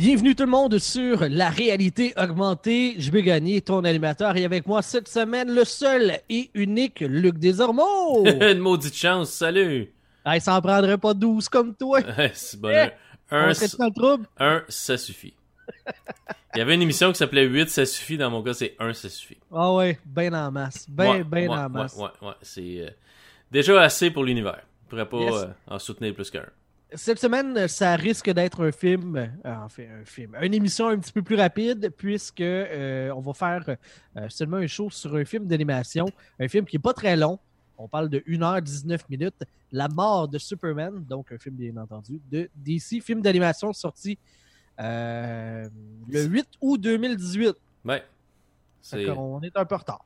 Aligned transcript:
Bienvenue 0.00 0.34
tout 0.34 0.44
le 0.44 0.50
monde 0.50 0.78
sur 0.78 1.28
la 1.28 1.50
réalité 1.50 2.14
augmentée. 2.16 2.94
Je 2.96 3.10
vais 3.10 3.22
gagner 3.22 3.60
ton 3.60 3.84
animateur 3.84 4.34
et 4.34 4.46
avec 4.46 4.66
moi 4.66 4.80
cette 4.80 5.08
semaine 5.08 5.54
le 5.54 5.62
seul 5.66 6.20
et 6.30 6.50
unique 6.54 7.00
Luc 7.00 7.36
Desormeaux. 7.38 8.24
Une 8.40 8.60
maudite 8.60 8.94
chance, 8.96 9.28
salut! 9.28 9.92
hey, 10.24 10.40
ça 10.40 10.54
en 10.56 10.62
prendrait 10.62 10.96
pas 10.96 11.12
12 11.12 11.50
comme 11.50 11.74
toi. 11.74 12.00
c'est 12.32 12.58
bon. 12.58 12.70
Un, 13.30 13.52
trouble. 13.94 14.26
un, 14.38 14.62
ça 14.70 14.96
suffit. 14.96 15.34
Il 16.54 16.60
y 16.60 16.62
avait 16.62 16.76
une 16.76 16.82
émission 16.82 17.12
qui 17.12 17.18
s'appelait 17.18 17.44
8, 17.44 17.68
ça 17.68 17.84
suffit. 17.84 18.16
Dans 18.16 18.30
mon 18.30 18.42
cas, 18.42 18.54
c'est 18.54 18.76
1, 18.78 18.94
ça 18.94 19.10
suffit. 19.10 19.36
Ah 19.52 19.74
ouais, 19.74 19.98
ben 20.06 20.34
en 20.34 20.50
masse. 20.50 20.86
Ben, 20.88 21.10
Ouais, 21.10 21.24
ben 21.24 21.50
ouais, 21.50 21.58
en 21.58 21.68
masse. 21.68 21.94
Ouais, 21.96 22.04
ouais, 22.22 22.28
ouais. 22.28 22.34
C'est 22.40 22.86
euh, 22.86 22.90
déjà 23.50 23.82
assez 23.82 24.10
pour 24.10 24.24
l'univers. 24.24 24.62
Je 24.84 24.88
pourrais 24.88 25.06
pas 25.06 25.18
Yes. 25.18 25.34
euh, 25.34 25.46
en 25.66 25.78
soutenir 25.78 26.14
plus 26.14 26.30
qu'un. 26.30 26.46
Cette 26.94 27.20
semaine, 27.20 27.68
ça 27.68 27.94
risque 27.94 28.30
d'être 28.30 28.64
un 28.64 28.72
film, 28.72 29.16
euh, 29.16 29.26
enfin 29.44 29.84
un 30.00 30.04
film, 30.04 30.36
une 30.40 30.54
émission 30.54 30.88
un 30.88 30.98
petit 30.98 31.12
peu 31.12 31.22
plus 31.22 31.36
rapide 31.36 31.92
puisque 31.96 32.40
euh, 32.40 33.10
on 33.10 33.20
va 33.20 33.32
faire 33.32 33.76
euh, 34.16 34.28
seulement 34.28 34.56
un 34.56 34.66
show 34.66 34.90
sur 34.90 35.14
un 35.14 35.24
film 35.24 35.46
d'animation, 35.46 36.06
un 36.40 36.48
film 36.48 36.64
qui 36.64 36.76
est 36.76 36.80
pas 36.80 36.92
très 36.92 37.16
long. 37.16 37.38
On 37.78 37.86
parle 37.86 38.08
de 38.08 38.18
1h19 38.20 39.00
minutes, 39.08 39.42
La 39.72 39.88
mort 39.88 40.28
de 40.28 40.38
Superman, 40.38 41.04
donc 41.08 41.32
un 41.32 41.38
film 41.38 41.54
bien 41.54 41.76
entendu 41.76 42.20
de 42.30 42.50
DC, 42.56 43.02
film 43.02 43.22
d'animation 43.22 43.72
sorti 43.72 44.18
euh, 44.80 45.68
le 46.08 46.24
8 46.24 46.48
août 46.60 46.80
2018. 46.80 47.54
Ouais. 47.84 48.02
Fait 48.82 49.04
qu'on 49.06 49.40
est 49.42 49.56
un 49.56 49.64
peu 49.64 49.74
en 49.74 49.78
retard. 49.78 50.04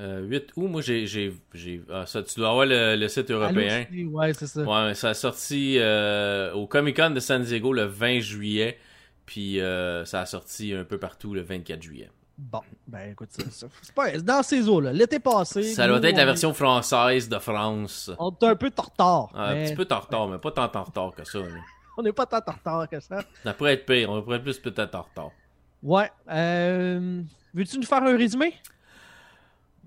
Euh, 0.00 0.20
8 0.26 0.50
août. 0.56 0.68
Moi, 0.68 0.82
j'ai. 0.82 1.06
j'ai, 1.06 1.34
j'ai 1.54 1.80
ah, 1.90 2.04
ça, 2.06 2.22
tu 2.22 2.38
dois 2.38 2.50
avoir 2.50 2.66
le, 2.66 2.96
le 2.96 3.08
site 3.08 3.30
européen. 3.30 3.86
Allô, 3.90 4.10
Ouais, 4.10 4.32
c'est 4.34 4.46
ça. 4.46 4.60
Ouais, 4.62 4.94
ça 4.94 5.10
a 5.10 5.14
sorti 5.14 5.76
euh, 5.78 6.52
au 6.52 6.66
Comic 6.66 6.96
Con 6.96 7.10
de 7.10 7.20
San 7.20 7.42
Diego 7.42 7.72
le 7.72 7.84
20 7.84 8.20
juillet. 8.20 8.78
Puis 9.24 9.60
euh, 9.60 10.04
ça 10.04 10.20
a 10.20 10.26
sorti 10.26 10.72
un 10.72 10.84
peu 10.84 10.98
partout 10.98 11.34
le 11.34 11.40
24 11.42 11.82
juillet. 11.82 12.10
Bon, 12.38 12.60
ben 12.86 13.12
écoute, 13.12 13.30
c'est 13.32 13.94
pas 13.94 14.12
dans 14.18 14.42
ces 14.42 14.68
eaux-là. 14.68 14.92
L'été 14.92 15.18
passé. 15.18 15.62
Ça 15.62 15.88
doit 15.88 15.96
être 15.98 16.16
la 16.16 16.22
on- 16.22 16.26
version 16.26 16.52
française 16.52 17.28
de 17.30 17.38
France. 17.38 18.10
On 18.18 18.30
est 18.30 18.44
un 18.44 18.56
peu 18.56 18.70
en 18.76 18.82
retard. 18.82 19.30
Ah, 19.34 19.48
Un 19.48 19.64
petit 19.64 19.74
peu 19.74 19.86
en 19.90 19.98
retard, 20.00 20.28
mais 20.28 20.36
pas 20.38 20.50
tant 20.50 20.70
en 20.74 20.82
retard 20.84 21.12
que 21.16 21.24
ça. 21.24 21.38
On 21.98 22.02
n'est 22.02 22.12
pas 22.12 22.26
tant 22.26 22.42
en 22.46 22.52
retard 22.52 22.88
que 22.90 23.00
ça. 23.00 23.24
Ça 23.42 23.54
pourrait 23.54 23.72
être 23.72 23.86
pire, 23.86 24.10
on 24.10 24.20
pourrait 24.20 24.36
être 24.36 24.42
plus 24.42 24.58
peut-être 24.58 24.94
en 24.94 25.00
retard. 25.00 25.30
Ouais. 25.82 26.10
Euh, 26.30 27.22
Veux-tu 27.54 27.78
nous 27.78 27.86
faire 27.86 28.02
un 28.02 28.14
résumé? 28.18 28.52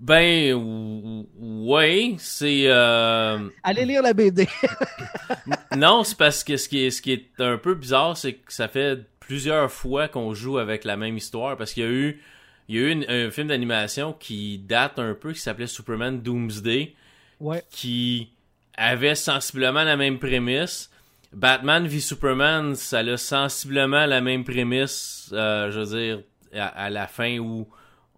Ben, 0.00 0.54
ou- 0.54 1.26
ouais, 1.40 2.14
c'est... 2.18 2.62
euh, 2.66 3.38
Allez 3.62 3.84
lire 3.84 4.02
la 4.02 4.14
BD. 4.14 4.48
Non, 5.76 6.04
c'est 6.04 6.16
parce 6.16 6.42
que 6.42 6.56
ce 6.56 6.68
qui, 6.68 6.84
est, 6.84 6.90
ce 6.90 7.00
qui 7.02 7.12
est 7.12 7.28
un 7.40 7.56
peu 7.58 7.74
bizarre, 7.74 8.16
c'est 8.16 8.34
que 8.34 8.52
ça 8.52 8.66
fait 8.68 8.98
plusieurs 9.20 9.70
fois 9.70 10.08
qu'on 10.08 10.34
joue 10.34 10.58
avec 10.58 10.84
la 10.84 10.96
même 10.96 11.16
histoire, 11.16 11.56
parce 11.56 11.72
qu'il 11.72 11.82
y 11.84 11.86
a 11.86 11.90
eu, 11.90 12.20
il 12.68 12.76
y 12.76 12.78
a 12.78 12.82
eu 12.82 12.90
une- 12.90 13.04
un 13.08 13.30
film 13.30 13.48
d'animation 13.48 14.12
qui 14.12 14.58
date 14.58 14.98
un 14.98 15.14
peu, 15.14 15.32
qui 15.32 15.40
s'appelait 15.40 15.66
Superman 15.66 16.20
Doomsday, 16.20 16.94
ouais. 17.40 17.62
qui 17.70 18.30
avait 18.76 19.14
sensiblement 19.14 19.84
la 19.84 19.96
même 19.96 20.18
prémisse. 20.18 20.90
Batman 21.32 21.86
v 21.86 22.00
Superman, 22.00 22.74
ça 22.74 22.98
a 23.00 23.16
sensiblement 23.16 24.06
la 24.06 24.20
même 24.20 24.42
prémisse, 24.44 25.30
euh, 25.32 25.70
je 25.70 25.80
veux 25.80 25.98
dire, 25.98 26.22
à, 26.54 26.66
à 26.86 26.90
la 26.90 27.06
fin 27.06 27.38
où 27.38 27.68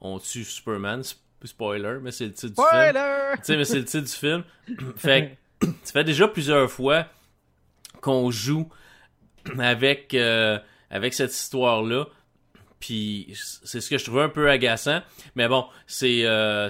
on 0.00 0.18
tue 0.18 0.44
Superman. 0.44 1.02
Sp- 1.42 1.48
Spoiler, 1.48 1.98
mais 2.02 2.10
c'est 2.10 2.26
le 2.26 2.32
titre 2.32 2.54
du 2.54 2.54
film. 2.54 2.66
Spoiler! 2.90 3.32
Tu 3.36 3.40
sais, 3.44 3.56
mais 3.56 3.64
c'est 3.64 3.78
le 3.78 3.84
titre 3.84 4.04
du 4.04 4.12
film. 4.12 4.44
fait 4.96 5.38
que 5.60 5.66
ça 5.84 5.92
fait 5.92 6.04
déjà 6.04 6.28
plusieurs 6.28 6.70
fois 6.70 7.06
qu'on 8.00 8.30
joue 8.30 8.68
avec, 9.58 10.14
euh, 10.14 10.58
avec 10.90 11.14
cette 11.14 11.32
histoire-là. 11.32 12.06
Puis 12.80 13.34
c'est 13.62 13.80
ce 13.80 13.88
que 13.88 13.96
je 13.96 14.04
trouvais 14.04 14.22
un 14.22 14.28
peu 14.28 14.50
agaçant. 14.50 15.02
Mais 15.36 15.46
bon, 15.46 15.66
c'est 15.86 16.24
euh, 16.24 16.68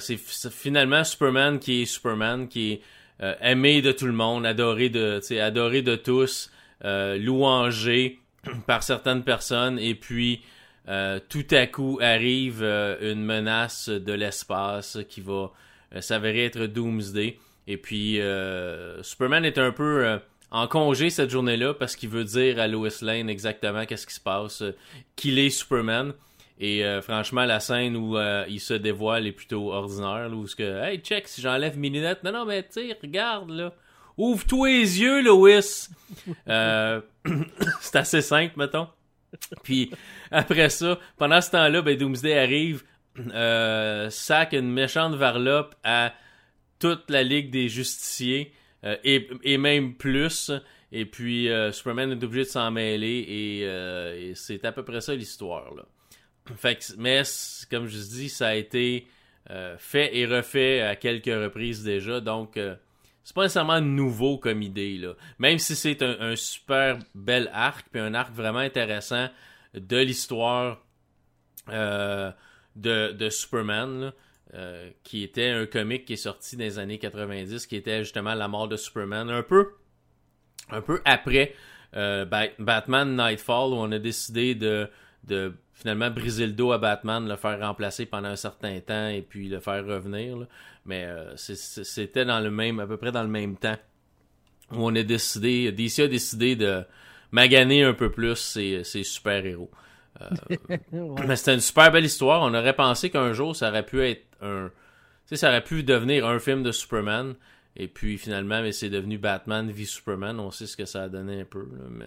finalement 0.50 1.04
Superman 1.04 1.58
qui 1.58 1.82
est 1.82 1.84
Superman, 1.86 2.48
qui 2.48 2.72
est 2.72 2.82
euh, 3.22 3.34
aimé 3.40 3.80
de 3.80 3.92
tout 3.92 4.06
le 4.06 4.12
monde, 4.12 4.44
adoré 4.44 4.90
de, 4.90 5.22
tu 5.26 5.38
adoré 5.38 5.80
de 5.80 5.96
tous, 5.96 6.50
euh, 6.84 7.16
louangé 7.16 8.20
par 8.66 8.82
certaines 8.82 9.22
personnes. 9.24 9.78
Et 9.78 9.94
puis 9.94 10.42
euh, 10.88 11.20
tout 11.28 11.46
à 11.52 11.66
coup 11.66 11.98
arrive 12.02 12.62
euh, 12.62 13.12
une 13.12 13.24
menace 13.24 13.88
de 13.88 14.12
l'espace 14.12 14.98
qui 15.08 15.20
va 15.20 15.52
euh, 15.94 16.00
s'avérer 16.00 16.46
être 16.46 16.66
Doomsday. 16.66 17.38
Et 17.68 17.76
puis 17.76 18.18
Superman 19.02 19.44
est 19.44 19.56
un 19.56 19.70
peu 19.70 20.18
en 20.50 20.66
congé 20.66 21.10
cette 21.10 21.30
journée-là 21.30 21.74
parce 21.74 21.94
qu'il 21.94 22.08
veut 22.08 22.24
dire 22.24 22.58
à 22.58 22.66
Lois 22.66 22.88
Lane 23.02 23.30
exactement 23.30 23.86
qu'est-ce 23.86 24.08
qui 24.08 24.14
se 24.14 24.20
passe, 24.20 24.64
qu'il 25.14 25.38
est 25.38 25.50
Superman. 25.50 26.12
Et 26.58 26.82
franchement, 27.02 27.44
la 27.44 27.60
scène 27.60 27.96
où 27.96 28.18
il 28.48 28.58
se 28.58 28.74
dévoile 28.74 29.28
est 29.28 29.32
plutôt 29.32 29.72
ordinaire, 29.72 30.28
là, 30.28 30.34
où 30.34 30.48
ce 30.48 30.56
que 30.56 30.82
Hey, 30.82 30.98
check, 30.98 31.28
si 31.28 31.40
j'enlève 31.40 31.78
mes 31.78 31.88
lunettes. 31.88 32.24
Non, 32.24 32.32
non, 32.32 32.46
mais 32.46 32.66
tu 32.66 32.80
regarde 33.00 33.50
là. 33.50 33.72
Ouvre-toi 34.18 34.68
les 34.68 35.00
yeux, 35.00 35.22
Lois. 35.22 35.60
C'est 37.80 37.96
assez 37.96 38.22
simple, 38.22 38.54
mettons. 38.56 38.88
Puis 39.62 39.90
après 40.30 40.70
ça, 40.70 40.98
pendant 41.16 41.40
ce 41.40 41.50
temps-là, 41.50 41.82
ben, 41.82 41.96
Doomsday 41.96 42.38
arrive, 42.38 42.82
euh, 43.18 44.10
sac 44.10 44.52
une 44.52 44.70
méchante 44.70 45.14
varlope 45.14 45.74
à 45.84 46.14
toute 46.78 47.10
la 47.10 47.22
Ligue 47.22 47.50
des 47.50 47.68
Justiciers 47.68 48.52
euh, 48.84 48.96
et, 49.04 49.28
et 49.42 49.58
même 49.58 49.94
plus. 49.94 50.50
Et 50.92 51.06
puis 51.06 51.48
euh, 51.48 51.72
Superman 51.72 52.10
est 52.12 52.24
obligé 52.24 52.44
de 52.44 52.50
s'en 52.50 52.70
mêler 52.70 53.24
et, 53.28 54.32
c'est 54.34 54.64
à 54.64 54.72
peu 54.72 54.84
près 54.84 55.00
ça 55.00 55.14
l'histoire. 55.14 55.72
Fait 56.56 56.76
que, 56.76 56.82
mais 56.98 57.22
comme 57.70 57.86
je 57.86 57.98
dis, 57.98 58.28
ça 58.28 58.48
a 58.48 58.54
été 58.54 59.06
fait 59.78 60.16
et 60.16 60.26
refait 60.26 60.80
à 60.80 60.96
quelques 60.96 61.26
reprises 61.26 61.84
déjà, 61.84 62.20
donc 62.20 62.58
c'est 63.24 63.34
pas 63.34 63.42
nécessairement 63.42 63.80
nouveau 63.80 64.38
comme 64.38 64.62
idée 64.62 64.98
là. 64.98 65.14
Même 65.38 65.58
si 65.58 65.76
c'est 65.76 66.02
un, 66.02 66.34
super 66.36 66.98
bel 67.14 67.50
arc 67.52 67.86
puis 67.90 68.00
un 68.00 68.14
arc 68.14 68.32
vraiment 68.32 68.58
intéressant 68.58 69.28
de 69.74 69.96
l'histoire 69.98 70.84
euh, 71.68 72.30
de, 72.76 73.28
Superman, 73.30 74.12
euh, 74.54 74.90
qui 75.02 75.22
était 75.22 75.50
un 75.50 75.66
comic 75.66 76.04
qui 76.04 76.14
est 76.14 76.16
sorti 76.16 76.56
dans 76.56 76.64
les 76.64 76.78
années 76.78 76.98
90, 76.98 77.66
qui 77.66 77.76
était 77.76 78.00
justement 78.00 78.34
la 78.34 78.48
mort 78.48 78.68
de 78.68 78.76
Superman, 78.76 79.30
un 79.30 79.42
peu, 79.42 79.70
un 80.70 80.80
peu 80.80 81.00
après 81.04 81.54
euh, 81.94 82.24
Bat- 82.24 82.54
Batman 82.58 83.14
Nightfall, 83.16 83.72
où 83.72 83.76
on 83.76 83.92
a 83.92 83.98
décidé 83.98 84.54
de, 84.54 84.88
de 85.24 85.54
finalement 85.74 86.10
briser 86.10 86.46
le 86.46 86.52
dos 86.52 86.72
à 86.72 86.78
Batman, 86.78 87.26
le 87.26 87.36
faire 87.36 87.58
remplacer 87.60 88.06
pendant 88.06 88.28
un 88.28 88.36
certain 88.36 88.78
temps 88.80 89.08
et 89.08 89.22
puis 89.22 89.48
le 89.48 89.60
faire 89.60 89.84
revenir. 89.84 90.36
là. 90.36 90.46
Mais 90.86 91.04
euh, 91.04 91.36
c'était 91.36 92.24
dans 92.24 92.40
le 92.40 92.50
même, 92.50 92.80
à 92.80 92.86
peu 92.86 92.96
près 92.96 93.12
dans 93.12 93.22
le 93.22 93.28
même 93.28 93.56
temps 93.56 93.76
où 94.72 94.86
on 94.86 94.94
a 94.94 95.02
décidé, 95.02 95.70
DC 95.72 96.00
a 96.00 96.08
décidé 96.08 96.56
de 96.56 96.82
maganer 97.30 97.84
un 97.84 97.94
peu 97.94 98.10
plus 98.10 98.36
ses, 98.36 98.84
ses 98.84 99.02
super-héros. 99.02 99.70
Ouais. 100.92 101.26
Mais 101.26 101.36
c'était 101.36 101.54
une 101.54 101.60
super 101.60 101.90
belle 101.90 102.04
histoire. 102.04 102.42
On 102.42 102.54
aurait 102.54 102.76
pensé 102.76 103.10
qu'un 103.10 103.32
jour, 103.32 103.56
ça 103.56 103.70
aurait 103.70 103.84
pu 103.84 104.06
être 104.06 104.24
un... 104.40 104.68
Tu 105.26 105.30
sais, 105.30 105.36
ça 105.36 105.48
aurait 105.48 105.64
pu 105.64 105.82
devenir 105.82 106.26
un 106.26 106.38
film 106.38 106.62
de 106.62 106.70
Superman. 106.70 107.34
Et 107.76 107.88
puis, 107.88 108.18
finalement, 108.18 108.60
mais 108.60 108.72
c'est 108.72 108.90
devenu 108.90 109.16
Batman 109.16 109.70
v 109.70 109.84
Superman. 109.86 110.38
On 110.40 110.50
sait 110.50 110.66
ce 110.66 110.76
que 110.76 110.84
ça 110.84 111.04
a 111.04 111.08
donné 111.08 111.40
un 111.40 111.44
peu. 111.44 111.60
là, 111.60 111.84
mais 111.90 112.04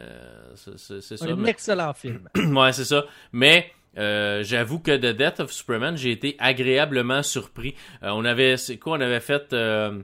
c'est- 0.78 1.02
c'est 1.02 1.18
ça. 1.18 1.26
Un 1.26 1.36
mais- 1.36 1.50
excellent 1.50 1.94
film. 1.94 2.30
ouais, 2.36 2.72
c'est 2.72 2.86
ça. 2.86 3.06
Mais 3.32 3.72
euh, 3.98 4.44
j'avoue 4.44 4.80
que 4.80 4.96
The 4.96 5.16
Death 5.18 5.40
of 5.40 5.52
Superman, 5.52 5.98
j'ai 5.98 6.12
été 6.12 6.36
agréablement 6.38 7.24
surpris. 7.24 7.74
Euh, 8.04 8.10
on 8.14 8.26
avait, 8.26 8.58
c'est 8.58 8.78
quoi, 8.78 8.98
on 8.98 9.02
avait 9.02 9.20
fait, 9.22 9.54
euh, 9.54 10.00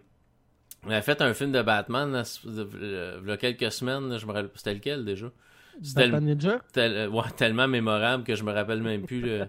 on 0.85 0.89
avait 0.89 1.01
fait 1.03 1.21
un 1.21 1.33
film 1.35 1.51
de 1.51 1.61
Batman 1.61 2.11
là, 2.11 2.23
euh, 2.47 3.19
il 3.23 3.29
y 3.29 3.31
a 3.31 3.37
quelques 3.37 3.71
semaines. 3.71 4.17
je 4.17 4.25
me 4.25 4.31
rappelle, 4.31 4.49
c'était 4.55 4.73
lequel 4.73 5.05
déjà? 5.05 5.27
C'était 5.83 6.05
le- 6.07 6.11
Batman 6.13 6.25
Ninja? 6.35 6.59
tel- 6.73 6.93
euh, 6.95 7.07
ouais, 7.09 7.23
tellement 7.37 7.67
mémorable 7.67 8.23
que 8.23 8.35
je 8.35 8.43
me 8.43 8.51
rappelle 8.51 8.81
même 8.81 9.03
plus. 9.05 9.21
le- 9.21 9.47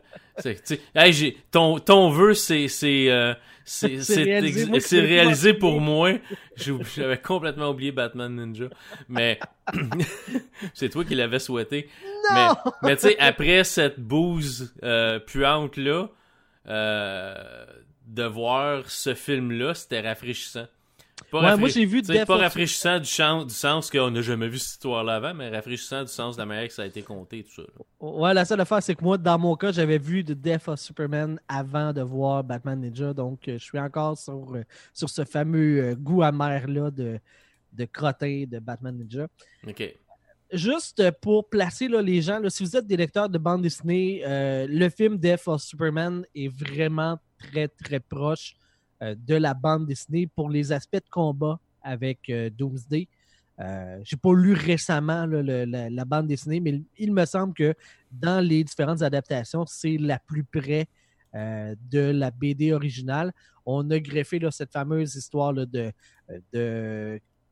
hey, 0.95 1.13
j'ai- 1.13 1.37
ton, 1.51 1.79
ton 1.79 2.11
vœu, 2.11 2.35
c'est 2.35 2.69
c'est 2.69 3.11
euh, 3.11 3.35
c'est 3.65 3.99
C'est 4.03 4.15
c'est 4.15 4.23
réalisé, 4.25 4.69
ex- 4.75 4.93
réalisé 4.93 5.55
pour 5.55 5.81
moi. 5.81 6.13
J'avais 6.57 7.19
complètement 7.19 7.71
oublié 7.71 7.93
Batman 7.93 8.35
Ninja, 8.35 8.67
mais 9.09 9.39
c'est 10.75 10.89
toi 10.89 11.05
qui 11.05 11.15
l'avais 11.15 11.39
souhaité. 11.39 11.89
Non! 12.05 12.35
Mais, 12.35 12.49
mais 12.83 12.97
tu 12.97 13.03
sais, 13.09 13.19
après 13.19 13.65
cette 13.65 14.01
bouse 14.01 14.75
euh, 14.83 15.19
puante 15.19 15.77
là, 15.77 16.09
euh, 16.69 17.35
de 18.07 18.25
voir 18.25 18.91
ce 18.91 19.15
film-là, 19.15 19.75
c'était 19.75 20.01
rafraîchissant. 20.01 20.67
Pas 21.31 21.43
Ouais, 21.43 21.57
moi, 21.57 21.69
j'ai 21.69 21.85
vu 21.85 22.03
Death 22.03 22.27
pas 22.27 22.35
of- 22.35 22.41
rafraîchissant 22.41 22.99
du, 22.99 23.07
champ- 23.07 23.45
du 23.45 23.55
sens 23.55 23.91
qu'on 23.91 24.11
n'a 24.11 24.23
jamais 24.23 24.49
vu 24.49 24.59
cette 24.59 24.73
histoire-là 24.73 25.17
avant, 25.17 25.35
mais 25.35 25.49
rafraîchissant 25.49 26.03
du 26.03 26.09
sens 26.09 26.37
de 26.37 26.41
la 26.43 26.47
manière 26.47 26.67
que 26.69 26.75
ça 26.75 26.83
a 26.83 26.87
été 26.87 27.03
compté 27.03 27.39
et 27.39 27.45
tout 27.45 27.55
ça. 27.57 27.63
là. 27.63 27.85
Ouais, 28.01 28.35
la 28.35 28.45
seule 28.45 28.61
affaire, 28.61 28.83
c'est 28.83 28.95
que 28.95 29.05
moi, 29.05 29.17
dans 29.19 29.39
mon 29.39 29.55
cas, 29.57 29.73
j'avais 29.73 29.99
vu 29.99 30.25
The 30.25 30.33
Death 30.33 30.69
of 30.69 30.79
Superman 30.81 31.39
avant 31.49 31.93
de 31.93 32.03
voir 32.03 32.43
Batman 32.45 32.81
Ninja, 32.81 33.13
donc 33.13 33.47
euh, 33.49 33.59
je 33.59 33.65
suis 33.65 33.79
encore 33.79 34.19
sur, 34.19 34.55
euh, 34.55 34.65
sur 34.93 35.09
ce 35.09 35.25
fameux 35.25 35.83
euh, 35.85 35.95
goût 35.95 36.23
amer-là 36.23 36.91
de, 36.91 37.19
de 37.73 37.85
crottin 37.85 38.45
de 38.49 38.59
Batman 38.59 38.97
Ninja. 38.97 39.27
Ok. 39.67 39.95
Juste 40.53 41.03
pour 41.23 41.49
placer 41.49 41.89
là, 41.89 42.03
les 42.03 42.21
gens, 42.21 42.39
là, 42.39 42.51
si 42.51 42.63
vous 42.63 42.77
êtes 42.77 42.87
des 42.87 42.97
lecteurs 42.99 43.29
de 43.31 43.39
bande 43.39 43.63
dessinée, 43.63 44.23
le 44.27 44.89
film 44.91 45.17
Death 45.17 45.49
of 45.49 45.63
Superman 45.63 46.27
est 46.35 46.49
vraiment 46.49 47.19
très, 47.39 47.69
très 47.69 48.01
proche 48.01 48.55
de 49.03 49.35
la 49.35 49.55
bande 49.55 49.87
dessinée 49.87 50.27
pour 50.27 50.49
les 50.49 50.73
aspects 50.73 50.95
de 50.97 51.11
combat 51.11 51.59
avec 51.83 52.29
euh, 52.31 52.51
Doomsday. 52.51 53.09
Euh, 53.61 54.01
J'ai 54.03 54.17
pas 54.17 54.33
lu 54.35 54.55
récemment 54.55 55.27
la, 55.27 56.05
bande 56.05 56.27
dessinée, 56.27 56.61
mais 56.61 56.83
il, 56.97 57.13
me 57.13 57.25
semble 57.25 57.55
que 57.55 57.75
dans 58.11 58.45
les 58.45 58.65
différentes 58.65 59.03
adaptations, 59.03 59.67
c'est 59.67 59.99
la 59.99 60.19
plus 60.19 60.45
près 60.45 60.87
euh, 61.35 61.75
de 61.91 62.01
la 62.01 62.31
BD 62.31 62.73
originale. 62.73 63.33
On 63.67 63.89
a 63.91 63.99
greffé 64.01 64.39
là, 64.39 64.51
cette 64.51 64.73
fameuse 64.73 65.15
histoire 65.15 65.53
de, 65.53 65.93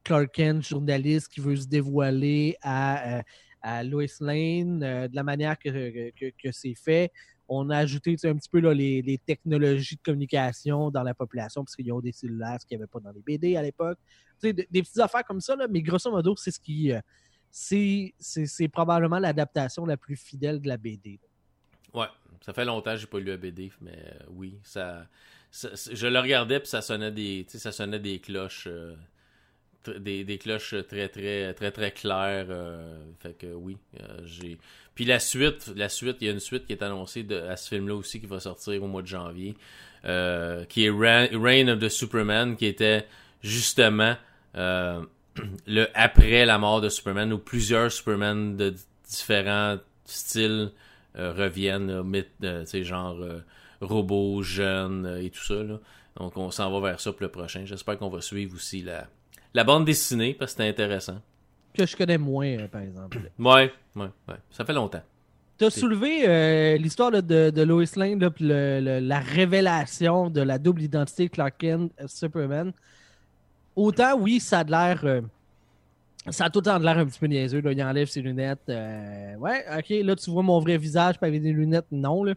Clark 0.03 0.33
Kent, 0.33 0.67
journaliste 0.67 1.29
qui 1.29 1.41
veut 1.41 1.57
se 1.57 1.67
dévoiler 1.67 2.57
à, 2.63 3.19
euh, 3.19 3.23
à 3.61 3.85
Lois 3.85 4.07
Lane, 4.21 4.83
euh, 4.83 5.09
de 5.09 5.15
la 5.15 5.23
manière 5.23 5.59
que 5.59 6.51
c'est 6.51 6.75
fait. 6.75 7.13
On 7.53 7.69
a 7.69 7.79
ajouté 7.79 8.17
un 8.25 8.37
petit 8.37 8.49
peu 8.49 8.61
là, 8.61 8.73
les, 8.73 9.21
technologies 9.27 9.97
de 9.97 10.01
communication 10.03 10.91
dans 10.91 11.03
la 11.03 11.15
population, 11.15 11.65
parce 11.65 11.75
qu'ils 11.75 11.93
ont 11.93 12.01
des 12.01 12.13
cellulaires, 12.13 12.59
ce 12.61 12.65
qu'il 12.65 12.79
n'y 12.79 12.83
avait 12.85 12.89
pas 12.91 13.01
dans 13.01 13.11
les 13.11 13.23
BD 13.23 13.57
à 13.57 13.63
l'époque. 13.63 13.99
Tu 14.41 14.49
sais, 14.49 14.53
de- 14.53 14.67
des 14.71 14.83
petites 14.83 15.01
affaires 15.01 15.25
comme 15.25 15.41
ça, 15.41 15.57
là, 15.57 15.67
mais 15.69 15.83
grosso 15.83 16.11
modo, 16.11 16.35
c'est 16.37 16.53
ce 16.53 16.61
qui. 16.61 16.93
euh, 16.93 17.01
c'est- 17.51 18.69
probablement 18.73 19.19
l'adaptation 19.19 19.85
la 19.85 19.97
plus 19.97 20.17
fidèle 20.17 20.61
de 20.61 20.69
la 20.69 20.77
BD. 20.77 21.19
Ouais, 21.93 22.07
ça 22.41 22.53
fait 22.53 22.65
longtemps 22.65 22.93
que 22.93 22.99
j'ai 22.99 23.07
pas 23.07 23.19
lu 23.19 23.33
un 23.33 23.37
BD, 23.37 23.73
mais 23.81 23.99
euh, 23.99 24.25
oui, 24.29 24.61
ça, 24.63 25.09
je 25.53 26.07
le 26.07 26.21
regardais 26.21 26.61
puis 26.61 26.69
ça 26.69 26.83
sonnait 26.83 27.11
des, 27.11 27.45
ça 27.49 27.73
sonnait 27.73 27.99
des 27.99 28.21
cloches, 28.21 28.69
euh, 28.69 28.95
des, 29.89 30.25
des 30.25 30.39
cloches 30.39 30.75
très 30.89 31.09
très 31.09 31.55
très 31.55 31.71
très 31.71 31.91
claires. 31.93 32.47
euh, 32.51 32.99
fait 33.21 33.37
que 33.37 33.47
oui, 33.47 33.77
euh, 34.01 34.21
j'ai. 34.25 34.59
Puis 34.95 35.05
la 35.05 35.19
suite, 35.19 35.73
la 35.77 35.89
suite, 35.89 36.19
il 36.21 36.27
y 36.27 36.31
a 36.31 36.33
une 36.33 36.41
suite 36.41 36.67
qui 36.67 36.73
est 36.73 36.83
annoncée 36.83 37.23
de, 37.23 37.37
à 37.37 37.57
ce 37.57 37.69
film-là 37.69 37.95
aussi 37.95 38.21
qui 38.21 38.27
va 38.27 38.41
sortir 38.41 38.83
au 38.83 38.87
mois 38.87 39.03
de 39.03 39.07
janvier, 39.07 39.55
euh, 40.05 40.65
qui 40.67 40.85
est 40.85 40.91
Reign 40.91 41.71
of 41.71 41.79
the 41.79 41.89
Superman, 41.89 42.57
qui 42.57 42.67
était 42.67 43.07
justement 43.43 44.17
le 44.55 45.87
après 45.95 46.45
la 46.45 46.59
mort 46.59 46.81
de 46.81 46.89
Superman 46.89 47.33
où 47.33 47.39
plusieurs 47.39 47.91
Superman 47.91 48.57
de 48.57 48.75
différents 49.09 49.79
styles 50.05 50.73
reviennent, 51.15 51.91
là, 51.91 52.03
mythe, 52.03 52.31
tu 52.41 52.49
sais, 52.67 52.85
genre 52.85 53.17
robots, 53.81 54.43
jeunes 54.43 55.19
et 55.23 55.31
tout 55.31 55.43
ça. 55.43 55.63
Là. 55.63 55.81
Donc 56.17 56.37
on 56.37 56.51
s'en 56.51 56.71
va 56.71 56.91
vers 56.91 57.01
ça 57.01 57.13
pour 57.13 57.23
le 57.23 57.31
prochain. 57.31 57.65
J'espère 57.65 57.97
qu'on 57.99 58.11
va 58.11 58.21
suivre 58.21 58.55
aussi 58.55 58.83
la, 58.83 59.09
la 59.55 59.65
bande 59.65 59.85
dessinée 59.85 60.35
parce 60.35 60.53
que 60.55 60.63
c'était 60.63 60.71
intéressant. 60.71 61.19
Que 61.75 61.87
je 61.87 61.97
connais 61.97 62.19
moins, 62.19 62.47
euh, 62.59 62.69
par 62.69 62.81
exemple. 62.83 63.19
Ouais, 63.39 63.73
ouais, 63.97 64.07
ouais. 64.29 64.35
Ça 64.51 64.65
fait 64.65 64.73
longtemps. 64.73 65.03
Tu 65.59 65.65
as 65.67 65.71
soulevé 65.71 66.27
euh, 66.27 66.77
l'histoire 66.79 67.11
de, 67.11 67.51
de 67.51 67.63
Lois 67.63 67.85
Lane, 67.97 68.19
là, 68.19 68.31
puis 68.31 68.47
le- 68.47 68.81
le- 68.81 68.99
la 69.01 69.19
révélation 69.21 70.31
de 70.31 70.41
la 70.41 70.59
double 70.59 70.81
identité 70.83 71.27
de 71.27 71.31
Clark 71.31 71.55
Kent, 71.59 71.93
Superman. 72.07 72.73
Autant, 73.77 74.19
oui, 74.19 74.41
ça 74.41 74.61
a 74.61 74.65
de 74.65 74.71
l'air. 74.71 75.01
euh, 75.05 75.21
ça 76.31 76.47
a 76.47 76.51
tout 76.51 76.61
le 76.61 76.65
temps 76.65 76.79
de 76.79 76.85
l'air 76.85 76.99
un 76.99 77.05
petit 77.07 77.19
peu 77.19 77.27
niaiseux. 77.27 77.61
Là. 77.61 77.73
Il 77.73 77.83
enlève 77.83 78.09
ses 78.09 78.23
lunettes. 78.23 78.61
ouais, 78.69 79.65
ok, 79.79 79.91
là, 80.05 80.17
tu 80.17 80.31
vois 80.31 80.43
mon 80.43 80.59
vrai 80.61 80.77
visage, 80.79 81.19
puis 81.19 81.29
avec 81.29 81.43
des 81.43 81.53
lunettes, 81.53 81.87
non. 81.93 82.25
Là. 82.25 82.35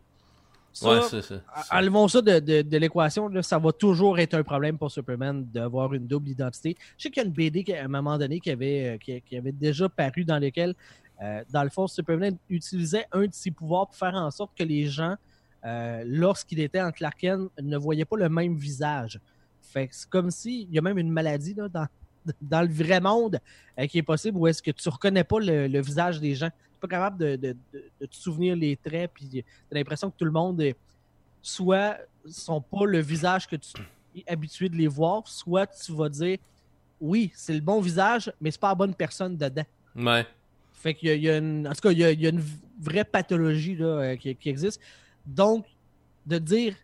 Ça, 0.73 0.89
ouais, 0.89 1.01
c'est 1.09 1.21
ça. 1.21 1.35
en- 1.71 1.77
Enlevons 1.79 2.07
ça 2.07 2.21
de, 2.21 2.39
de- 2.39 2.61
de 2.63 2.77
l'équation. 2.77 3.29
Ça 3.43 3.59
va 3.59 3.71
toujours 3.71 4.17
être 4.19 4.33
un 4.33 4.43
problème 4.43 4.77
pour 4.77 4.89
Superman 4.91 5.45
d'avoir 5.53 5.93
une 5.93 6.07
double 6.07 6.29
identité. 6.29 6.75
Je 6.97 7.03
sais 7.03 7.09
qu'il 7.11 7.21
y 7.21 7.25
a 7.25 7.27
une 7.27 7.33
BD 7.33 7.63
qui, 7.63 7.73
à 7.73 7.85
un 7.85 7.87
moment 7.87 8.17
donné 8.17 8.39
qui 8.39 8.49
avait, 8.51 8.95
euh, 8.95 8.97
qui, 8.97 9.21
qui 9.21 9.37
avait 9.37 9.51
déjà 9.51 9.87
paru 9.87 10.25
dans 10.25 10.39
lequel, 10.39 10.73
euh, 11.21 11.43
dans 11.51 11.63
le 11.63 11.69
fond, 11.69 11.85
Superman 11.87 12.35
utilisait 12.49 13.05
un 13.11 13.25
de 13.27 13.33
ses 13.33 13.51
pouvoirs 13.51 13.85
pour 13.87 13.95
faire 13.95 14.15
en 14.15 14.31
sorte 14.31 14.51
que 14.57 14.63
les 14.63 14.87
gens, 14.87 15.15
euh, 15.63 16.03
lorsqu'il 16.05 16.59
était 16.59 16.81
en 16.81 16.91
Clark 16.91 17.17
Kent, 17.19 17.49
ne 17.61 17.77
voyaient 17.77 18.05
pas 18.05 18.17
le 18.17 18.27
même 18.29 18.55
visage. 18.55 19.19
Fait 19.61 19.87
que 19.87 19.95
c'est 19.95 20.09
comme 20.09 20.31
si, 20.31 20.63
il 20.63 20.73
y 20.73 20.77
a 20.79 20.81
même 20.81 20.97
une 20.97 21.11
maladie 21.11 21.53
là, 21.53 21.69
dans, 21.69 21.85
dans 22.41 22.61
le 22.61 22.67
vrai 22.73 22.99
monde 22.99 23.39
euh, 23.79 23.85
qui 23.85 23.99
est 23.99 24.03
possible 24.03 24.37
où 24.37 24.47
est-ce 24.47 24.61
que 24.61 24.71
tu 24.71 24.89
reconnais 24.89 25.23
pas 25.23 25.39
le, 25.39 25.67
le 25.67 25.81
visage 25.81 26.19
des 26.19 26.33
gens. 26.35 26.49
Pas 26.83 26.89
capable 26.89 27.17
de, 27.17 27.35
de- 27.37 27.55
de- 27.71 27.83
de 28.01 28.05
te 28.05 28.13
souvenir 28.13 28.57
les 28.57 28.75
traits, 28.75 29.09
puis 29.13 29.25
tu 29.29 29.39
as 29.39 29.75
l'impression 29.75 30.11
que 30.11 30.17
tout 30.17 30.25
le 30.25 30.31
monde 30.31 30.59
est 30.59 30.75
soit 31.41 31.97
sont 32.25 32.59
pas 32.59 32.85
le 32.85 32.99
visage 32.99 33.47
que 33.47 33.55
tu 33.55 33.71
es 34.17 34.23
habitué 34.29 34.67
de 34.67 34.75
les 34.75 34.87
voir, 34.89 35.25
soit 35.25 35.65
tu 35.67 35.93
vas 35.93 36.09
dire 36.09 36.37
oui, 36.99 37.31
c'est 37.35 37.53
le 37.53 37.61
bon 37.61 37.79
visage, 37.79 38.31
mais 38.41 38.51
c'est 38.51 38.59
pas 38.59 38.67
la 38.69 38.75
bonne 38.75 38.93
personne 38.95 39.37
dedans. 39.37 39.63
Ouais. 39.95 40.25
Fait 40.73 40.93
qu'il 40.93 41.07
y 41.07 41.11
a, 41.11 41.15
il 41.15 41.21
y 41.23 41.29
a 41.29 41.37
une, 41.37 41.65
en 41.67 41.71
tout 41.73 41.79
cas, 41.81 41.91
il 41.91 41.99
y 41.99 42.03
a, 42.03 42.11
il 42.11 42.19
y 42.21 42.25
a 42.25 42.29
une 42.29 42.43
vraie 42.81 43.05
pathologie 43.05 43.75
là, 43.75 43.85
euh, 43.85 44.15
qui, 44.17 44.35
qui 44.35 44.49
existe. 44.49 44.81
Donc, 45.25 45.65
de 46.25 46.37
dire, 46.37 46.75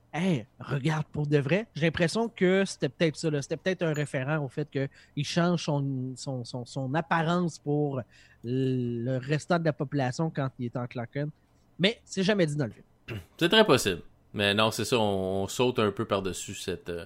regarde 0.59 1.05
pour 1.11 1.27
de 1.27 1.37
vrai, 1.37 1.67
j'ai 1.75 1.85
l'impression 1.85 2.29
que 2.29 2.63
c'était 2.65 2.89
peut-être 2.89 3.15
ça. 3.15 3.29
C'était 3.41 3.57
peut-être 3.57 3.83
un 3.83 3.93
référent 3.93 4.39
au 4.39 4.47
fait 4.47 4.67
qu'il 4.69 5.25
change 5.25 5.63
son, 5.63 6.93
apparence 6.93 7.59
pour 7.59 8.01
le 8.43 9.17
restant 9.17 9.59
de 9.59 9.65
la 9.65 9.73
population 9.73 10.29
quand 10.29 10.49
il 10.59 10.65
est 10.65 10.77
en 10.77 10.87
Clark 10.87 11.11
Kent. 11.13 11.31
Mais 11.77 11.99
c'est 12.03 12.23
jamais 12.23 12.45
dit 12.45 12.55
dans 12.55 12.65
le 12.65 12.71
film. 12.71 13.21
C'est 13.37 13.49
très 13.49 13.65
possible. 13.65 14.01
Mais 14.33 14.53
non, 14.53 14.71
c'est 14.71 14.85
ça, 14.85 14.99
on, 14.99 15.47
saute 15.47 15.79
un 15.79 15.91
peu 15.91 16.05
par-dessus 16.05 16.53
cette, 16.53 16.89
euh, 16.89 17.05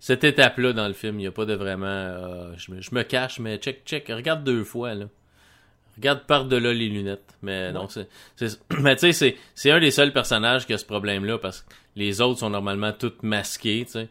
cette 0.00 0.24
étape-là 0.24 0.72
dans 0.72 0.88
le 0.88 0.94
film. 0.94 1.16
Il 1.20 1.22
n'y 1.22 1.26
a 1.26 1.32
pas 1.32 1.44
de 1.44 1.54
vraiment. 1.54 1.86
euh, 1.86 2.54
je 2.56 2.94
me 2.94 3.02
cache, 3.02 3.38
mais 3.38 3.58
check, 3.58 3.84
check. 3.84 4.08
Regarde 4.08 4.42
deux 4.42 4.64
fois, 4.64 4.94
là. 4.94 5.06
Regarde 5.96 6.26
par-delà 6.26 6.72
les 6.72 6.88
lunettes. 6.88 7.36
Mais 7.42 7.72
non, 7.72 7.88
c'est. 7.88 8.08
c'est- 8.36 8.60
Mais 8.80 8.96
tu 8.96 9.12
sais, 9.12 9.36
c'est- 9.54 9.70
un 9.70 9.80
des 9.80 9.90
seuls 9.90 10.12
personnages 10.12 10.66
qui 10.66 10.72
a 10.72 10.78
ce 10.78 10.84
problème-là 10.84 11.38
parce 11.38 11.62
que 11.62 11.72
les 11.96 12.20
autres 12.20 12.40
sont 12.40 12.50
normalement 12.50 12.92
tous 12.92 13.12
masqués, 13.22 13.84
tu 13.86 13.92
sais. 13.92 14.08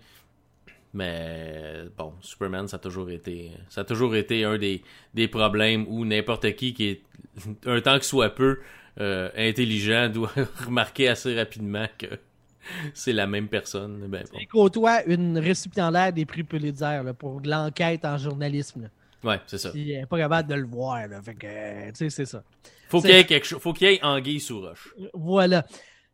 Mais 0.94 1.84
bon, 1.98 2.14
Superman, 2.22 2.68
ça 2.68 2.78
a 2.78 2.80
toujours 2.80 3.10
été, 3.10 3.52
ça 3.70 3.82
a 3.82 3.84
toujours 3.84 4.16
été 4.16 4.44
un 4.46 4.58
des, 4.60 4.84
des 5.16 5.28
problèmes 5.28 5.86
où 5.88 6.06
n'importe 6.06 6.54
qui 6.56 6.74
qui 6.74 6.86
est, 6.90 7.02
un 7.66 7.82
temps 7.82 7.98
que 7.98 8.06
soit 8.06 8.30
peu, 8.30 8.60
euh, 9.00 9.30
intelligent 9.36 10.08
doit 10.10 10.32
remarquer 10.66 11.08
assez 11.10 11.36
rapidement 11.36 11.88
que 11.98 12.06
c'est 12.94 13.12
la 13.14 13.26
même 13.26 13.48
personne. 13.48 14.06
Ben, 14.08 14.24
bon. 14.32 14.38
Il 14.40 14.48
côtoie 14.48 15.04
une 15.06 15.40
récipiendaire 15.40 16.14
des 16.14 16.26
prix 16.26 16.44
Pulitzer 16.44 17.02
là, 17.04 17.14
pour 17.16 17.42
de 17.42 17.50
l'enquête 17.50 18.06
en 18.06 18.18
journalisme. 18.18 18.84
là. 18.84 18.88
Ouais, 19.24 19.40
c'est 19.48 19.58
ça. 19.58 19.72
Il 19.76 19.88
n'est 19.88 20.06
pas 20.06 20.18
capable 20.18 20.50
de 20.50 20.56
le 20.56 20.66
voir. 20.68 21.08
là. 21.08 21.22
Fait 21.22 21.36
que, 21.36 21.48
euh, 21.48 21.88
tu 21.92 21.96
sais, 21.98 22.10
c'est 22.10 22.26
ça. 22.26 22.44
Faut 22.90 23.02
qu'il 23.02 23.12
y 23.12 23.14
ait 23.14 23.26
quelque 23.26 23.46
chose, 23.48 23.60
faut 23.62 23.74
qu'il 23.74 23.88
y 23.90 23.94
ait 23.94 24.04
anguille 24.04 24.40
sous 24.40 24.60
roche. 24.62 24.94
Voilà. 25.14 25.66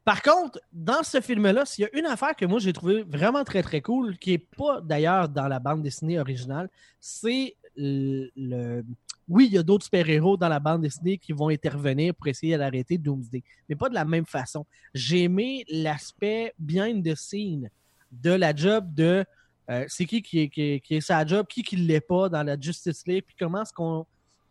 Par 0.05 0.21
contre, 0.21 0.59
dans 0.71 1.03
ce 1.03 1.19
film-là, 1.21 1.65
s'il 1.65 1.83
y 1.83 1.85
a 1.85 1.99
une 1.99 2.05
affaire 2.05 2.35
que 2.35 2.45
moi 2.45 2.59
j'ai 2.59 2.73
trouvé 2.73 3.03
vraiment 3.03 3.43
très 3.43 3.61
très 3.61 3.81
cool, 3.81 4.17
qui 4.17 4.31
n'est 4.31 4.37
pas 4.37 4.79
d'ailleurs 4.81 5.27
dans 5.29 5.47
la 5.47 5.59
bande 5.59 5.83
dessinée 5.83 6.19
originale, 6.19 6.69
c'est 6.99 7.55
le, 7.75 8.29
le- 8.35 8.83
Oui, 9.27 9.45
il 9.47 9.53
y 9.53 9.57
a 9.57 9.63
d'autres 9.63 9.83
super-héros 9.83 10.37
dans 10.37 10.47
la 10.49 10.59
bande 10.59 10.81
dessinée 10.81 11.17
qui 11.17 11.31
vont 11.33 11.49
intervenir 11.49 12.15
pour 12.15 12.27
essayer 12.27 12.57
d'arrêter 12.57 12.97
Doomsday, 12.97 13.43
mais 13.67 13.75
pas 13.75 13.89
de 13.89 13.93
la 13.93 14.05
même 14.05 14.25
façon. 14.25 14.65
J'ai 14.93 15.23
aimé 15.23 15.65
l'aspect 15.69 16.53
behind 16.57 17.03
the 17.05 17.15
scene 17.15 17.69
de 18.11 18.31
la 18.31 18.55
job 18.55 18.91
de 18.95 19.23
euh, 19.69 19.85
c'est 19.87 20.05
qui 20.05 20.21
qui 20.21 20.39
est, 20.41 20.49
qui, 20.49 20.61
est, 20.61 20.79
qui 20.79 20.95
est 20.95 21.01
sa 21.01 21.25
job, 21.25 21.45
qui 21.47 21.63
qui 21.63 21.75
l'est 21.75 22.01
pas 22.01 22.29
dans 22.29 22.43
la 22.43 22.59
Justice 22.59 23.05
League, 23.05 23.23
puis 23.25 23.35
comment 23.37 23.61
est-ce 23.61 23.73
qu'on 23.73 24.05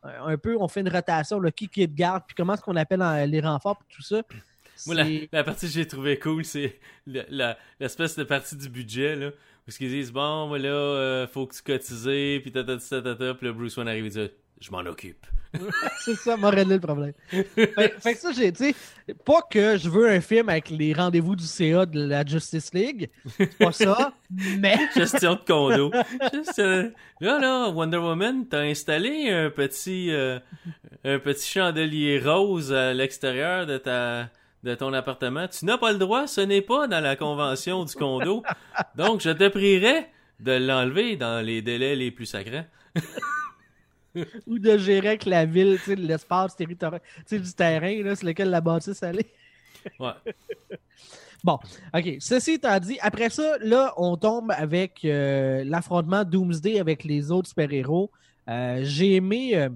euh, 0.05 0.09
un 0.27 0.39
peu 0.39 0.57
on 0.59 0.69
fait 0.69 0.81
une 0.81 0.89
rotation, 0.89 1.41
là, 1.41 1.51
qui 1.51 1.69
qui 1.69 1.83
est 1.83 1.87
de 1.87 1.97
garde, 1.97 2.23
puis 2.27 2.35
comment 2.37 2.55
est-ce 2.55 2.63
qu'on 2.63 2.77
appelle 2.77 3.31
les 3.31 3.41
renforts, 3.41 3.79
puis 3.79 3.97
tout 3.97 4.03
ça. 4.03 4.23
Moi, 4.87 4.95
la, 5.33 5.43
partie 5.45 5.67
que 5.67 5.73
j'ai 5.73 5.87
trouvé 5.87 6.19
cool, 6.19 6.45
c'est 6.45 6.79
le- 7.07 7.55
l'espèce 7.81 8.17
de 8.17 8.23
partie 8.23 8.57
du 8.57 8.69
budget, 8.69 9.17
là, 9.17 9.31
où 9.67 9.71
ils 9.81 9.89
disent, 9.89 10.13
bon, 10.13 10.47
moi, 10.47 10.59
là, 10.59 10.69
euh, 10.69 11.27
faut 11.27 11.47
que 11.47 11.55
tu 11.55 11.63
cotises, 11.63 12.05
puis 12.43 12.53
tata, 12.53 12.77
tata, 12.77 13.03
tata, 13.03 13.35
puis 13.35 13.47
là, 13.49 13.53
Bruce 13.53 13.77
Wayne 13.77 13.89
arrive 13.89 14.07
et 14.07 14.11
dit, 14.11 14.31
je 14.61 14.71
m'en 14.71 14.79
occupe. 14.79 15.27
C'est 16.05 16.15
ça, 16.15 16.37
réglé 16.37 16.75
le 16.75 16.81
problème. 16.81 17.13
fait, 17.31 17.75
fait 17.75 18.15
que 18.15 18.19
ça, 18.19 18.33
j'ai, 18.33 18.53
tu 18.53 18.65
sais, 18.65 19.15
pas 19.25 19.41
que 19.51 19.79
je 19.79 19.89
veux 19.89 20.11
un 20.11 20.21
film 20.21 20.49
avec 20.49 20.69
les 20.71 20.93
rendez-vous 20.93 21.37
du 21.37 21.45
CA 21.45 21.87
de 21.87 22.07
la 22.07 22.25
Justice 22.25 22.73
League, 22.75 23.09
c'est 23.37 23.57
pas 23.57 23.73
ça, 23.73 24.13
mais 24.59 24.77
Gestion 24.95 25.35
de 25.35 25.41
condo. 25.41 25.91
Juste, 26.35 26.59
euh, 26.59 26.91
là, 27.21 27.39
là, 27.39 27.69
Wonder 27.71 27.97
Woman, 27.99 28.47
t'as 28.47 28.61
installé 28.61 29.31
un 29.31 29.51
petit, 29.51 30.11
euh, 30.11 30.39
un 31.05 31.19
petit 31.19 31.51
chandelier 31.51 32.21
rose 32.21 32.73
à 32.73 32.93
l'extérieur 32.93 33.67
de 33.67 33.79
ta, 33.79 34.29
de 34.65 34.75
ton 34.75 34.93
appartement. 34.93 35.49
Tu 35.49 35.65
n'as 35.65 35.79
pas 35.79 35.93
le 35.93 35.99
droit, 35.99 36.27
ce 36.27 36.43
n'est 36.43 36.63
pas 36.63 36.87
dans 36.89 37.01
la 37.01 37.17
convention 37.17 37.85
du 37.85 37.95
condo. 37.95 38.43
Donc, 38.97 39.23
je 39.23 39.31
te 39.31 39.49
prierai 39.49 40.09
de 40.41 40.53
l'enlever 40.53 41.17
dans 41.17 41.45
les 41.45 41.63
délais 41.63 41.97
les 41.97 42.11
plus 42.11 42.27
sacrés. 42.27 42.65
Ou 44.47 44.59
de 44.59 44.79
gérer 44.79 45.09
avec 45.09 45.27
la 45.27 45.45
ville, 45.45 45.79
l'espace 45.97 46.57
territorial, 46.57 47.01
du 47.31 47.53
terrain, 47.53 48.03
là, 48.03 48.17
sur 48.17 48.27
lequel 48.27 48.51
la 48.51 48.61
bâtisse 48.61 49.03
allait. 49.03 49.31
Ouais. 50.01 50.13
Bon, 51.45 51.59
OK. 51.95 52.17
Ceci 52.19 52.53
étant 52.53 52.79
dit, 52.81 52.99
après 53.01 53.31
ça, 53.31 53.59
là, 53.61 53.95
on 53.97 54.17
tombe 54.17 54.51
avec 54.51 55.05
euh, 55.05 55.63
l'affrontement 55.65 56.25
Doomsday 56.25 56.81
avec 56.81 57.05
les 57.05 57.31
autres 57.31 57.49
super-héros. 57.49 58.11
Euh, 58.49 58.81
j'ai 58.83 59.15
aimé. 59.15 59.57
euh, 59.57 59.69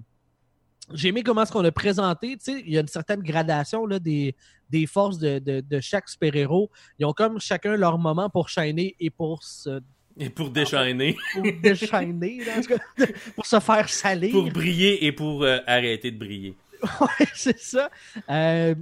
j'ai 0.93 1.09
aimé 1.09 1.23
comment 1.23 1.43
est-ce 1.43 1.53
qu'on 1.53 1.65
a 1.65 1.71
présenté. 1.71 2.37
Tu 2.37 2.53
sais, 2.53 2.63
il 2.67 2.73
y 2.73 2.77
a 2.79 2.81
une 2.81 2.89
certaine 2.89 3.21
gradation 3.23 3.87
là, 3.87 3.99
des, 4.01 4.35
des 4.69 4.87
forces 4.87 5.19
de, 5.19 5.39
de- 5.39 5.61
de 5.61 5.81
chaque 5.81 6.09
super-héros. 6.09 6.69
Ils 6.99 7.07
ont 7.07 7.13
comme 7.13 7.39
chacun 7.41 7.77
leur 7.77 7.97
moment 7.97 8.29
pour 8.29 8.49
shiner 8.49 8.97
et 8.99 9.09
pour 9.11 9.45
se 9.45 9.81
Et 10.19 10.31
pour 10.31 10.51
déchaîner, 10.51 11.17
pour 11.35 11.43
déchaîner, 11.63 12.45
là, 12.45 12.59
en 12.59 12.61
tout 12.61 12.69
cas, 12.69 13.07
pour 13.35 13.47
se 13.47 13.61
faire 13.61 13.89
salir. 13.89 14.33
pour 14.33 14.51
briller 14.51 15.05
et 15.05 15.13
pour 15.13 15.43
euh, 15.43 15.59
arrêter 15.67 16.11
de 16.11 16.19
briller. 16.19 16.55
Ouais, 17.01 17.27
c'est 17.35 17.59
ça. 17.61 17.89
Euh, 18.29 18.75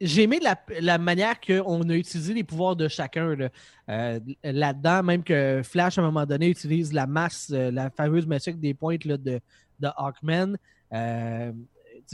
j'ai 0.00 0.22
aimé 0.22 0.38
la, 0.40 0.56
la 0.80 0.96
manière 0.96 1.40
qu'on 1.40 1.82
a 1.88 1.94
utilisé 1.94 2.32
les 2.34 2.44
pouvoirs 2.44 2.76
de 2.76 2.86
chacun 2.86 3.34
là. 3.34 3.48
Euh, 3.88 4.20
là-dedans, 4.44 5.02
même 5.02 5.24
que 5.24 5.60
Flash, 5.64 5.98
à 5.98 6.02
un 6.02 6.04
moment 6.04 6.24
donné, 6.24 6.48
utilise 6.48 6.92
la 6.92 7.06
masse, 7.06 7.50
la 7.50 7.90
fameuse 7.90 8.26
massacre 8.26 8.58
des 8.58 8.74
pointes 8.74 9.04
là, 9.04 9.16
de, 9.16 9.40
de 9.80 9.88
Hawkman 9.96 10.56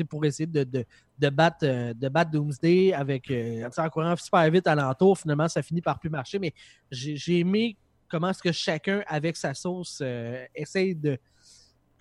pour 0.08 0.24
essayer 0.24 0.46
de, 0.46 0.64
de, 0.64 0.84
de 1.18 1.28
battre, 1.28 1.92
de 1.92 2.08
battre 2.08 2.30
Doomsday 2.30 2.92
avec, 2.92 3.30
euh, 3.30 3.68
en 3.76 3.88
courant 3.88 4.16
super 4.16 4.50
vite 4.50 4.66
alentour. 4.66 5.18
Finalement, 5.18 5.48
ça 5.48 5.62
finit 5.62 5.82
par 5.82 5.98
plus 5.98 6.10
marcher, 6.10 6.38
mais 6.38 6.52
j'ai 6.90 7.16
j'ai 7.16 7.40
aimé 7.40 7.76
comment 8.10 8.30
est-ce 8.30 8.42
que 8.42 8.52
chacun, 8.52 9.02
avec 9.06 9.36
sa 9.36 9.54
sauce, 9.54 10.00
euh, 10.02 10.44
essaye 10.54 10.94
de 10.94 11.18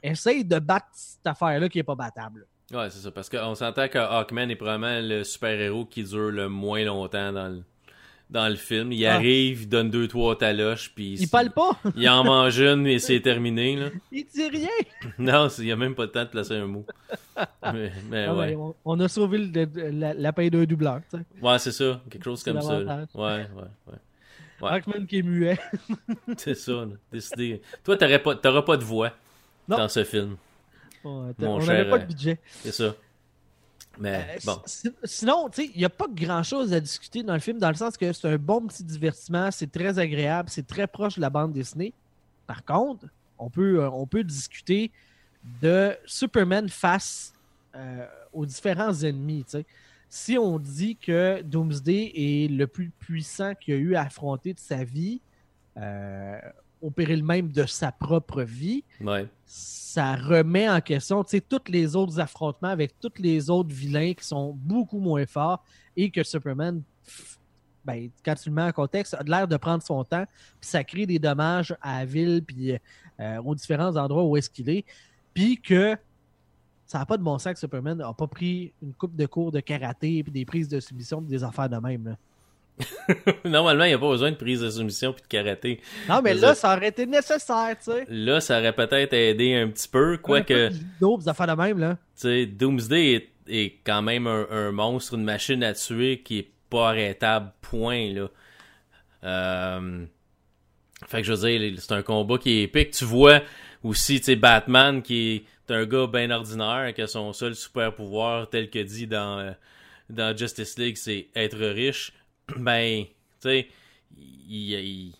essaye 0.01 0.46
de 0.46 0.60
battre 0.60 0.88
cette 0.94 1.28
affaire-là 1.28 1.68
qui 1.70 1.78
n'est 1.78 1.84
pas 1.84 1.96
battable. 1.96 2.48
Ouais, 2.72 2.89
c'est 2.89 3.00
ça. 3.00 3.12
Parce 3.12 3.30
qu'on 3.30 3.56
s'entend 3.56 3.88
que 3.88 3.98
Hawkman 3.98 4.50
est 4.50 4.56
probablement 4.56 5.00
le 5.01 5.24
super-héros 5.24 5.86
qui 5.86 6.04
dure 6.04 6.30
le 6.32 6.48
moins 6.48 6.84
longtemps 6.86 7.34
dans 7.34 7.50
le, 7.50 7.63
dans 8.30 8.48
le 8.48 8.56
film. 8.56 8.92
Il 8.94 9.06
Ah. 9.08 9.16
arrive, 9.16 9.63
il 9.63 9.68
donne 9.68 9.89
deux, 9.89 10.08
trois 10.08 10.38
taloches, 10.38 10.94
puis 10.96 11.16
Il 11.20 11.28
parle 11.28 11.50
pas! 11.50 11.72
il 11.96 12.08
en 12.08 12.24
mange 12.24 12.60
une 12.62 12.86
et 12.88 13.00
c'est 13.00 13.20
terminé. 13.22 13.75
Là. 13.75 13.89
Il 14.12 14.25
dit 14.25 14.48
rien! 14.48 14.70
Non, 15.18 15.48
il 15.58 15.66
n'y 15.66 15.72
a 15.72 15.75
même 15.75 15.96
pas 15.96 16.04
le 16.04 16.12
temps 16.12 16.24
de 16.24 16.30
placer 16.30 16.56
un 16.56 16.68
mot. 16.68 16.86
Mais, 17.74 17.92
mais 18.10 18.25
Ah 18.25 18.36
ouais. 18.36 18.56
on, 18.56 18.75
on 18.86 19.00
a 19.00 19.08
sauvé 19.08 19.38
le, 19.39 19.92
la, 19.92 20.13
la 20.13 20.34
paye 20.34 20.50
d'un 20.51 20.63
doubleur. 20.66 21.01
tu 21.10 21.18
sais. 21.18 21.24
Ouais, 21.42 21.58
c'est 21.60 21.72
ça. 21.72 22.01
Quelque 22.10 22.24
chose 22.24 22.44
comme 22.44 22.62
ça. 22.62 22.80
là. 22.80 23.06
Ouais, 23.16 23.22
ouais, 23.24 23.48
ouais. 23.88 23.98
Ouais. 24.62 24.70
Hawkman 24.72 25.06
qui 25.08 25.20
est 25.20 25.24
muet. 25.24 25.60
C'est 26.38 26.56
ça. 26.56 26.72
là. 26.72 26.88
Décidé. 27.12 27.62
Toi, 27.84 27.98
t'aurais 27.98 28.22
pas, 28.22 28.36
t'auras 28.36 28.62
pas 28.62 28.78
de 28.78 28.84
voix 28.84 29.12
Non. 29.68 29.78
dans 29.78 29.89
ce 29.89 30.04
film. 30.04 30.36
On 31.04 31.34
Mon 31.39 31.60
n'avait 31.60 31.66
cher, 31.84 31.89
pas 31.89 31.98
de 32.00 32.04
euh, 32.04 32.08
budget. 32.08 32.39
C'est 32.62 32.72
ça. 32.74 32.94
Mais 33.98 34.25
Euh, 34.36 34.39
bon. 34.46 34.62
si- 34.66 34.92
Sinon, 35.04 35.50
tu 35.50 35.63
sais, 35.66 35.72
il 35.74 35.80
n'y 35.80 35.86
a 35.86 35.89
pas 35.89 36.08
grand 36.10 36.44
chose 36.44 36.74
à 36.74 36.80
discuter 36.80 37.22
dans 37.24 37.34
le 37.34 37.39
film, 37.39 37.58
dans 37.58 37.70
le 37.70 37.75
sens 37.75 37.98
que 37.98 38.12
c'est 38.13 38.28
un 38.28 38.38
bon 38.38 38.66
petit 38.68 38.84
divertissement, 38.84 39.50
c'est 39.51 39.72
très 39.72 39.98
agréable, 40.00 40.50
c'est 40.50 40.66
très 40.68 40.88
proche 40.88 41.16
de 41.16 41.22
la 41.22 41.30
bande 41.30 41.54
dessinée. 41.54 41.94
Par 42.48 42.63
contre, 42.63 43.06
on 43.38 43.50
peut, 43.50 43.82
euh, 43.82 43.89
on 43.89 44.06
peut 44.06 44.24
discuter 44.24 44.92
de 45.62 45.96
Superman 46.06 46.68
face 46.70 47.34
euh, 47.75 48.06
aux 48.34 48.46
différents 48.46 48.94
ennemis. 49.04 49.44
tu 49.46 49.51
sais. 49.51 49.66
Si 50.10 50.38
on 50.38 50.58
dit 50.58 50.96
que 50.98 51.42
Doomsday 51.44 52.12
est 52.16 52.51
le 52.51 52.66
plus 52.68 52.89
puissant 52.89 53.54
qu'il 53.56 53.75
a 53.75 53.78
eu 53.78 53.96
à 53.96 54.01
affronter 54.01 54.54
de 54.54 54.60
sa 54.60 54.84
vie, 54.84 55.22
euh, 55.78 56.39
au 56.82 56.89
péril 56.89 57.24
même 57.24 57.51
de 57.51 57.66
sa 57.66 57.92
propre 57.92 58.42
vie, 58.42 58.84
Ouais. 59.01 59.28
ça 59.46 60.16
remet 60.16 60.68
en 60.70 60.82
question 60.82 61.24
tous 61.24 61.60
les 61.72 61.96
autres 61.96 62.20
affrontements 62.20 62.70
avec 62.70 63.00
tous 63.00 63.12
les 63.20 63.50
autres 63.50 63.74
vilains 63.74 64.13
qui 64.13 64.25
sont 64.25 64.54
beaucoup 64.58 65.00
moins 65.00 65.25
forts 65.25 65.63
et 65.96 66.10
que 66.10 66.24
Superman, 66.24 66.82
pff, 67.06 67.38
ben, 67.86 68.10
quand 68.25 68.36
tu 68.36 68.50
le 68.50 68.56
mets 68.56 68.63
en 68.63 68.72
contexte, 68.72 69.13
a 69.13 69.24
l'air 69.24 69.48
de 69.48 69.58
prendre 69.58 69.84
son 69.84 70.04
temps, 70.04 70.25
puis 70.60 70.70
ça 70.70 70.84
crée 70.84 71.06
des 71.06 71.20
dommages 71.20 71.75
à 71.82 72.00
la 72.00 72.06
ville, 72.06 72.44
puis 72.46 72.74
euh, 73.20 73.42
aux 73.44 73.56
différents 73.56 73.96
endroits 73.96 74.24
où 74.24 74.38
est-ce 74.38 74.50
qu'il 74.50 74.70
est, 74.70 74.86
puis 75.34 75.58
que 75.60 75.96
ça 76.89 76.98
n'a 76.98 77.05
pas 77.05 77.17
de 77.17 77.24
bon 77.24 77.38
sens 77.38 77.53
que 77.53 77.60
Superman 77.60 78.00
n'a 78.00 78.12
pas 78.13 78.25
pris 78.25 78.74
une 78.81 78.93
coupe 78.96 79.15
de 79.15 79.27
cours 79.27 79.51
de 79.51 79.60
karaté, 79.60 80.24
puis 80.24 80.31
des 80.31 80.43
prises 80.43 80.67
de 80.67 80.79
submission, 80.79 81.22
puis 81.22 81.29
des 81.29 81.43
affaires 81.43 81.69
de 81.69 81.77
même. 81.77 82.03
là. 82.03 82.17
Normalement, 83.46 83.84
il 83.84 83.89
n'y 83.89 83.93
a 83.93 84.00
pas 84.00 84.10
besoin 84.10 84.31
de 84.31 84.38
prise 84.38 84.62
de 84.62 84.72
soumission 84.72 85.13
puis 85.13 85.22
de 85.22 85.27
karaté. 85.27 85.81
Non, 86.08 86.22
mais 86.24 86.34
là, 86.34 86.55
ça- 86.55 86.75
aurait 86.75 86.88
été 86.88 87.05
nécessaire, 87.05 87.75
tu 87.77 87.91
sais. 87.91 88.05
Là, 88.10 88.41
ça 88.41 88.58
aurait 88.58 88.74
peut-être 88.74 89.13
aidé 89.13 89.53
un 89.53 89.67
petit 89.67 89.88
peu, 89.88 90.17
quoique, 90.17 90.69
tu 90.69 91.17
des 91.19 91.29
affaires 91.29 91.55
de 91.55 91.62
même, 91.62 91.77
là. 91.77 91.98
sais, 92.15 92.48
Doomsday 92.48 93.13
est, 93.13 93.29
est 93.48 93.75
quand 93.84 94.01
même 94.01 94.25
un, 94.25 94.48
un 94.50 94.72
monstre, 94.72 95.13
une 95.13 95.25
machine 95.25 95.62
à 95.63 95.74
tuer 95.74 96.24
qui 96.24 96.39
est 96.39 96.50
pas 96.72 96.89
arrêtable, 96.89 97.51
point, 97.62 98.12
là. 98.12 98.29
Euh... 99.25 100.05
Fait 101.08 101.22
que 101.22 101.27
je 101.27 101.34
veux 101.34 101.50
dire, 101.60 101.79
c'est 101.79 101.93
un 101.93 102.01
combat 102.01 102.39
qui 102.39 102.50
est 102.60 102.63
épique. 102.63 102.91
Tu 102.91 103.05
vois 103.05 103.41
aussi, 103.84 104.19
tu 104.19 104.25
sais, 104.25 104.36
Batman 104.36 105.01
qui 105.03 105.36
est 105.36 105.43
un 105.72 105.86
gars 105.86 106.08
bien 106.08 106.30
ordinaire, 106.32 106.94
qui 106.94 107.02
a 107.02 107.08
son 107.08 107.34
seul 107.34 107.56
super 107.56 107.94
pouvoir, 107.96 108.50
tel 108.50 108.70
que 108.70 108.80
dit 108.80 109.08
dans, 109.08 109.56
dans 110.10 110.36
Justice 110.36 110.78
League, 110.78 110.98
c'est 110.98 111.28
être 111.36 111.58
riche. 111.60 112.12
Ben, 112.58 113.04
tu 113.06 113.12
sais, 113.42 113.68
il, 114.18 114.74
il- 114.74 115.14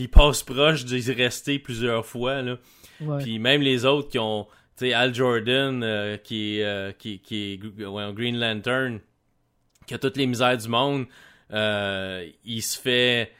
il 0.00 0.08
passe 0.08 0.42
proche 0.42 0.84
d'y 0.84 1.12
rester 1.12 1.58
plusieurs 1.58 2.06
fois, 2.06 2.42
là. 2.42 2.56
Ouais. 3.00 3.22
Puis 3.22 3.38
même 3.38 3.60
les 3.60 3.84
autres 3.84 4.08
qui 4.08 4.18
ont, 4.18 4.44
tu 4.78 4.86
sais, 4.86 4.92
Al 4.94 5.14
Jordan, 5.14 5.82
euh, 5.82 6.16
qui, 6.16 6.58
est, 6.60 6.64
euh, 6.64 6.92
qui, 6.92 7.18
qui 7.18 7.54
est 7.54 7.84
ouais, 7.84 8.12
Green 8.14 8.38
Lantern, 8.38 9.00
qui 9.86 9.94
a 9.94 9.98
toutes 9.98 10.16
les 10.16 10.26
misères 10.26 10.56
du 10.56 10.68
monde, 10.68 11.06
euh, 11.52 12.26
il 12.44 12.62
se 12.62 12.78
fait, 12.80 13.32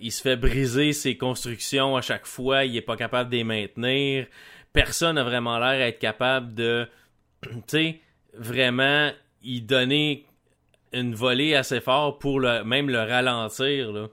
il 0.00 0.12
se 0.12 0.22
fait 0.22 0.36
briser 0.36 0.92
ses 0.92 1.16
constructions 1.16 1.96
à 1.96 2.02
chaque 2.02 2.26
fois, 2.26 2.64
il 2.64 2.76
est 2.76 2.80
pas 2.82 2.96
capable 2.96 3.30
de 3.30 3.36
les 3.36 3.44
maintenir. 3.44 4.26
Personne 4.72 5.16
n'a 5.16 5.24
vraiment 5.24 5.58
l'air 5.58 5.68
à 5.82 5.88
être 5.88 5.98
capable 5.98 6.54
de, 6.54 6.88
tu 7.42 7.50
sais, 7.66 8.00
vraiment 8.34 9.10
y 9.42 9.60
donner 9.60 10.26
une 10.92 11.14
volée 11.14 11.54
assez 11.54 11.80
fort 11.80 12.18
pour 12.18 12.40
le, 12.40 12.64
même 12.64 12.88
le 12.88 12.98
ralentir, 13.00 13.92
là. 13.92 14.08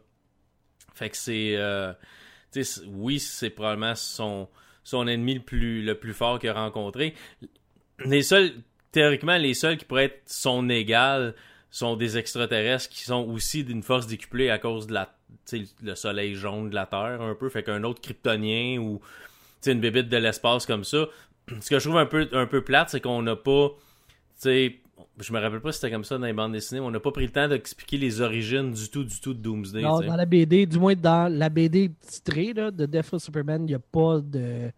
Fait 0.93 1.09
que 1.09 1.17
c'est, 1.17 1.55
euh, 1.55 1.93
tu 2.51 2.63
sais, 2.63 2.81
c'est- 2.81 2.87
oui, 2.87 3.19
c'est 3.19 3.49
probablement 3.49 3.95
son, 3.95 4.49
son 4.83 5.07
ennemi 5.07 5.35
le 5.35 5.41
plus, 5.41 5.81
le 5.83 5.95
plus 5.95 6.13
fort 6.13 6.39
qu'il 6.39 6.49
a 6.49 6.53
rencontré. 6.53 7.13
Les 8.05 8.23
seuls, 8.23 8.51
théoriquement, 8.91 9.37
les 9.37 9.53
seuls 9.53 9.77
qui 9.77 9.85
pourraient 9.85 10.05
être 10.05 10.21
son 10.25 10.69
égal 10.69 11.35
sont 11.71 11.95
des 11.95 12.17
extraterrestres 12.17 12.89
qui 12.89 13.03
sont 13.03 13.23
aussi 13.29 13.63
d'une 13.63 13.83
force 13.83 14.07
décuplée 14.07 14.49
à 14.49 14.57
cause 14.57 14.87
de 14.87 14.93
la, 14.93 15.13
le 15.83 15.95
soleil 15.95 16.35
jaune 16.35 16.69
de 16.69 16.75
la 16.75 16.85
Terre, 16.85 17.21
un 17.21 17.35
peu. 17.35 17.47
Fait 17.49 17.63
qu'un 17.63 17.83
autre 17.83 18.01
kryptonien 18.01 18.79
ou, 18.79 18.99
une 19.67 19.79
bébite 19.79 20.09
de 20.09 20.17
l'espace 20.17 20.65
comme 20.65 20.83
ça. 20.83 21.05
Ce 21.61 21.69
que 21.69 21.79
je 21.79 21.83
trouve 21.83 21.97
un 21.97 22.05
peu, 22.05 22.27
un 22.33 22.45
peu 22.45 22.63
plate, 22.63 22.89
c'est 22.89 23.01
qu'on 23.01 23.21
n'a 23.21 23.35
pas, 23.35 23.69
tu 23.69 23.75
sais, 24.37 24.75
je 25.19 25.33
me 25.33 25.39
rappelle 25.39 25.59
pas 25.61 25.71
si 25.71 25.79
c'était 25.79 25.91
comme 25.91 26.03
ça 26.03 26.17
dans 26.17 26.25
les 26.25 26.33
bandes 26.33 26.53
dessinées, 26.53 26.79
mais 26.81 26.87
on 26.87 26.91
n'a 26.91 26.99
pas 26.99 27.11
pris 27.11 27.25
le 27.25 27.31
temps 27.31 27.47
d'expliquer 27.47 27.97
les 27.97 28.21
origines 28.21 28.71
du 28.71 28.89
tout, 28.89 29.03
du 29.03 29.19
tout 29.19 29.33
de 29.33 29.39
Doomsday. 29.39 29.81
Non, 29.81 29.99
dans 30.01 30.15
la 30.15 30.25
BD, 30.25 30.65
du 30.65 30.77
moins 30.79 30.95
dans 30.95 31.31
la 31.33 31.49
BD 31.49 31.91
titrée 32.07 32.53
là, 32.53 32.71
de 32.71 32.85
Death 32.85 33.13
of 33.13 33.21
Superman, 33.21 33.63
il 33.63 33.67
n'y 33.67 33.73
a 33.75 33.79
pas 33.79 34.19
de. 34.19 34.71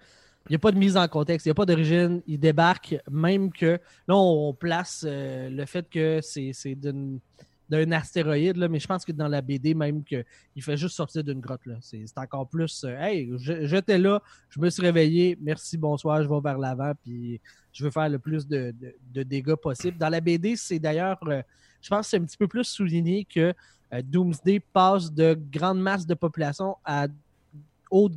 Il 0.49 0.53
n'y 0.53 0.55
a 0.55 0.59
pas 0.59 0.71
de 0.71 0.77
mise 0.77 0.97
en 0.97 1.07
contexte, 1.07 1.45
il 1.45 1.49
n'y 1.49 1.51
a 1.51 1.55
pas 1.55 1.67
d'origine. 1.67 2.21
Il 2.25 2.39
débarque, 2.39 2.95
même 3.11 3.51
que 3.51 3.79
là, 4.07 4.15
on 4.15 4.53
place 4.53 5.05
euh, 5.07 5.49
le 5.51 5.65
fait 5.67 5.87
que 5.87 6.19
c'est 6.23 6.51
d'une- 6.75 7.19
d'un 7.71 7.89
astéroïde, 7.93 8.57
là, 8.57 8.67
mais 8.67 8.79
je 8.79 8.85
pense 8.87 9.05
que 9.05 9.13
dans 9.13 9.29
la 9.29 9.41
BD, 9.41 9.73
même 9.73 10.03
que 10.03 10.25
il 10.57 10.61
fait 10.61 10.75
juste 10.75 10.93
sortir 10.95 11.23
d'une 11.23 11.39
grotte. 11.39 11.65
là. 11.65 11.75
C'est 11.79 12.05
encore 12.17 12.47
plus 12.49 12.83
euh, 12.83 12.97
Hey, 12.99 13.31
j'étais 13.37 13.97
là, 13.97 14.21
je 14.49 14.59
me 14.59 14.69
suis 14.69 14.81
réveillé, 14.81 15.37
merci, 15.41 15.77
bonsoir, 15.77 16.21
je 16.21 16.27
vais 16.27 16.41
vers 16.43 16.57
l'avant, 16.57 16.91
puis 17.01 17.39
je 17.71 17.85
veux 17.85 17.89
faire 17.91 18.09
le 18.09 18.19
plus 18.19 18.45
de, 18.45 18.75
de- 19.13 19.23
dégâts 19.23 19.55
possible. 19.55 19.97
Dans 19.97 20.09
la 20.09 20.19
BD, 20.19 20.57
c'est 20.57 20.79
d'ailleurs, 20.79 21.17
euh, 21.27 21.41
je 21.81 21.87
pense 21.89 22.07
que 22.07 22.09
c'est 22.09 22.17
un 22.17 22.25
petit 22.25 22.37
peu 22.37 22.47
plus 22.49 22.65
souligné 22.65 23.23
que 23.23 23.53
euh, 23.93 24.01
Doomsday 24.03 24.59
passe 24.59 25.09
de 25.09 25.39
grande 25.51 25.79
masse 25.79 26.05
de 26.05 26.13
population 26.13 26.75
à 26.83 27.07
haute 27.89 28.13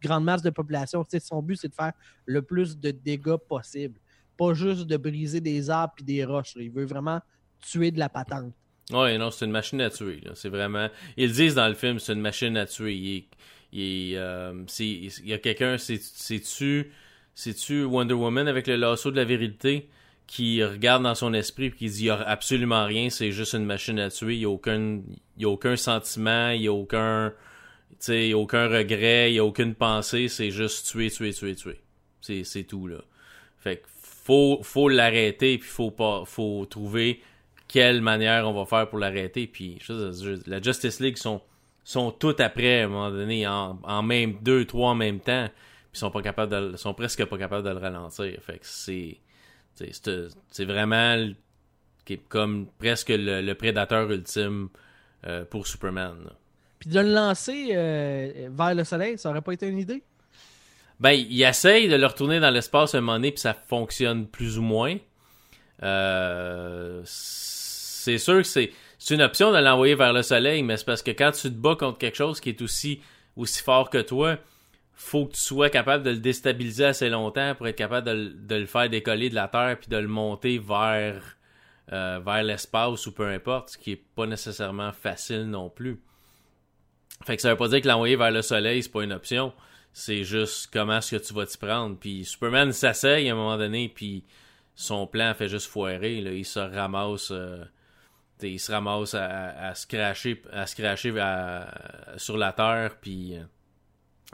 grande 0.00 0.24
masse 0.24 0.42
de 0.42 0.50
population. 0.50 1.04
Son 1.20 1.42
but, 1.42 1.56
c'est 1.56 1.68
de 1.68 1.74
faire 1.74 1.92
le 2.24 2.40
plus 2.40 2.78
de 2.78 2.90
dégâts 2.90 3.36
possible. 3.36 3.98
Pas 4.36 4.54
juste 4.54 4.86
de 4.86 4.96
briser 4.96 5.40
des 5.40 5.68
arbres 5.70 5.94
et 6.00 6.02
des 6.02 6.24
roches. 6.24 6.54
Il 6.56 6.70
veut 6.70 6.84
vraiment 6.86 7.20
tuer 7.60 7.90
de 7.90 7.98
la 7.98 8.08
patente. 8.08 8.52
Ouais, 8.92 9.16
non, 9.18 9.30
c'est 9.30 9.46
une 9.46 9.50
machine 9.50 9.80
à 9.80 9.90
tuer. 9.90 10.20
C'est 10.34 10.48
vraiment. 10.50 10.88
Ils 11.16 11.32
disent 11.32 11.54
dans 11.54 11.68
le 11.68 11.74
film, 11.74 11.98
c'est 11.98 12.12
une 12.12 12.20
machine 12.20 12.56
à 12.56 12.66
tuer. 12.66 13.26
Il, 13.72 14.14
euh, 14.16 14.52
il 14.78 15.10
y 15.26 15.32
a 15.32 15.38
quelqu'un, 15.38 15.78
c'est- 15.78 16.00
c'est-tu, 16.02 16.92
c'est-tu 17.34 17.84
Wonder 17.84 18.14
Woman 18.14 18.46
avec 18.46 18.66
le 18.66 18.76
lasso 18.76 19.10
de 19.10 19.16
la 19.16 19.24
vérité 19.24 19.88
qui 20.26 20.62
regarde 20.62 21.02
dans 21.02 21.14
son 21.14 21.34
esprit 21.34 21.66
et 21.66 21.70
qui 21.72 21.86
dit 21.90 22.02
il 22.02 22.06
y 22.06 22.10
a 22.10 22.16
absolument 22.20 22.84
rien, 22.86 23.10
c'est 23.10 23.32
juste 23.32 23.54
une 23.54 23.64
machine 23.64 23.98
à 23.98 24.10
tuer, 24.10 24.34
il 24.34 24.40
y 24.40 24.44
a 24.44 24.50
aucun 24.50 25.00
a 25.42 25.46
aucun 25.46 25.76
sentiment, 25.76 26.50
il 26.50 26.62
y 26.62 26.68
a 26.68 26.72
aucun 26.72 27.32
aucun 28.34 28.68
regret, 28.68 29.32
il 29.32 29.36
y 29.36 29.38
a 29.38 29.44
aucune 29.44 29.74
pensée, 29.74 30.28
c'est 30.28 30.50
juste 30.50 30.86
tuer 30.86 31.10
tuer 31.10 31.32
tuer 31.32 31.54
tuer. 31.54 31.80
C'est 32.20 32.44
c'est 32.44 32.64
tout 32.64 32.86
là. 32.86 32.98
Fait 33.58 33.78
que 33.78 33.86
faut 34.24 34.60
faut 34.62 34.88
l'arrêter 34.88 35.58
puis 35.58 35.68
faut 35.68 35.90
pas 35.90 36.24
faut 36.26 36.66
trouver 36.66 37.20
quelle 37.74 38.00
manière 38.00 38.48
on 38.48 38.52
va 38.52 38.66
faire 38.66 38.88
pour 38.88 39.00
l'arrêter 39.00 39.48
puis 39.48 39.80
la 40.46 40.62
Justice 40.62 41.00
League 41.00 41.18
sont 41.18 41.42
sont 41.82 42.12
toutes 42.12 42.38
après 42.38 42.82
à 42.82 42.84
un 42.84 42.88
moment 42.88 43.10
donné 43.10 43.48
en, 43.48 43.80
en 43.82 44.02
même 44.02 44.38
deux 44.42 44.64
trois 44.64 44.90
en 44.90 44.94
même 44.94 45.18
temps 45.18 45.48
puis 45.90 45.98
sont 45.98 46.12
pas 46.12 46.22
capables 46.22 46.72
de 46.72 46.76
sont 46.76 46.94
presque 46.94 47.24
pas 47.24 47.36
capables 47.36 47.64
de 47.64 47.70
le 47.70 47.78
ralentir. 47.78 48.38
Fait 48.40 48.58
que 48.58 48.66
c'est 48.66 49.18
c'est 50.50 50.64
vraiment 50.64 51.32
comme 52.28 52.66
presque 52.78 53.10
le, 53.10 53.52
prédateur 53.54 54.10
ultime 54.10 54.68
euh, 55.26 55.44
pour 55.44 55.66
Superman. 55.66 56.30
Puis 56.78 56.90
de 56.90 57.00
le 57.00 57.12
lancer 57.12 57.70
euh, 57.72 58.48
vers 58.52 58.74
le 58.74 58.84
soleil, 58.84 59.18
ça 59.18 59.30
aurait 59.30 59.40
pas 59.40 59.52
été 59.52 59.66
une 59.66 59.78
idée? 59.78 60.02
Ben, 61.00 61.12
il 61.12 61.42
essaye 61.42 61.88
de 61.88 61.96
le 61.96 62.06
retourner 62.06 62.40
dans 62.40 62.50
l'espace 62.50 62.94
un 62.94 63.00
moment 63.00 63.14
donné, 63.14 63.32
puis 63.32 63.40
ça 63.40 63.54
fonctionne 63.54 64.26
plus 64.28 64.58
ou 64.58 64.62
moins. 64.62 64.96
Euh, 65.82 67.02
c'est 68.04 68.18
sûr 68.18 68.42
que 68.42 68.48
c'est 68.48 68.70
une 69.10 69.22
option 69.22 69.50
de 69.50 69.58
l'envoyer 69.58 69.94
vers 69.94 70.12
le 70.12 70.22
soleil, 70.22 70.62
mais 70.62 70.76
c'est 70.76 70.84
parce 70.84 71.02
que 71.02 71.10
quand 71.10 71.32
tu 71.32 71.48
te 71.48 71.56
bats 71.56 71.74
contre 71.74 71.98
quelque 71.98 72.16
chose 72.16 72.38
qui 72.38 72.50
est 72.50 72.60
aussi, 72.60 73.00
aussi 73.36 73.62
fort 73.62 73.88
que 73.88 73.98
toi, 73.98 74.36
faut 74.92 75.26
que 75.26 75.32
tu 75.32 75.40
sois 75.40 75.70
capable 75.70 76.04
de 76.04 76.10
le 76.10 76.18
déstabiliser 76.18 76.84
assez 76.84 77.08
longtemps 77.08 77.54
pour 77.54 77.66
être 77.66 77.76
capable 77.76 78.06
de, 78.46 78.54
le 78.54 78.66
faire 78.66 78.90
décoller 78.90 79.30
de 79.30 79.34
la 79.34 79.48
Terre 79.48 79.78
puis 79.80 79.88
de 79.88 79.96
le 79.96 80.06
monter 80.06 80.58
vers, 80.58 81.36
euh, 81.92 82.20
vers 82.24 82.42
l'espace 82.42 83.06
ou 83.06 83.12
peu 83.12 83.26
importe, 83.26 83.70
ce 83.70 83.78
qui 83.78 83.92
est 83.92 84.04
pas 84.14 84.26
nécessairement 84.26 84.92
facile 84.92 85.44
non 85.44 85.70
plus. 85.70 85.98
Fait 87.24 87.36
que 87.36 87.42
ça 87.42 87.50
veut 87.50 87.56
pas 87.56 87.68
dire 87.68 87.80
que 87.80 87.88
l'envoyer 87.88 88.16
vers 88.16 88.30
le 88.30 88.42
soleil, 88.42 88.82
c'est 88.82 88.92
pas 88.92 89.02
une 89.02 89.12
option. 89.12 89.54
C'est 89.94 90.24
juste 90.24 90.68
comment 90.70 90.98
est-ce 90.98 91.16
que 91.16 91.22
tu 91.22 91.32
vas 91.32 91.46
t'y 91.46 91.56
prendre. 91.56 91.96
Puis 91.98 92.26
Superman 92.26 92.70
s'asseye 92.72 93.30
à 93.30 93.32
un 93.32 93.36
moment 93.36 93.56
donné, 93.56 93.88
puis 93.88 94.24
son 94.74 95.06
plan 95.06 95.32
fait 95.32 95.48
juste 95.48 95.68
foirer. 95.68 96.20
Là. 96.20 96.32
Il 96.32 96.44
se 96.44 96.60
ramasse... 96.60 97.30
Euh, 97.30 97.64
il 98.50 98.58
se 98.58 98.72
ramasse 98.72 99.14
à, 99.14 99.74
se 99.74 99.86
cracher, 99.86 100.42
à 100.52 100.66
se 100.66 100.76
cracher 100.76 101.12
sur 102.16 102.36
la 102.36 102.52
terre, 102.52 102.96
puis 103.00 103.36
euh, 103.36 103.42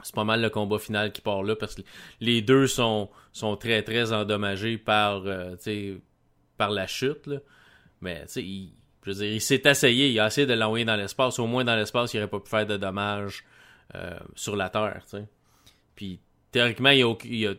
c'est 0.03 0.15
pas 0.15 0.23
mal 0.23 0.41
le 0.41 0.49
combat 0.49 0.79
final 0.79 1.11
qui 1.11 1.21
part 1.21 1.43
là 1.43 1.55
parce 1.55 1.75
que 1.75 1.81
les 2.19 2.41
deux 2.41 2.67
sont, 2.67 3.09
sont 3.31 3.55
très 3.55 3.83
très 3.83 4.13
endommagés 4.13 4.77
par, 4.77 5.23
euh, 5.25 5.55
par 6.57 6.71
la 6.71 6.87
chute. 6.87 7.27
Là. 7.27 7.37
Mais 8.01 8.25
il, 8.35 8.73
je 9.03 9.11
veux 9.11 9.17
dire, 9.17 9.33
il 9.33 9.41
s'est 9.41 9.61
essayé, 9.65 10.09
il 10.09 10.19
a 10.19 10.27
essayé 10.27 10.47
de 10.47 10.53
l'envoyer 10.53 10.85
dans 10.85 10.95
l'espace. 10.95 11.39
Au 11.39 11.47
moins 11.47 11.63
dans 11.63 11.75
l'espace, 11.75 12.13
il 12.13 12.17
n'aurait 12.19 12.29
pas 12.29 12.39
pu 12.39 12.49
faire 12.49 12.65
de 12.65 12.77
dommages 12.77 13.43
euh, 13.95 14.17
sur 14.35 14.55
la 14.55 14.69
Terre. 14.69 15.03
Puis 15.95 16.19
théoriquement, 16.51 16.89
il 16.89 16.99
y 17.25 17.47
a, 17.47 17.53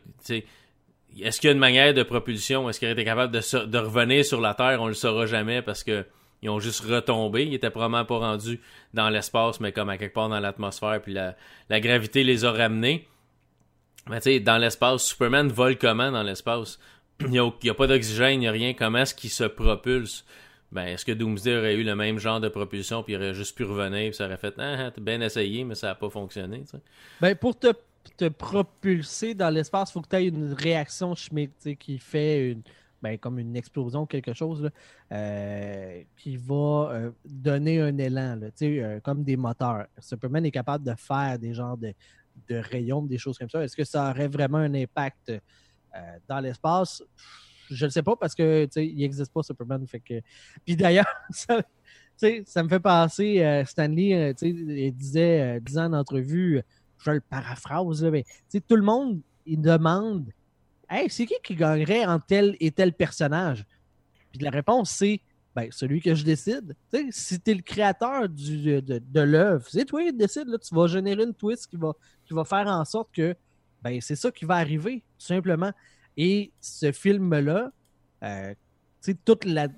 est-ce 1.21 1.40
qu'il 1.40 1.49
y 1.49 1.50
a 1.50 1.52
une 1.52 1.59
manière 1.59 1.94
de 1.94 2.02
propulsion? 2.02 2.68
Est-ce 2.68 2.78
qu'il 2.78 2.87
aurait 2.87 2.94
été 2.94 3.04
capable 3.04 3.32
de, 3.32 3.64
de 3.66 3.78
revenir 3.78 4.25
sur 4.25 4.40
la 4.40 4.54
Terre? 4.54 4.80
On 4.80 4.88
le 4.88 4.94
saura 4.94 5.26
jamais 5.26 5.62
parce 5.62 5.85
que 5.85 6.06
ils 6.42 6.50
ont 6.50 6.58
juste 6.58 6.80
retombé. 6.80 7.46
Ils 7.46 7.54
étaient 7.54 7.70
probablement 7.70 8.04
pas 8.04 8.18
rendus 8.18 8.61
dans 8.94 9.08
l'espace, 9.08 9.61
mais 9.61 9.72
comme 9.72 9.88
à 9.88 9.96
quelque 9.96 10.14
part 10.14 10.28
dans 10.28 10.40
l'atmosphère, 10.40 11.00
puis 11.00 11.14
la, 11.14 11.80
gravité 11.80 12.25
les 12.25 12.44
a 12.44 12.52
ramenés. 12.52 13.08
Mais 14.11 14.20
tu 14.20 14.25
sais, 14.25 14.40
dans 14.40 14.58
l'espace, 14.58 15.04
Superman 15.04 15.49
vole 15.49 15.78
comment 15.78 16.11
dans 16.11 16.25
l'espace? 16.25 16.80
Il 17.20 17.30
n'y 17.30 17.38
a, 17.38 17.75
pas 17.75 17.87
d'oxygène, 17.87 18.34
il 18.34 18.38
n'y 18.38 18.49
a 18.49 18.50
rien. 18.50 18.75
Comment 18.75 18.99
est-ce 18.99 19.14
qu'il 19.14 19.30
se 19.30 19.44
propulse? 19.44 20.25
Ben, 20.72 20.87
est-ce 20.87 21.04
que 21.04 21.12
Doomsday 21.12 21.56
aurait 21.56 21.75
eu 21.75 21.84
le 21.84 21.94
même 21.94 22.18
genre 22.18 22.40
de 22.40 22.49
propulsion, 22.49 23.04
puis 23.04 23.12
il 23.12 23.16
aurait 23.16 23.34
juste 23.34 23.56
pu 23.56 23.62
revenir, 23.62 24.08
puis 24.08 24.14
ça 24.14 24.25
aurait 24.25 24.38
fait, 24.38 24.54
ah, 24.58 24.90
t'as 24.90 25.00
bien 25.00 25.20
essayé, 25.20 25.62
mais 25.62 25.76
ça 25.76 25.88
n'a 25.88 25.94
pas 25.94 26.08
fonctionné, 26.08 26.64
Ben, 27.20 27.37
pour 27.37 27.56
te, 27.56 27.68
te 28.16 28.28
propulser 28.28 29.34
dans 29.34 29.50
l'espace, 29.50 29.90
il 29.90 29.92
faut 29.92 30.00
que 30.00 30.08
tu 30.08 30.16
aies 30.16 30.26
une 30.28 30.54
réaction 30.54 31.14
chimique, 31.14 31.52
qui 31.78 31.98
fait 31.98 32.50
une, 32.50 32.62
ben, 33.02 33.18
comme 33.18 33.38
une 33.38 33.56
explosion, 33.56 34.06
quelque 34.06 34.32
chose, 34.32 34.70
euh, 35.10 36.02
qui 36.16 36.36
va 36.36 36.90
euh, 36.92 37.10
donner 37.24 37.80
un 37.80 37.98
élan, 37.98 38.36
là, 38.36 38.48
euh, 38.62 39.00
comme 39.00 39.24
des 39.24 39.36
moteurs. 39.36 39.86
Superman 39.98 40.46
est 40.46 40.52
capable 40.52 40.84
de 40.84 40.94
faire 40.96 41.38
des 41.38 41.52
genres 41.52 41.76
de, 41.76 41.92
de 42.48 42.56
rayons, 42.56 43.02
des 43.02 43.18
choses 43.18 43.36
comme 43.38 43.50
ça. 43.50 43.62
Est-ce 43.64 43.76
que 43.76 43.84
ça 43.84 44.10
aurait 44.10 44.28
vraiment 44.28 44.58
un 44.58 44.74
impact 44.74 45.32
dans 46.26 46.40
l'espace? 46.40 47.02
Je 47.70 47.84
ne 47.84 47.90
sais 47.90 48.02
pas 48.02 48.16
parce 48.16 48.34
que 48.34 48.66
il 48.76 48.96
n'existe 48.96 49.32
pas 49.32 49.42
Superman. 49.42 49.86
Fait 49.86 50.00
que... 50.00 50.20
Puis 50.64 50.76
d'ailleurs, 50.76 51.12
ça, 51.30 51.60
ça 52.46 52.62
me 52.62 52.68
fait 52.68 52.80
penser, 52.80 53.62
Stanley 53.66 54.32
disait, 54.92 55.60
disant 55.60 55.86
en 55.86 55.92
entrevue, 55.94 56.62
je 56.98 57.10
le 57.10 57.20
paraphrase, 57.20 58.04
mais 58.04 58.24
tout 58.66 58.76
le 58.76 58.82
monde 58.82 59.20
il 59.44 59.60
demande 59.60 60.32
Hey, 60.94 61.09
c'est 61.09 61.24
qui 61.24 61.37
qui 61.42 61.57
gagnerait 61.57 62.05
en 62.05 62.20
tel 62.20 62.55
et 62.61 62.70
tel 62.70 62.92
personnage? 62.92 63.64
Puis 64.31 64.42
la 64.42 64.50
réponse, 64.50 64.90
c'est 64.90 65.22
ben, 65.57 65.68
celui 65.70 66.02
que 66.02 66.14
je 66.14 66.22
décide. 66.22 66.76
si 67.09 67.40
tu 67.40 67.50
es 67.50 67.55
le 67.55 67.62
créateur 67.62 68.28
du, 68.28 68.83
de, 68.83 69.20
l'œuvre, 69.20 69.66
c'est 69.70 69.87
toi 69.87 70.02
qui 70.02 70.12
décides. 70.12 70.48
Là, 70.48 70.59
tu 70.59 70.74
vas 70.74 70.87
générer 70.88 71.22
une 71.22 71.33
twist 71.33 71.66
qui 71.66 71.76
va, 71.76 71.94
qui 72.26 72.35
va 72.35 72.44
faire 72.44 72.66
en 72.66 72.85
sorte 72.85 73.09
que 73.11 73.35
ben, 73.81 74.02
c'est 74.02 74.16
ça 74.16 74.31
qui 74.31 74.44
va 74.44 74.57
arriver, 74.57 75.02
tout 75.18 75.26
simplement. 75.26 75.72
Et 76.18 76.52
ce 76.61 76.92
film-là, 76.92 77.72
euh, 78.22 78.55
toute 79.24 79.46
la, 79.46 79.68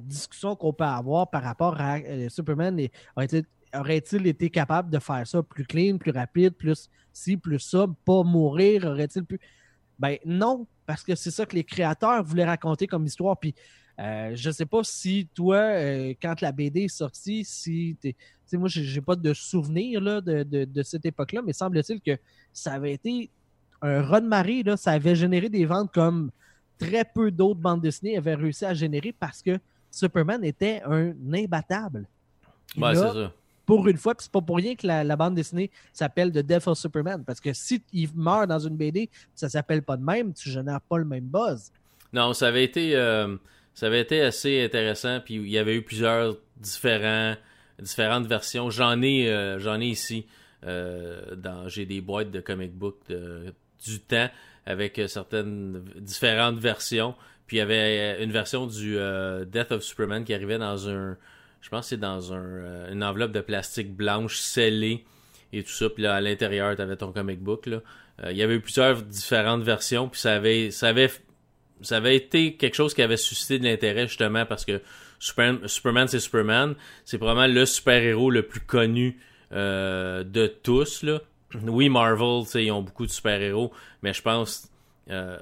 discussion 0.00 0.56
qu'on 0.56 0.72
peut 0.72 0.82
avoir 0.82 1.30
par 1.30 1.44
rapport 1.44 1.80
à 1.80 1.98
euh, 1.98 2.28
Superman, 2.28 2.76
aurait-il 3.16 4.26
été 4.26 4.50
capable 4.50 4.90
de 4.90 4.98
faire 4.98 5.24
ça 5.28 5.44
plus 5.44 5.64
clean, 5.64 5.98
plus 5.98 6.10
rapide, 6.10 6.54
plus 6.54 6.90
ci, 7.12 7.36
plus 7.36 7.60
ça, 7.60 7.86
pas 8.04 8.24
mourir, 8.24 8.84
aurait-il 8.84 9.24
pu. 9.24 9.38
Ben 9.98 10.16
non, 10.24 10.66
parce 10.86 11.02
que 11.02 11.14
c'est 11.14 11.30
ça 11.30 11.46
que 11.46 11.54
les 11.54 11.64
créateurs 11.64 12.22
voulaient 12.22 12.44
raconter 12.44 12.86
comme 12.86 13.06
histoire. 13.06 13.36
Puis 13.38 13.54
euh, 13.98 14.32
je 14.34 14.50
sais 14.50 14.66
pas 14.66 14.82
si 14.84 15.28
toi, 15.34 15.56
euh, 15.56 16.14
quand 16.20 16.40
la 16.40 16.52
BD 16.52 16.82
est 16.82 16.88
sortie, 16.88 17.44
si 17.44 17.96
tu 18.00 18.14
sais, 18.44 18.56
moi, 18.56 18.68
j'ai 18.68 19.00
pas 19.00 19.16
de 19.16 19.32
souvenir 19.32 20.00
là, 20.00 20.20
de, 20.20 20.82
cette 20.82 21.06
époque-là, 21.06 21.42
mais 21.44 21.52
semble-t-il 21.52 22.00
que 22.00 22.18
ça 22.52 22.74
avait 22.74 22.92
été 22.92 23.30
un 23.82 24.02
run 24.02 24.22
marée, 24.22 24.62
là, 24.62 24.76
ça 24.76 24.92
avait 24.92 25.16
généré 25.16 25.48
des 25.48 25.64
ventes 25.64 25.92
comme 25.92 26.30
très 26.78 27.04
peu 27.04 27.30
d'autres 27.30 27.60
bandes 27.60 27.80
dessinées 27.80 28.16
avaient 28.18 28.34
réussi 28.34 28.64
à 28.64 28.74
générer 28.74 29.12
parce 29.18 29.40
que 29.42 29.58
Superman 29.90 30.44
était 30.44 30.82
un 30.84 31.14
imbattable. 31.32 32.06
Ouais, 32.76 32.94
c'est 32.94 33.00
ça 33.00 33.32
pour 33.66 33.88
une 33.88 33.96
fois, 33.96 34.14
puis 34.14 34.24
c'est 34.24 34.32
pas 34.32 34.40
pour 34.40 34.56
rien 34.56 34.76
que 34.76 34.86
la, 34.86 35.16
bande 35.16 35.34
dessinée 35.34 35.70
s'appelle 35.92 36.30
The 36.30 36.38
Death 36.38 36.68
of 36.68 36.78
Superman. 36.78 37.24
Parce 37.26 37.40
que 37.40 37.52
si 37.52 37.82
il 37.92 38.08
meurt 38.14 38.48
dans 38.48 38.60
une 38.60 38.76
BD, 38.76 39.10
ça 39.34 39.48
s'appelle 39.48 39.82
pas 39.82 39.96
de 39.96 40.04
même, 40.04 40.32
tu 40.32 40.48
génères 40.48 40.80
pas 40.80 40.98
le 40.98 41.04
même 41.04 41.24
buzz. 41.24 41.72
Non, 42.12 42.32
ça 42.32 42.48
avait 42.48 42.62
été, 42.62 42.94
euh, 42.94 43.36
ça 43.74 43.86
avait 43.86 44.00
été 44.00 44.22
assez 44.22 44.64
intéressant, 44.64 45.20
puis 45.22 45.34
il 45.34 45.48
y 45.48 45.58
avait 45.58 45.74
eu 45.74 45.82
plusieurs 45.82 46.36
différents, 46.58 47.34
différentes 47.80 48.26
versions. 48.26 48.70
J'en 48.70 49.02
ai, 49.02 49.28
euh, 49.28 49.58
j'en 49.58 49.80
ai 49.80 49.86
ici. 49.86 50.26
Euh, 50.64 51.36
j'ai 51.66 51.86
des 51.86 52.00
boîtes 52.00 52.30
de 52.30 52.40
comic 52.40 52.72
book 52.72 52.96
du 53.84 54.00
temps 54.00 54.28
avec 54.64 55.00
certaines 55.08 55.82
différentes 55.96 56.58
versions. 56.58 57.14
Puis 57.48 57.56
il 57.56 57.60
y 57.60 57.62
avait 57.62 58.22
une 58.22 58.32
version 58.32 58.66
du 58.66 58.96
Death 59.46 59.72
of 59.72 59.82
Superman 59.82 60.24
qui 60.24 60.34
arrivait 60.34 60.58
dans 60.58 60.88
un 60.88 61.16
je 61.66 61.70
pense 61.70 61.86
que 61.86 61.88
c'est 61.88 61.96
dans 61.96 62.20
euh, 62.30 62.92
une 62.92 63.02
enveloppe 63.02 63.32
de 63.32 63.40
plastique 63.40 63.92
blanche 63.92 64.38
scellée 64.38 65.04
et 65.52 65.64
tout 65.64 65.72
ça. 65.72 65.90
Puis 65.90 66.04
là, 66.04 66.14
à 66.14 66.20
l'intérieur, 66.20 66.76
tu 66.76 66.80
avais 66.80 66.94
ton 66.94 67.10
comic 67.10 67.40
book. 67.40 67.66
Là. 67.66 67.80
Euh, 68.22 68.30
il 68.30 68.36
y 68.36 68.44
avait 68.44 68.54
eu 68.54 68.60
plusieurs 68.60 69.02
différentes 69.02 69.64
versions. 69.64 70.08
Puis 70.08 70.20
ça 70.20 70.34
avait, 70.34 70.70
ça 70.70 70.86
avait, 70.86 71.10
ça 71.80 71.96
avait 71.96 72.14
été 72.14 72.54
quelque 72.54 72.76
chose 72.76 72.94
qui 72.94 73.02
avait 73.02 73.16
suscité 73.16 73.58
de 73.58 73.64
l'intérêt 73.64 74.06
justement 74.06 74.46
parce 74.46 74.64
que 74.64 74.80
Superman, 75.18 76.06
c'est 76.06 76.20
Superman. 76.20 76.76
C'est 77.04 77.18
probablement 77.18 77.52
le 77.52 77.66
super-héros 77.66 78.30
le 78.30 78.42
plus 78.42 78.60
connu 78.60 79.18
euh, 79.50 80.22
de 80.22 80.46
tous. 80.46 81.04
Oui, 81.64 81.88
Marvel, 81.88 82.44
ils 82.62 82.70
ont 82.70 82.82
beaucoup 82.82 83.06
de 83.06 83.10
super-héros, 83.10 83.72
mais 84.02 84.12
je 84.12 84.22
pense 84.22 84.70
euh, 85.10 85.36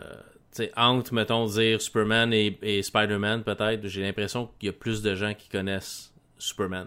entre, 0.74 1.12
mettons, 1.12 1.44
dire 1.48 1.82
Superman 1.82 2.32
et, 2.32 2.58
et 2.62 2.82
Spider-Man, 2.82 3.44
peut-être, 3.44 3.86
j'ai 3.88 4.00
l'impression 4.00 4.48
qu'il 4.58 4.68
y 4.68 4.70
a 4.70 4.72
plus 4.72 5.02
de 5.02 5.14
gens 5.14 5.34
qui 5.34 5.50
connaissent 5.50 6.13
Superman. 6.38 6.86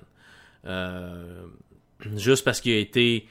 Euh, 0.65 1.45
juste 2.15 2.43
parce 2.43 2.62
qu'il 2.62 2.73
a 2.73 2.77
été 2.77 3.27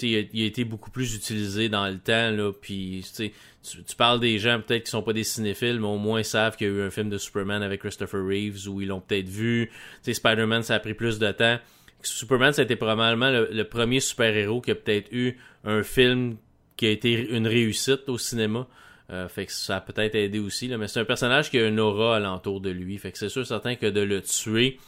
il 0.00 0.16
a, 0.16 0.46
été 0.46 0.64
beaucoup 0.64 0.90
plus 0.90 1.14
utilisé 1.14 1.68
dans 1.68 1.86
le 1.86 1.98
temps 1.98 2.30
là 2.30 2.50
puis 2.50 3.04
tu, 3.14 3.30
tu 3.62 3.96
parles 3.96 4.20
des 4.20 4.38
gens 4.38 4.60
peut-être 4.60 4.84
qui 4.84 4.90
sont 4.90 5.02
pas 5.02 5.12
des 5.12 5.22
cinéphiles 5.22 5.78
mais 5.78 5.86
au 5.86 5.98
moins 5.98 6.22
savent 6.22 6.56
qu'il 6.56 6.66
y 6.66 6.70
a 6.70 6.72
eu 6.72 6.82
un 6.82 6.90
film 6.90 7.10
de 7.10 7.18
Superman 7.18 7.62
avec 7.62 7.80
Christopher 7.80 8.24
Reeves 8.26 8.66
où 8.68 8.80
ils 8.80 8.88
l'ont 8.88 9.00
peut-être 9.00 9.28
vu 9.28 9.70
Spider-Man 10.02 10.62
ça 10.62 10.76
a 10.76 10.80
pris 10.80 10.94
plus 10.94 11.18
de 11.18 11.30
temps 11.30 11.58
Superman 12.02 12.52
a 12.56 12.62
été 12.62 12.74
probablement 12.74 13.30
le, 13.30 13.62
premier 13.64 14.00
super-héros 14.00 14.60
qui 14.62 14.72
a 14.72 14.74
peut-être 14.74 15.12
eu 15.12 15.38
un 15.64 15.82
film 15.82 16.36
qui 16.76 16.86
a 16.86 16.90
été 16.90 17.28
une 17.30 17.46
réussite 17.46 18.08
au 18.08 18.18
cinéma 18.18 18.66
Euh, 19.10 19.28
fait 19.28 19.46
que 19.46 19.52
ça 19.52 19.76
a 19.76 19.80
peut-être 19.80 20.14
aidé 20.14 20.38
aussi. 20.38 20.68
Là, 20.68 20.78
mais 20.78 20.88
c'est 20.88 21.00
un 21.00 21.04
personnage 21.04 21.50
qui 21.50 21.58
a 21.58 21.66
une 21.66 21.80
aura 21.80 22.16
alentour 22.16 22.60
de 22.60 22.70
lui. 22.70 22.96
Fait 22.96 23.12
que 23.12 23.18
c'est 23.18 23.28
sûr 23.28 23.46
certain 23.46 23.74
que 23.74 23.86
de 23.86 24.00
le 24.00 24.22
tuer 24.22 24.78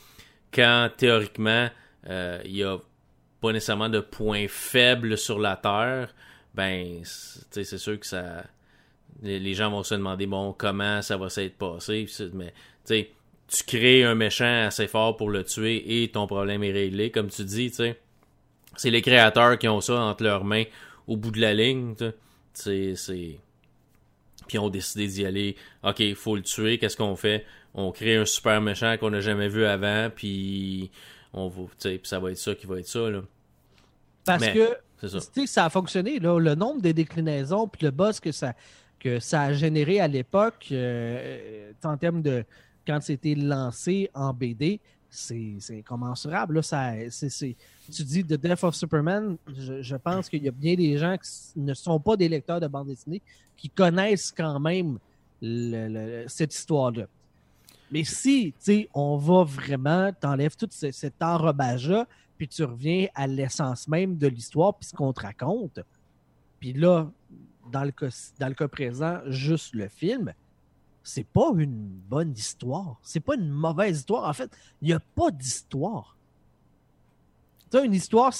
quand 0.55 0.90
théoriquement 0.97 1.69
euh, 2.09 2.40
il 2.45 2.57
y 2.57 2.64
a 2.64 2.79
pas 3.40 3.53
nécessairement 3.53 3.88
de 3.88 4.01
point 4.01 4.47
faible 4.49 5.19
sur 5.19 5.38
la 5.38 5.57
Terre, 5.57 6.14
ben 6.55 7.01
c'est 7.05 7.64
sûr 7.79 7.99
que 7.99 8.07
ça. 8.07 8.45
Les, 9.23 9.55
gens 9.55 9.71
vont 9.71 9.83
se 9.83 9.95
demander 9.95 10.27
bon 10.27 10.53
comment 10.53 11.01
ça 11.03 11.17
va 11.17 11.31
s'être 11.31 11.57
passé. 11.57 12.07
Mais 12.33 12.53
tu 12.87 13.64
crées 13.67 14.05
un 14.05 14.14
méchant 14.14 14.67
assez 14.67 14.87
fort 14.87 15.17
pour 15.17 15.31
le 15.31 15.45
tuer 15.45 16.03
et 16.03 16.09
ton 16.09 16.27
problème 16.27 16.62
est 16.62 16.73
réglé, 16.73 17.11
comme 17.11 17.29
tu 17.29 17.45
dis. 17.45 17.73
C'est 18.77 18.90
les 18.90 19.03
créateurs 19.03 19.59
qui 19.59 19.69
ont 19.69 19.81
ça 19.81 20.01
entre 20.01 20.25
leurs 20.25 20.45
mains 20.45 20.64
au 21.07 21.17
bout 21.17 21.31
de 21.31 21.40
la 21.40 21.55
ligne, 21.55 21.95
puis 24.46 24.59
ont 24.59 24.68
décidé 24.68 25.07
d'y 25.07 25.26
aller. 25.26 25.57
OK, 25.83 26.00
il 26.00 26.14
faut 26.14 26.37
le 26.37 26.42
tuer, 26.42 26.78
qu'est-ce 26.78 26.96
qu'on 26.96 27.16
fait? 27.16 27.44
On 27.74 27.90
crée 27.90 28.16
un 28.16 28.24
super 28.24 28.61
méchant 28.61 28.96
qu'on 28.98 29.11
n'a 29.11 29.20
jamais 29.20 29.48
vu 29.48 29.64
avant 29.64 30.11
puis 30.14 30.90
on 31.33 31.48
va 31.48 31.62
tu 31.78 32.00
ça 32.04 32.20
va 32.20 32.30
être 32.30 32.38
ça 32.38 32.54
qui 32.54 32.66
va 32.66 32.78
être 32.78 32.87
ça 32.87 33.11
là. 33.11 33.22
Parce 34.24 34.46
que 34.48 34.76
ça. 35.07 35.18
ça 35.46 35.64
a 35.66 35.70
fonctionné 35.70 36.18
là, 36.18 36.38
le 36.38 36.54
nombre 36.54 36.80
de 36.80 36.92
déclinaisons 36.92 37.66
puis 37.68 37.85
le 37.85 37.90
buzz 37.90 38.20
que 38.20 38.33
ça 38.33 38.54
que 39.00 39.20
ça 39.20 39.42
a 39.42 39.52
généré 39.52 40.00
à 40.00 40.09
l'époque 40.09 40.68
euh, 40.72 41.72
en 41.83 41.96
termes 41.96 42.22
de 42.22 42.44
quand 42.87 43.00
c'était 43.02 43.35
lancé 43.35 44.11
en 44.14 44.33
BD, 44.33 44.80
c'est 45.14 45.79
incommensurable. 45.79 46.57
Là, 46.57 46.62
ça, 46.62 46.92
tu 47.31 48.03
dis 48.03 48.24
The 48.24 48.35
Death 48.35 48.64
of 48.64 48.74
Superman, 48.74 49.37
je, 49.46 49.96
pense 49.96 50.29
qu'il 50.29 50.42
y 50.42 50.48
a 50.48 50.53
bien 50.53 50.74
des 50.74 50.98
gens 50.98 51.16
qui 51.16 51.61
ne 51.61 51.74
sont 51.74 52.00
pas 52.00 52.16
des 52.16 52.29
lecteurs 52.29 52.61
de 52.61 52.66
bande 52.66 52.88
dessinée 52.88 53.22
qui 53.57 53.70
connaissent 53.70 54.33
quand 54.33 54.59
même 54.59 54.98
cette 56.29 56.55
histoire-là. 56.55 57.07
Mais 57.90 58.05
si 58.05 58.55
on 58.94 59.16
va 59.16 59.44
vraiment, 59.44 60.12
t'enlèves 60.12 60.57
tout 60.57 60.68
cet 60.70 61.22
enrobage-là, 61.22 62.07
puis 62.37 62.48
tu 62.48 62.64
reviens 62.64 63.07
à 63.14 63.27
l'essence 63.27 63.87
même 63.87 64.16
de 64.16 64.27
l'histoire, 64.27 64.74
puis 64.74 64.88
ce 64.88 64.94
qu'on 64.94 65.12
te 65.12 65.20
raconte, 65.20 65.81
puis 66.59 66.72
là, 66.72 67.09
dans 67.70 67.85
le, 67.85 67.92
dans 68.38 68.48
le 68.48 68.55
cas 68.55 68.68
présent, 68.68 69.20
juste 69.27 69.74
le 69.74 69.88
film, 69.88 70.33
c'est 71.05 71.27
pas 71.27 71.51
une 71.57 71.87
bonne 72.09 72.33
histoire. 72.33 72.99
C'est 73.03 73.21
pas 73.21 73.35
une 73.35 73.51
mauvaise 73.51 73.99
histoire. 73.99 74.29
En 74.29 74.33
fait, 74.33 74.51
il 74.81 74.88
n'y 74.88 74.95
a 74.95 75.01
pas 75.01 75.31
d'histoire. 75.31 76.17
Tu 77.71 77.85
une 77.85 77.95
histoire, 77.95 78.33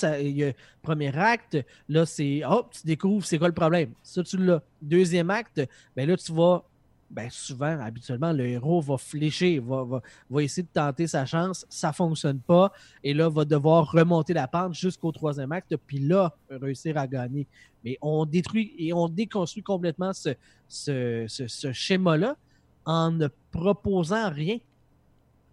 premier 0.81 1.16
acte, 1.16 1.59
là, 1.88 2.07
c'est 2.07 2.44
hop, 2.44 2.72
tu 2.72 2.87
découvres 2.87 3.24
c'est 3.24 3.38
quoi 3.38 3.48
le 3.48 3.55
problème. 3.55 3.92
Ça, 4.03 4.22
tu 4.22 4.37
l'as. 4.38 4.62
Deuxième 4.81 5.29
acte, 5.29 5.61
ben 5.96 6.09
là, 6.09 6.16
tu 6.16 6.33
vas. 6.33 6.64
Ben, 7.11 7.29
souvent, 7.31 7.79
habituellement, 7.81 8.33
le 8.33 8.46
héros 8.46 8.81
va 8.81 8.96
flécher, 8.96 9.61
va, 9.61 10.00
va, 10.31 10.42
essayer 10.42 10.62
de 10.62 10.72
tenter 10.72 11.07
sa 11.07 11.27
chance, 11.27 11.64
ça 11.68 11.92
fonctionne 11.92 12.40
pas, 12.40 12.72
et 13.05 13.14
là, 13.14 13.29
va 13.29 13.44
devoir 13.44 13.92
remonter 13.92 14.33
la 14.33 14.48
pente 14.48 14.74
jusqu'au 14.74 15.12
troisième 15.12 15.53
acte, 15.53 15.77
puis 15.87 15.98
là, 15.98 16.35
réussir 16.48 16.96
à 16.96 17.07
gagner. 17.07 17.46
Mais 17.85 17.98
on 18.00 18.24
détruit 18.24 18.74
et 18.79 18.92
on 18.92 19.09
déconstruit 19.09 19.62
complètement 19.62 20.12
ce, 20.12 20.31
ce, 20.66 21.27
ce 21.29 21.72
schéma-là 21.72 22.37
en 22.84 23.10
ne 23.10 23.28
proposant 23.50 24.30
rien. 24.30 24.58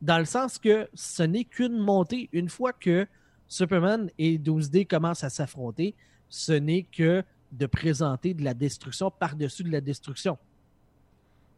Dans 0.01 0.17
le 0.17 0.25
sens 0.25 0.57
que 0.57 0.89
ce 0.93 1.23
n'est 1.23 1.43
qu'une 1.43 1.77
montée. 1.77 2.29
Une 2.33 2.49
fois 2.49 2.73
que 2.73 3.07
Superman 3.47 4.09
et 4.17 4.37
12D 4.37 4.87
commencent 4.87 5.23
à 5.23 5.29
s'affronter, 5.29 5.95
ce 6.29 6.53
n'est 6.53 6.83
que 6.83 7.23
de 7.51 7.65
présenter 7.65 8.33
de 8.33 8.43
la 8.43 8.53
destruction 8.53 9.11
par-dessus 9.11 9.63
de 9.63 9.71
la 9.71 9.81
destruction. 9.81 10.37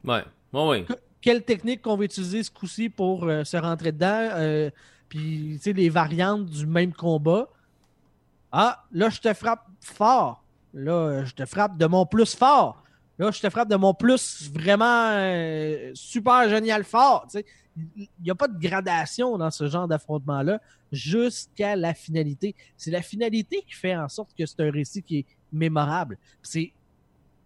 Ouais, 0.03 0.23
quelle 1.21 1.43
technique 1.43 1.81
qu'on 1.81 1.95
va 1.95 2.03
utiliser 2.03 2.43
ce 2.43 2.51
coup-ci 2.51 2.89
pour 2.89 3.23
euh, 3.23 3.43
se 3.43 3.55
rentrer 3.55 3.91
dedans? 3.91 4.29
Euh, 4.33 4.69
puis, 5.07 5.53
tu 5.57 5.63
sais, 5.63 5.73
les 5.73 5.89
variantes 5.89 6.45
du 6.45 6.65
même 6.65 6.93
combat? 6.93 7.47
Ah, 8.51 8.83
là, 8.91 9.09
je 9.09 9.21
te 9.21 9.33
frappe 9.33 9.65
fort. 9.79 10.43
Là, 10.73 11.23
je 11.23 11.33
te 11.33 11.45
frappe 11.45 11.77
de 11.77 11.85
mon 11.85 12.05
plus 12.05 12.35
fort. 12.35 12.82
Là, 13.19 13.31
je 13.31 13.39
te 13.39 13.49
frappe 13.49 13.69
de 13.69 13.75
mon 13.75 13.93
plus 13.93 14.49
vraiment 14.51 15.09
euh, 15.11 15.91
super 15.93 16.49
génial 16.49 16.83
fort. 16.83 17.27
Il 17.95 18.07
n'y 18.23 18.31
a 18.31 18.35
pas 18.35 18.47
de 18.47 18.59
gradation 18.59 19.37
dans 19.37 19.51
ce 19.51 19.67
genre 19.67 19.87
d'affrontement-là 19.87 20.59
jusqu'à 20.91 21.75
la 21.75 21.93
finalité. 21.93 22.55
C'est 22.75 22.91
la 22.91 23.01
finalité 23.01 23.63
qui 23.67 23.73
fait 23.73 23.95
en 23.95 24.09
sorte 24.09 24.31
que 24.37 24.45
c'est 24.45 24.59
un 24.61 24.71
récit 24.71 25.03
qui 25.03 25.19
est 25.19 25.25
mémorable. 25.51 26.17
C'est 26.41 26.71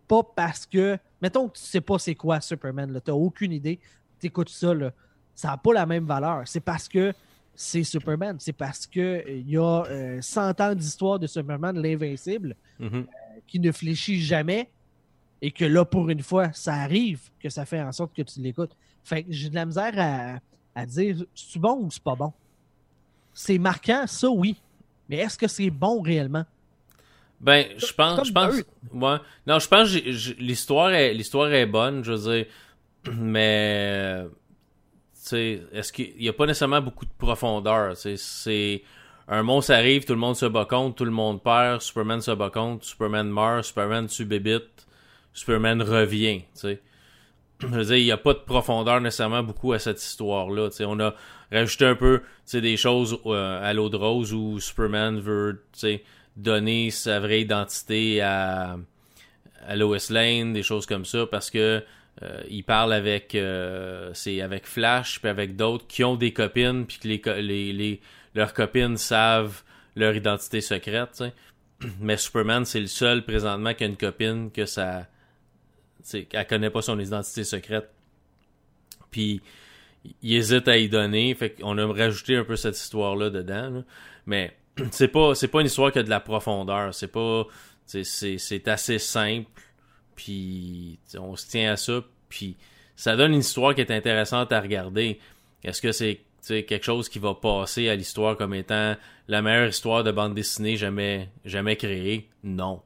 pas 0.08 0.23
parce 0.23 0.65
que, 0.65 0.97
mettons 1.21 1.49
que 1.49 1.58
tu 1.58 1.63
sais 1.63 1.82
pas 1.82 1.99
c'est 1.99 2.15
quoi 2.15 2.39
Superman, 2.39 3.01
tu 3.03 3.12
n'as 3.12 3.17
aucune 3.17 3.51
idée, 3.51 3.80
tu 4.19 4.27
écoutes 4.27 4.49
ça, 4.49 4.73
là, 4.73 4.91
ça 5.36 5.49
n'a 5.49 5.58
pas 5.58 5.73
la 5.73 5.86
même 5.86 6.06
valeur. 6.06 6.43
C'est 6.45 6.62
parce 6.62 6.88
que 6.88 7.13
c'est 7.58 7.84
Superman. 7.84 8.38
C'est 8.39 8.53
parce 8.53 8.86
qu'il 8.86 9.43
y 9.49 9.58
a 9.58 9.84
100 10.21 10.41
euh, 10.41 10.63
ans 10.63 10.75
d'histoire 10.75 11.19
de 11.19 11.27
Superman, 11.27 11.77
l'invincible, 11.82 12.56
mm-hmm. 12.80 12.93
euh, 12.93 13.06
qui 13.47 13.60
ne 13.60 13.71
fléchit 13.71 14.21
jamais 14.21 14.69
et 15.41 15.52
que 15.52 15.65
là, 15.65 15.86
pour 15.86 16.10
une 16.10 16.21
fois, 16.21 16.52
ça 16.54 16.73
arrive 16.73 17.30
que 17.39 17.50
ça 17.50 17.65
fait 17.65 17.82
en 17.82 17.91
sorte 17.91 18.15
que 18.15 18.21
tu 18.21 18.41
l'écoutes. 18.41 18.76
Fait 19.04 19.23
que 19.23 19.32
j'ai 19.32 19.50
de 19.50 19.56
la 19.56 19.65
misère 19.65 19.93
à, 19.97 20.39
à 20.80 20.86
dire 20.86 21.17
c'est 21.34 21.60
bon 21.60 21.84
ou 21.84 21.91
c'est 21.91 22.04
pas 22.04 22.15
bon? 22.15 22.34
C'est 23.34 23.58
marquant, 23.58 24.06
ça 24.08 24.30
oui. 24.30 24.60
Mais 25.10 25.17
est-ce 25.17 25.38
que 25.38 25.47
c'est 25.47 25.69
bon 25.69 26.02
réellement? 26.02 26.45
Ben, 27.39 27.65
je 27.78 27.93
pense, 27.93 28.28
je 28.28 28.34
pense, 28.34 28.56
ouais. 28.56 29.17
Non, 29.45 29.60
je 29.60 29.67
pense 29.67 29.93
que 29.93 30.41
l'histoire 30.41 30.91
est, 30.91 31.13
l'histoire 31.13 31.52
est 31.54 31.67
bonne, 31.67 32.04
je 32.04 32.13
veux 32.13 32.34
dire, 32.34 32.45
mais, 33.15 34.23
tu 34.23 34.30
sais, 35.13 35.62
est-ce 35.71 35.93
qu'il 35.93 36.21
y 36.21 36.30
a 36.30 36.34
pas 36.34 36.47
nécessairement 36.47 36.82
beaucoup 36.82 37.06
de 37.06 37.12
profondeur, 37.17 37.95
c'est, 37.95 38.82
un 39.28 39.43
monstre 39.43 39.73
arrive, 39.73 40.06
tout 40.06 40.13
le 40.13 40.19
monde 40.19 40.36
se 40.36 40.45
bat 40.45 40.65
contre, 40.65 40.95
tout 40.95 41.06
le 41.06 41.12
monde 41.12 41.43
perd, 41.43 41.82
Superman 41.82 42.21
se 42.21 42.32
bat 42.32 42.50
contre, 42.50 42.86
Superman 42.86 43.30
meurt, 43.30 43.65
Superman 43.65 44.08
tue 44.08 44.26
Bébite, 44.26 44.87
Superman 45.38 45.84
revient, 45.84 46.39
tu 46.39 46.45
sais. 46.62 46.82
Je 47.60 47.67
veux 47.67 47.84
dire, 47.86 47.95
il 47.95 48.06
n'y 48.06 48.12
a 48.12 48.17
pas 48.17 48.34
de 48.34 48.39
profondeur 48.39 49.00
nécessairement 49.02 49.43
beaucoup 49.43 49.71
à 49.71 49.78
cette 49.78 50.02
histoire-là. 50.02 50.69
On 50.82 51.00
a 51.00 51.13
rajouté 51.52 51.86
un 51.86 51.95
peu 51.95 52.21
des 52.52 52.76
choses 52.76 53.19
euh, 53.28 53.63
à 53.63 53.71
l'eau 53.73 53.89
de 53.89 53.97
rose 53.97 54.34
où 54.34 54.60
Superman 54.60 55.19
veut 55.19 55.63
donner 56.36 56.89
sa 56.89 57.19
vraie 57.19 57.41
identité 57.41 58.19
à, 58.21 58.78
à 59.67 59.76
Lois 59.76 59.97
Lane, 60.10 60.54
des 60.54 60.63
choses 60.63 60.88
comme 60.88 61.06
ça, 61.06 61.28
parce 61.28 61.52
que 61.52 61.84
euh, 62.23 62.43
il 62.50 62.63
parle 62.63 62.91
avec 62.91 63.36
euh, 63.36 64.12
avec 64.41 64.65
Flash 64.65 65.19
puis 65.19 65.30
avec 65.30 65.56
d'autres 65.56 65.86
qui 65.86 66.04
ont 66.04 66.15
des 66.15 66.34
copines 66.34 66.88
puis 66.88 67.21
que 67.21 67.30
les, 67.30 67.41
les, 67.41 67.73
les, 67.73 68.02
leurs 68.34 68.56
copines 68.56 68.97
savent 68.97 69.62
leur 69.95 70.15
identité 70.15 70.62
secrète. 70.62 71.23
Mais 72.00 72.17
Superman, 72.17 72.65
c'est 72.65 72.80
le 72.80 72.88
seul 72.88 73.23
présentement 73.23 73.76
qui 73.76 73.84
a 73.84 73.88
une 73.88 73.97
copine 73.97 74.50
que 74.52 74.65
ça 74.65 75.06
elle 76.13 76.48
connaît 76.48 76.70
pas 76.70 76.82
son 76.82 77.00
identité 77.00 77.43
secrète. 77.43 77.89
Puis 79.12 79.41
il 80.22 80.36
hésite 80.36 80.67
à 80.67 80.78
y 80.78 80.89
donner, 80.89 81.34
fait 81.36 81.52
qu'on 81.52 81.78
a 81.78 81.86
rajouté 81.86 82.36
un 82.36 82.43
peu 82.43 82.56
cette 82.56 82.78
histoire 82.78 83.15
là 83.15 83.30
dedans. 83.30 83.84
Mais 84.26 84.56
c'est 84.91 85.08
pas 85.08 85.36
c'est 85.36 85.48
pas 85.48 85.62
une 85.62 85.67
histoire 85.67 85.91
qui 85.91 86.00
a 86.00 86.04
de 86.04 86.10
la 86.10 86.20
profondeur, 86.20 86.93
c'est 86.93 87.08
pas 87.08 87.46
c'est 87.86 88.67
assez 88.67 89.00
simple. 89.00 89.50
Puis 90.15 91.00
on 91.17 91.36
se 91.36 91.48
tient 91.48 91.74
à 91.74 91.78
ça, 91.78 92.04
puis 92.30 92.56
ça 92.96 93.15
donne 93.15 93.34
une 93.34 93.39
histoire 93.39 93.76
qui 93.76 93.82
est 93.82 93.91
intéressante 93.91 94.52
à 94.52 94.60
regarder. 94.60 95.20
Est-ce 95.63 95.82
que 95.82 95.91
c'est 95.91 96.24
quelque 96.63 96.84
chose 96.84 97.10
qui 97.10 97.20
va 97.20 97.36
passer 97.36 97.89
à 97.89 97.96
l'histoire 97.96 98.36
comme 98.38 98.54
étant 98.54 98.96
la 99.28 99.41
meilleure 99.41 99.70
histoire 99.70 100.04
de 100.04 100.12
bande 100.12 100.34
dessinée 100.34 100.78
jamais 100.78 101.30
jamais 101.46 101.76
créée? 101.76 102.30
Non 102.43 102.82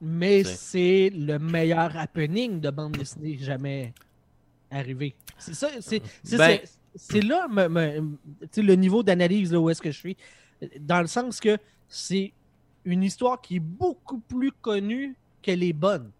mais 0.00 0.44
c'est 0.44 1.10
le 1.14 1.38
meilleur 1.38 1.96
happening 1.96 2.60
de 2.60 2.70
bande 2.70 2.96
dessinée 2.96 3.36
jamais 3.38 3.92
arrivé. 4.70 5.14
C'est 5.38 5.54
ça, 5.54 5.68
c'est 5.80 6.02
ben- 6.36 6.60
là 7.26 7.46
le 7.48 8.74
niveau 8.74 9.02
d'analyse 9.02 9.54
où 9.54 9.70
est-ce 9.70 9.82
que 9.82 9.90
je 9.90 9.98
suis. 9.98 10.16
Dans 10.80 11.00
le 11.00 11.06
sens 11.06 11.40
que 11.40 11.58
c'est 11.88 12.32
une 12.84 13.02
histoire 13.02 13.40
qui 13.40 13.56
est 13.56 13.60
beaucoup 13.60 14.20
plus 14.20 14.52
connue 14.52 15.16
qu'elle 15.42 15.62
est 15.62 15.72
bonne. 15.72 16.10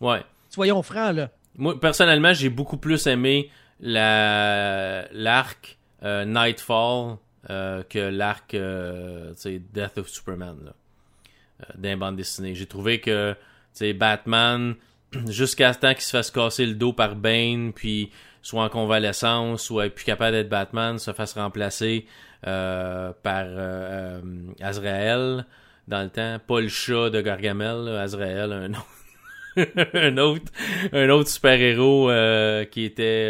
Ouais. 0.00 0.22
Soyons 0.50 0.82
francs, 0.82 1.14
là. 1.14 1.30
Moi, 1.56 1.78
personnellement, 1.78 2.32
j'ai 2.32 2.48
beaucoup 2.48 2.78
plus 2.78 3.06
aimé 3.06 3.50
l'arc 3.80 5.78
euh, 6.02 6.24
Nightfall 6.24 7.18
euh, 7.50 7.82
que 7.84 7.98
l'arc 7.98 8.54
euh, 8.54 9.34
Death 9.44 9.98
of 9.98 10.08
Superman. 10.08 10.56
Là. 10.64 10.74
Euh, 11.62 11.66
d'un 11.76 11.96
bande 11.96 12.16
dessinée. 12.16 12.54
J'ai 12.54 12.66
trouvé 12.66 13.00
que 13.00 13.36
Batman, 13.94 14.74
jusqu'à 15.28 15.72
ce 15.72 15.78
temps 15.78 15.94
qu'il 15.94 16.02
se 16.02 16.10
fasse 16.10 16.32
casser 16.32 16.66
le 16.66 16.74
dos 16.74 16.92
par 16.92 17.14
Bane, 17.14 17.72
puis 17.72 18.10
soit 18.42 18.64
en 18.64 18.68
convalescence, 18.68 19.62
soit 19.62 19.88
plus 19.88 20.04
capable 20.04 20.32
d'être 20.32 20.48
Batman, 20.48 20.98
se 20.98 21.12
fasse 21.12 21.34
remplacer 21.34 22.06
euh, 22.46 23.12
par 23.22 23.44
euh, 23.46 24.20
Azrael 24.60 25.46
dans 25.86 26.02
le 26.02 26.10
temps. 26.10 26.38
Pas 26.44 26.60
le 26.60 26.68
chat 26.68 27.10
de 27.10 27.20
Gargamel, 27.20 27.88
Azrael, 27.88 28.52
un 29.94 30.18
autre, 30.18 30.52
un 30.92 31.08
autre 31.10 31.30
super-héros 31.30 32.10
euh, 32.10 32.64
qui 32.64 32.84
était 32.84 33.28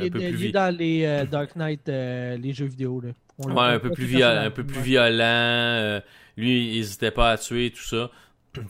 Il 0.00 0.04
est, 0.04 0.08
un 0.08 0.10
peu 0.10 0.20
il 0.20 0.34
plus 0.34 0.46
est 0.46 0.52
dans 0.52 0.76
les 0.76 1.24
Dark 1.30 1.54
Knight, 1.54 1.86
les 1.86 2.52
jeux 2.52 2.66
vidéo. 2.66 3.00
Là. 3.00 3.10
Ouais, 3.38 3.74
un 3.74 3.78
peu 3.78 3.90
plus, 3.90 4.20
un 4.20 4.50
peu 4.50 4.64
violent. 4.80 6.00
Lui, 6.36 6.68
il 6.68 6.78
hésitait 6.78 7.10
pas 7.10 7.32
à 7.32 7.38
tuer, 7.38 7.70
tout 7.70 7.82
ça. 7.82 8.10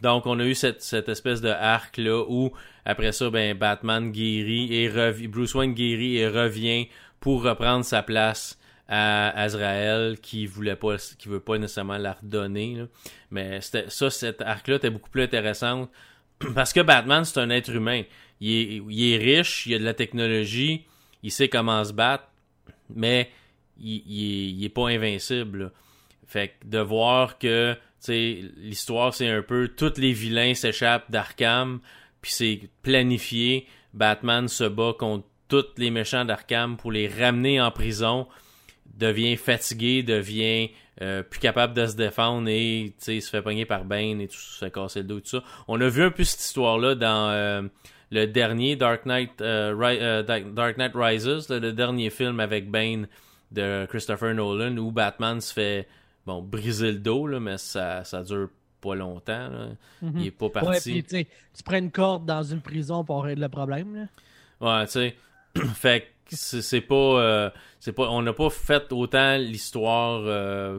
Donc, 0.02 0.26
on 0.26 0.38
a 0.38 0.44
eu 0.44 0.54
cette, 0.54 1.08
espèce 1.08 1.40
de 1.40 1.48
arc-là 1.48 2.24
où, 2.28 2.52
après 2.84 3.12
ça, 3.12 3.30
ben, 3.30 3.56
Batman 3.56 4.12
guérit 4.12 4.72
et 4.74 4.88
rev- 4.88 5.26
Bruce 5.28 5.54
Wayne 5.54 5.74
guérit 5.74 6.18
et 6.18 6.28
revient 6.28 6.88
pour 7.18 7.42
reprendre 7.42 7.84
sa 7.84 8.02
place 8.02 8.58
à 8.88 9.30
Azrael 9.40 10.18
qui 10.20 10.46
voulait 10.46 10.76
pas, 10.76 10.96
qui 11.18 11.28
veut 11.28 11.40
pas 11.40 11.58
nécessairement 11.58 11.98
la 11.98 12.12
redonner. 12.12 12.84
Mais 13.30 13.60
ça, 13.60 14.10
cet 14.10 14.40
arc-là 14.42 14.76
était 14.76 14.90
beaucoup 14.90 15.10
plus 15.10 15.22
intéressant 15.22 15.88
parce 16.54 16.72
que 16.72 16.80
Batman, 16.80 17.24
c'est 17.24 17.40
un 17.40 17.50
être 17.50 17.70
humain. 17.70 18.02
Il 18.40 19.12
est, 19.12 19.16
riche, 19.18 19.66
il 19.66 19.74
a 19.74 19.78
de 19.78 19.84
la 19.84 19.94
technologie, 19.94 20.84
il 21.22 21.30
sait 21.30 21.48
comment 21.48 21.84
se 21.84 21.92
battre, 21.92 22.24
mais 22.92 23.30
il, 23.78 24.02
il 24.06 24.64
est, 24.64 24.68
pas 24.68 24.88
invincible. 24.88 25.72
Fait 26.32 26.48
que 26.48 26.66
de 26.66 26.78
voir 26.78 27.38
que, 27.38 27.76
l'histoire, 28.08 29.12
c'est 29.12 29.28
un 29.28 29.42
peu 29.42 29.68
tous 29.68 29.98
les 29.98 30.14
vilains 30.14 30.54
s'échappent 30.54 31.10
d'Arkham, 31.10 31.80
puis 32.22 32.32
c'est 32.32 32.60
planifié. 32.82 33.66
Batman 33.92 34.48
se 34.48 34.64
bat 34.64 34.94
contre 34.98 35.26
tous 35.48 35.66
les 35.76 35.90
méchants 35.90 36.24
d'Arkham 36.24 36.78
pour 36.78 36.90
les 36.90 37.06
ramener 37.06 37.60
en 37.60 37.70
prison, 37.70 38.26
devient 38.96 39.36
fatigué, 39.36 40.02
devient 40.02 40.70
euh, 41.02 41.22
plus 41.22 41.38
capable 41.38 41.74
de 41.74 41.84
se 41.84 41.96
défendre 41.96 42.48
et, 42.48 42.94
se 42.98 43.20
fait 43.20 43.42
pogner 43.42 43.66
par 43.66 43.84
Bane 43.84 44.22
et 44.22 44.28
tout, 44.28 44.38
se 44.38 44.64
casser 44.64 45.00
le 45.00 45.08
dos 45.08 45.18
et 45.18 45.20
tout 45.20 45.28
ça. 45.28 45.44
On 45.68 45.78
a 45.82 45.88
vu 45.90 46.02
un 46.02 46.10
peu 46.10 46.24
cette 46.24 46.40
histoire-là 46.40 46.94
dans 46.94 47.28
euh, 47.28 47.60
le 48.10 48.24
dernier 48.24 48.74
Dark 48.76 49.04
Knight, 49.04 49.42
euh, 49.42 50.22
Dark 50.22 50.78
Knight 50.78 50.92
Rises, 50.94 51.50
le 51.50 51.72
dernier 51.74 52.08
film 52.08 52.40
avec 52.40 52.70
Bane 52.70 53.06
de 53.50 53.84
Christopher 53.84 54.34
Nolan 54.34 54.78
où 54.78 54.90
Batman 54.90 55.42
se 55.42 55.52
fait 55.52 55.86
bon 56.26 56.42
briser 56.42 56.92
le 56.92 56.98
dos 56.98 57.26
là, 57.26 57.40
mais 57.40 57.58
ça 57.58 58.04
ça 58.04 58.22
dure 58.22 58.48
pas 58.80 58.94
longtemps 58.94 59.48
là. 59.48 59.68
Mhm. 60.02 60.12
il 60.20 60.26
est 60.26 60.30
pas 60.30 60.46
Ouais, 60.46 60.52
parti 60.52 61.02
puis 61.02 61.26
tu 61.54 61.62
prends 61.64 61.76
une 61.78 61.90
corde 61.90 62.26
dans 62.26 62.42
une 62.42 62.60
prison 62.60 63.04
pour 63.04 63.22
régler 63.24 63.42
le 63.42 63.48
problème. 63.48 64.08
Là. 64.60 64.78
ouais 64.80 64.86
tu 64.86 64.92
sais 64.92 65.16
fait 65.74 66.08
que 66.28 66.36
c'est 66.36 66.80
pas 66.80 66.94
euh, 66.94 67.50
c'est 67.80 67.92
pas 67.92 68.08
on 68.10 68.22
n'a 68.22 68.32
pas 68.32 68.50
fait 68.50 68.90
autant 68.92 69.36
l'histoire 69.36 70.22
euh, 70.24 70.78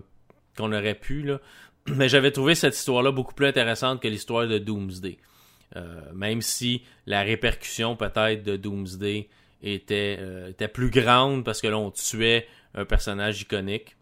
qu'on 0.58 0.72
aurait 0.74 0.96
pu 0.96 1.22
là 1.24 1.40
mais 1.88 2.10
j'avais 2.10 2.32
trouvé 2.32 2.56
cette 2.56 2.76
histoire 2.76 3.04
là 3.04 3.12
beaucoup 3.12 3.34
plus 3.34 3.48
intéressante 3.48 4.02
que 4.02 4.08
l'histoire 4.08 4.48
de 4.48 4.58
Doomsday 4.58 5.18
Euh, 5.76 6.02
même 6.14 6.42
si 6.44 6.84
la 7.08 7.24
répercussion 7.24 7.96
peut-être 7.96 8.44
de 8.44 8.58
Doomsday 8.58 9.28
était, 9.64 10.18
euh, 10.20 10.50
était 10.50 10.68
plus 10.68 10.92
grande 10.92 11.44
parce 11.44 11.62
que 11.62 11.68
là 11.68 11.78
on 11.80 11.90
tuait 11.90 12.46
un 12.76 12.86
personnage 12.86 13.42
iconique. 13.42 13.96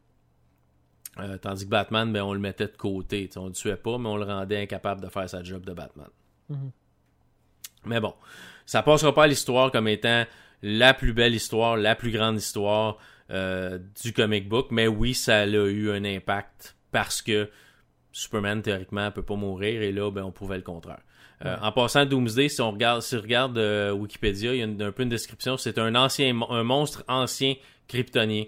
Euh, 1.19 1.37
tandis 1.37 1.65
que 1.65 1.69
Batman, 1.69 2.11
ben, 2.13 2.21
on 2.21 2.33
le 2.33 2.39
mettait 2.39 2.67
de 2.67 2.77
côté. 2.77 3.27
tu 3.27 3.33
sais, 3.33 3.39
On 3.39 3.47
le 3.47 3.51
tuait 3.51 3.75
pas, 3.75 3.97
mais 3.97 4.07
on 4.07 4.15
le 4.17 4.23
rendait 4.23 4.61
incapable 4.61 5.01
de 5.01 5.09
faire 5.09 5.29
sa 5.29 5.43
job 5.43 5.65
de 5.65 5.73
Batman. 5.73 6.07
Mhm. 6.49 6.71
Mais 7.85 7.99
bon, 7.99 8.13
ça 8.65 8.81
passera 8.83 9.13
pas 9.13 9.23
à 9.23 9.27
l'histoire 9.27 9.71
comme 9.71 9.87
étant 9.87 10.25
la 10.61 10.93
plus 10.93 11.13
belle 11.13 11.33
histoire, 11.35 11.75
la 11.77 11.95
plus 11.95 12.11
grande 12.11 12.37
histoire 12.37 12.97
euh, 13.31 13.79
du 14.03 14.13
comic 14.13 14.47
book. 14.47 14.67
Mais 14.71 14.87
oui, 14.87 15.13
ça 15.13 15.39
a 15.41 15.45
eu 15.47 15.91
un 15.91 16.05
impact 16.05 16.75
parce 16.91 17.21
que 17.21 17.49
Superman, 18.11 18.61
théoriquement, 18.61 19.09
peut 19.11 19.23
pas 19.23 19.35
mourir. 19.35 19.81
Et 19.81 19.91
là, 19.91 20.11
ben, 20.11 20.23
on 20.23 20.31
prouvait 20.31 20.57
le 20.57 20.63
contraire. 20.63 20.99
Euh, 21.45 21.57
En 21.61 21.71
passant 21.71 22.01
à 22.01 22.05
Doomsday, 22.05 22.49
si 22.49 22.61
on 22.61 22.71
regarde, 22.71 23.01
si 23.01 23.15
on 23.15 23.21
regarde 23.21 23.57
Wikipédia, 23.57 24.53
il 24.53 24.57
y 24.59 24.61
a 24.61 24.65
une- 24.65 24.81
un 24.81 24.91
peu 24.91 25.03
une 25.03 25.09
description. 25.09 25.57
C'est 25.57 25.79
un 25.79 25.95
ancien, 25.95 26.39
un 26.49 26.63
monstre 26.63 27.03
ancien 27.07 27.55
kryptonien 27.87 28.43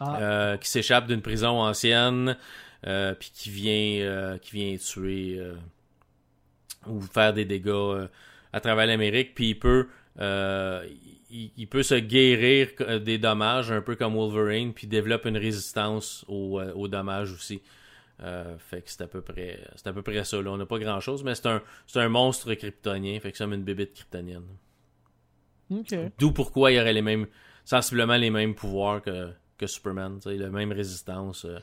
Ah, 0.00 0.20
euh, 0.20 0.56
qui 0.56 0.68
s'échappe 0.68 1.06
d'une 1.06 1.22
prison 1.22 1.60
ancienne, 1.60 2.36
euh, 2.86 3.14
puis 3.14 3.30
qui 3.34 3.50
vient, 3.50 4.06
euh, 4.06 4.38
qui 4.38 4.52
vient 4.52 4.76
tuer 4.76 5.40
ou 6.86 7.00
faire 7.00 7.32
des 7.32 7.44
dégâts 7.44 8.06
à 8.52 8.60
travers 8.60 8.86
l'Amérique, 8.86 9.34
puis 9.34 9.50
il 9.50 9.58
peut, 9.58 9.88
il, 10.18 11.50
il 11.56 11.66
peut 11.66 11.82
se 11.82 11.96
guérir 11.96 12.68
des 13.00 13.18
dommages, 13.18 13.72
un 13.72 13.82
peu 13.82 13.96
comme 13.96 14.14
Wolverine, 14.14 14.72
puis 14.72 14.86
développe 14.86 15.26
une 15.26 15.36
résistance 15.36 16.24
aux, 16.28 16.60
aux 16.60 16.88
dommages 16.88 17.32
aussi. 17.32 17.60
Euh, 18.20 18.58
fait 18.58 18.82
que 18.82 18.90
c'est 18.90 19.02
à 19.02 19.06
peu 19.06 19.20
près, 19.20 19.60
c'est 19.76 19.86
à 19.86 19.92
peu 19.92 20.02
près 20.02 20.24
ça. 20.24 20.42
Là. 20.42 20.50
On 20.50 20.56
n'a 20.56 20.66
pas 20.66 20.78
grand 20.78 21.00
chose, 21.00 21.22
mais 21.22 21.34
c'est 21.34 21.46
un, 21.46 21.62
c'est 21.86 22.00
un 22.00 22.08
monstre 22.08 22.52
kryptonien, 22.54 23.20
fait 23.20 23.30
que 23.30 23.38
c'est 23.38 23.44
comme 23.44 23.54
une 23.54 23.62
bébête 23.62 23.94
kryptonienne. 23.94 24.46
D'où 26.18 26.32
pourquoi 26.32 26.72
il 26.72 26.80
aurait 26.80 26.92
les 26.92 27.02
mêmes, 27.02 27.26
sensiblement 27.64 28.16
les 28.16 28.30
mêmes 28.30 28.54
pouvoirs 28.54 29.02
que, 29.02 29.30
que 29.58 29.66
Superman, 29.66 30.18
la 30.24 30.50
même 30.50 30.72
résistance. 30.72 31.44
euh. 31.44 31.58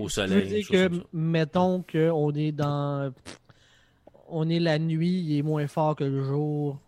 Au 0.00 0.08
soleil, 0.08 0.42
veux 0.42 0.46
dire 0.46 0.64
choses 0.64 1.00
que, 1.00 1.06
mettons 1.12 1.82
qu'on 1.82 2.32
est 2.34 2.52
dans. 2.52 3.12
On 4.28 4.48
est 4.48 4.60
la 4.60 4.78
nuit, 4.78 5.20
il 5.20 5.38
est 5.38 5.42
moins 5.42 5.66
fort 5.66 5.94
que 5.94 6.04
le 6.04 6.24
jour. 6.24 6.80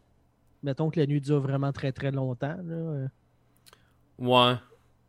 Mettons 0.62 0.90
que 0.90 0.98
la 0.98 1.06
nuit 1.06 1.20
dure 1.20 1.40
vraiment 1.40 1.72
très 1.72 1.92
très 1.92 2.10
longtemps. 2.10 2.56
Là. 2.64 3.08
Ouais. 4.18 4.54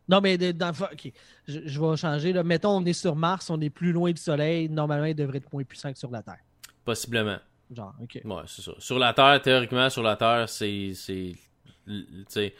Non, 0.08 0.20
mais 0.20 0.36
dans... 0.36 0.70
ok, 0.70 1.12
je, 1.46 1.60
je 1.64 1.80
vais 1.80 1.96
changer. 1.96 2.32
Là. 2.32 2.42
Mettons, 2.42 2.76
on 2.76 2.84
est 2.84 2.92
sur 2.92 3.16
Mars, 3.16 3.48
on 3.50 3.60
est 3.60 3.70
plus 3.70 3.92
loin 3.92 4.10
du 4.12 4.20
Soleil. 4.20 4.68
Normalement, 4.68 5.06
il 5.06 5.14
devrait 5.14 5.38
être 5.38 5.52
moins 5.52 5.64
puissant 5.64 5.92
que 5.92 5.98
sur 5.98 6.10
la 6.10 6.22
Terre. 6.22 6.40
Possiblement. 6.84 7.38
Genre, 7.74 7.94
ok. 8.02 8.20
Ouais, 8.24 8.42
c'est 8.46 8.62
ça. 8.62 8.72
Sur 8.78 8.98
la 8.98 9.14
Terre, 9.14 9.40
théoriquement, 9.40 9.88
sur 9.88 10.02
la 10.02 10.16
Terre, 10.16 10.48
c'est. 10.48 10.92
tu 10.94 12.04
sais, 12.28 12.54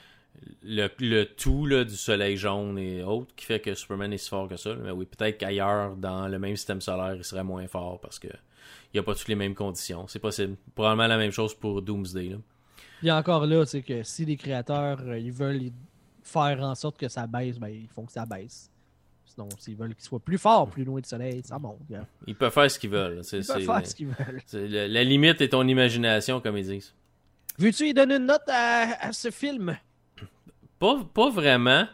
le, 0.62 0.88
le 1.00 1.24
tout 1.24 1.66
là, 1.66 1.84
du 1.84 1.96
soleil 1.96 2.36
jaune 2.36 2.78
et 2.78 3.02
autres 3.02 3.34
qui 3.36 3.44
fait 3.46 3.60
que 3.60 3.74
Superman 3.74 4.12
est 4.12 4.18
si 4.18 4.28
fort 4.28 4.48
que 4.48 4.56
ça. 4.56 4.74
Mais 4.74 4.90
oui, 4.90 5.06
peut-être 5.06 5.38
qu'ailleurs, 5.38 5.96
dans 5.96 6.28
le 6.28 6.38
même 6.38 6.56
système 6.56 6.80
solaire, 6.80 7.14
il 7.16 7.24
serait 7.24 7.44
moins 7.44 7.66
fort 7.66 8.00
parce 8.00 8.18
que 8.18 8.28
il 8.28 8.96
n'y 8.96 9.00
a 9.00 9.02
pas 9.02 9.14
toutes 9.14 9.28
les 9.28 9.34
mêmes 9.34 9.54
conditions. 9.54 10.06
C'est 10.06 10.18
possible. 10.18 10.56
Probablement 10.74 11.06
la 11.08 11.16
même 11.16 11.30
chose 11.30 11.54
pour 11.54 11.80
Doomsday. 11.82 12.28
Là. 12.30 12.36
Puis 13.00 13.10
encore 13.10 13.46
là, 13.46 13.64
c'est 13.66 13.82
que 13.82 14.02
si 14.02 14.24
les 14.24 14.36
créateurs 14.36 15.00
euh, 15.02 15.18
ils 15.18 15.32
veulent 15.32 15.70
faire 16.22 16.60
en 16.62 16.74
sorte 16.74 16.98
que 16.98 17.08
ça 17.08 17.26
baisse, 17.26 17.58
ben, 17.58 17.68
ils 17.68 17.88
font 17.88 18.04
que 18.04 18.12
ça 18.12 18.26
baisse. 18.26 18.70
Sinon, 19.24 19.48
s'ils 19.58 19.76
veulent 19.76 19.94
qu'il 19.94 20.04
soit 20.04 20.20
plus 20.20 20.36
fort, 20.36 20.68
plus 20.68 20.84
loin 20.84 21.00
du 21.00 21.08
soleil, 21.08 21.40
ça 21.42 21.58
monte. 21.58 21.78
hein. 21.94 22.06
Ils 22.26 22.34
peuvent 22.36 22.52
faire 22.52 22.70
ce 22.70 22.78
qu'ils 22.78 22.90
veulent. 22.90 23.22
Ils 23.32 23.44
peuvent 23.46 23.62
faire 23.64 23.86
ce 23.86 23.94
qu'ils 23.94 24.08
veulent. 24.08 24.42
la, 24.70 24.88
la 24.88 25.04
limite 25.04 25.40
est 25.40 25.48
ton 25.48 25.66
imagination, 25.66 26.40
comme 26.40 26.58
ils 26.58 26.66
disent. 26.66 26.94
Veux-tu 27.58 27.88
y 27.88 27.94
donner 27.94 28.16
une 28.16 28.26
note 28.26 28.42
à, 28.48 29.06
à 29.06 29.12
ce 29.12 29.30
film? 29.30 29.76
Pas, 30.82 30.98
pas 31.14 31.30
vraiment. 31.30 31.86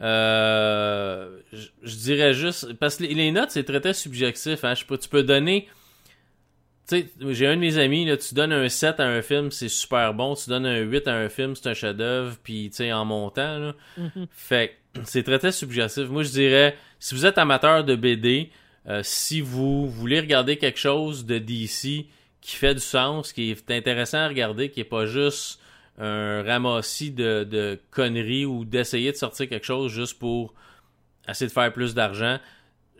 Euh, 0.00 1.40
je 1.52 1.66
je 1.82 1.96
dirais 1.96 2.34
juste. 2.34 2.72
Parce 2.74 2.94
que 2.94 3.02
les, 3.02 3.14
les 3.14 3.32
notes, 3.32 3.50
c'est 3.50 3.64
très 3.64 3.80
très 3.80 3.94
subjectif. 3.94 4.62
Hein. 4.62 4.74
Je 4.74 4.84
tu 4.84 5.08
peux 5.08 5.24
donner. 5.24 5.66
Tu 6.88 7.00
sais, 7.00 7.10
j'ai 7.30 7.48
un 7.48 7.56
de 7.56 7.60
mes 7.60 7.78
amis, 7.78 8.04
là, 8.04 8.16
tu 8.16 8.36
donnes 8.36 8.52
un 8.52 8.68
7 8.68 9.00
à 9.00 9.06
un 9.08 9.22
film, 9.22 9.50
c'est 9.50 9.68
super 9.68 10.14
bon. 10.14 10.36
Tu 10.36 10.50
donnes 10.50 10.66
un 10.66 10.78
8 10.78 11.08
à 11.08 11.16
un 11.16 11.28
film, 11.28 11.56
c'est 11.56 11.68
un 11.68 11.74
chef-d'œuvre. 11.74 12.36
Puis, 12.44 12.70
tu 12.70 12.76
sais, 12.76 12.92
en 12.92 13.04
montant, 13.04 13.58
là. 13.58 13.74
Fait 14.30 14.76
que 14.94 15.00
c'est 15.02 15.24
très 15.24 15.40
très 15.40 15.50
subjectif. 15.50 16.08
Moi, 16.08 16.22
je 16.22 16.30
dirais, 16.30 16.76
si 17.00 17.16
vous 17.16 17.26
êtes 17.26 17.38
amateur 17.38 17.82
de 17.82 17.96
BD, 17.96 18.50
euh, 18.86 19.00
si 19.02 19.40
vous 19.40 19.90
voulez 19.90 20.20
regarder 20.20 20.58
quelque 20.58 20.78
chose 20.78 21.26
de 21.26 21.38
DC 21.38 22.06
qui 22.40 22.54
fait 22.54 22.74
du 22.74 22.80
sens, 22.80 23.32
qui 23.32 23.50
est 23.50 23.70
intéressant 23.72 24.18
à 24.18 24.28
regarder, 24.28 24.70
qui 24.70 24.78
est 24.78 24.84
pas 24.84 25.06
juste 25.06 25.60
un 25.98 26.42
ramassis 26.42 27.10
de, 27.10 27.44
de 27.44 27.78
conneries 27.90 28.46
ou 28.46 28.64
d'essayer 28.64 29.12
de 29.12 29.16
sortir 29.16 29.48
quelque 29.48 29.66
chose 29.66 29.92
juste 29.92 30.18
pour 30.18 30.54
essayer 31.28 31.48
de 31.48 31.52
faire 31.52 31.72
plus 31.72 31.94
d'argent, 31.94 32.38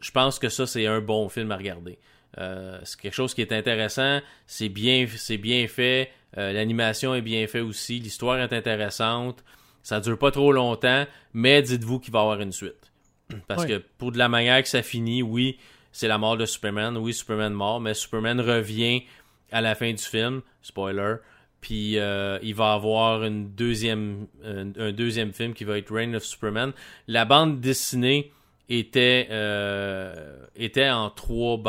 je 0.01 0.11
pense 0.11 0.39
que 0.39 0.49
ça, 0.49 0.67
c'est 0.67 0.87
un 0.87 1.01
bon 1.01 1.29
film 1.29 1.51
à 1.53 1.57
regarder. 1.57 1.99
Euh, 2.39 2.79
c'est 2.85 3.01
quelque 3.01 3.15
chose 3.15 3.35
qui 3.35 3.41
est 3.41 3.53
intéressant, 3.53 4.21
c'est 4.47 4.69
bien, 4.69 5.07
c'est 5.17 5.39
bien 5.39 5.67
fait, 5.67 6.11
euh, 6.37 6.53
l'animation 6.53 7.15
est 7.15 7.23
bien 7.23 7.47
faite 7.47 7.63
aussi, 7.63 7.99
l'histoire 7.99 8.39
est 8.39 8.53
intéressante, 8.53 9.43
ça 9.83 10.01
dure 10.01 10.19
pas 10.19 10.31
trop 10.31 10.53
longtemps, 10.53 11.07
mais 11.33 11.63
dites-vous 11.63 12.01
qu'il 12.01 12.13
va 12.13 12.21
y 12.21 12.23
avoir 12.23 12.41
une 12.41 12.53
suite. 12.53 12.93
Parce 13.49 13.65
que 13.65 13.83
pour 13.97 14.13
de 14.13 14.19
la 14.19 14.29
manière 14.29 14.63
que 14.63 14.69
ça 14.69 14.83
finit, 14.83 15.23
oui, 15.23 15.59
c'est 15.91 16.09
la 16.09 16.19
mort 16.19 16.37
de 16.37 16.47
Superman, 16.47 16.97
oui, 16.99 17.15
Superman 17.15 17.53
mort, 17.53 17.81
mais 17.81 17.95
Superman 17.95 18.41
revient 18.41 19.05
à 19.51 19.61
la 19.61 19.75
fin 19.75 19.91
du 19.91 20.03
film, 20.03 20.43
spoiler, 20.63 21.17
puis 21.61 21.99
euh, 21.99 22.39
il 22.43 22.55
va 22.55 22.73
avoir 22.73 23.25
une 23.25 23.51
deuxième, 23.55 24.27
un, 24.45 24.73
un 24.79 24.93
deuxième 24.93 25.33
film 25.33 25.55
qui 25.55 25.65
va 25.65 25.79
être 25.79 25.93
Reign 25.93 26.15
of 26.15 26.25
Superman. 26.25 26.73
La 27.07 27.25
bande 27.25 27.61
dessinée 27.61 28.33
était, 28.69 29.29
euh, 29.31 30.37
était, 30.57 30.91
en 30.91 31.11
trois, 31.11 31.61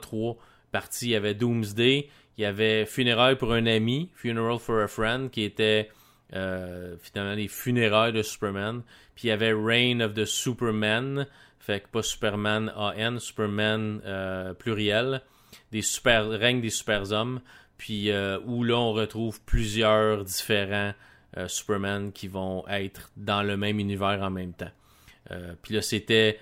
trois 0.00 0.36
parties. 0.72 1.06
Il 1.06 1.10
y 1.10 1.16
avait 1.16 1.34
Doomsday, 1.34 2.08
il 2.38 2.42
y 2.42 2.44
avait 2.44 2.86
Funérailles 2.86 3.36
pour 3.36 3.52
un 3.52 3.66
ami, 3.66 4.10
Funeral 4.14 4.58
for 4.58 4.80
a 4.80 4.88
Friend, 4.88 5.30
qui 5.30 5.42
était 5.42 5.90
euh, 6.34 6.96
finalement 7.00 7.34
les 7.34 7.48
funérailles 7.48 8.12
de 8.12 8.22
Superman. 8.22 8.82
Puis 9.14 9.24
il 9.24 9.28
y 9.28 9.32
avait 9.32 9.52
Reign 9.52 10.02
of 10.02 10.14
the 10.14 10.24
Superman, 10.24 11.26
fait 11.58 11.80
que 11.80 11.88
pas 11.88 12.02
Superman 12.02 12.72
AN, 12.76 13.18
Superman 13.18 14.00
euh, 14.04 14.54
pluriel, 14.54 15.22
des 15.72 15.82
super, 15.82 16.28
règne 16.28 16.60
des 16.60 16.70
super 16.70 17.10
hommes. 17.12 17.40
Puis 17.78 18.10
euh, 18.10 18.38
où 18.46 18.64
là 18.64 18.76
on 18.76 18.92
retrouve 18.92 19.40
plusieurs 19.42 20.24
différents 20.24 20.92
euh, 21.36 21.48
Superman 21.48 22.12
qui 22.12 22.28
vont 22.28 22.64
être 22.68 23.10
dans 23.16 23.42
le 23.42 23.56
même 23.56 23.78
univers 23.78 24.22
en 24.22 24.30
même 24.30 24.52
temps. 24.52 24.70
Euh, 25.32 25.54
puis 25.62 25.74
là 25.74 25.82
c'était, 25.82 26.38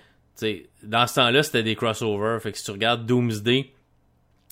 dans 0.83 1.07
ce 1.07 1.15
temps-là 1.15 1.43
c'était 1.43 1.63
des 1.63 1.75
crossovers, 1.75 2.39
fait 2.41 2.51
que 2.51 2.57
si 2.57 2.63
tu 2.63 2.71
regardes 2.71 3.05
Doomsday, 3.05 3.71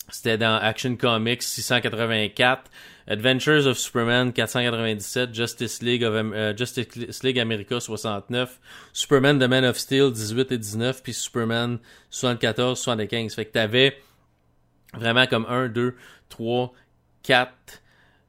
c'était 0.10 0.38
dans 0.38 0.58
Action 0.58 0.96
Comics 0.98 1.41
684, 1.41 2.69
Adventures 3.08 3.67
of 3.67 3.78
Superman 3.78 4.34
497, 4.34 5.34
Justice 5.34 5.82
League 5.82 6.04
of 6.04 6.13
euh, 6.13 6.56
Justice 6.56 7.24
League 7.24 7.39
America 7.39 7.80
69, 7.80 8.60
Superman 8.91 9.39
The 9.39 9.48
Man 9.48 9.65
of 9.65 9.78
Steel 9.78 10.12
18 10.12 10.52
et 10.52 10.58
19, 10.58 11.04
puis 11.04 11.13
Superman 11.13 11.80
74, 12.10 12.80
75. 12.80 13.36
Fait 13.36 13.46
que 13.46 13.52
t'avais 13.52 13.98
vraiment 14.93 15.27
comme 15.27 15.45
1, 15.47 15.69
2, 15.69 15.95
3, 16.29 16.73
4, 17.23 17.51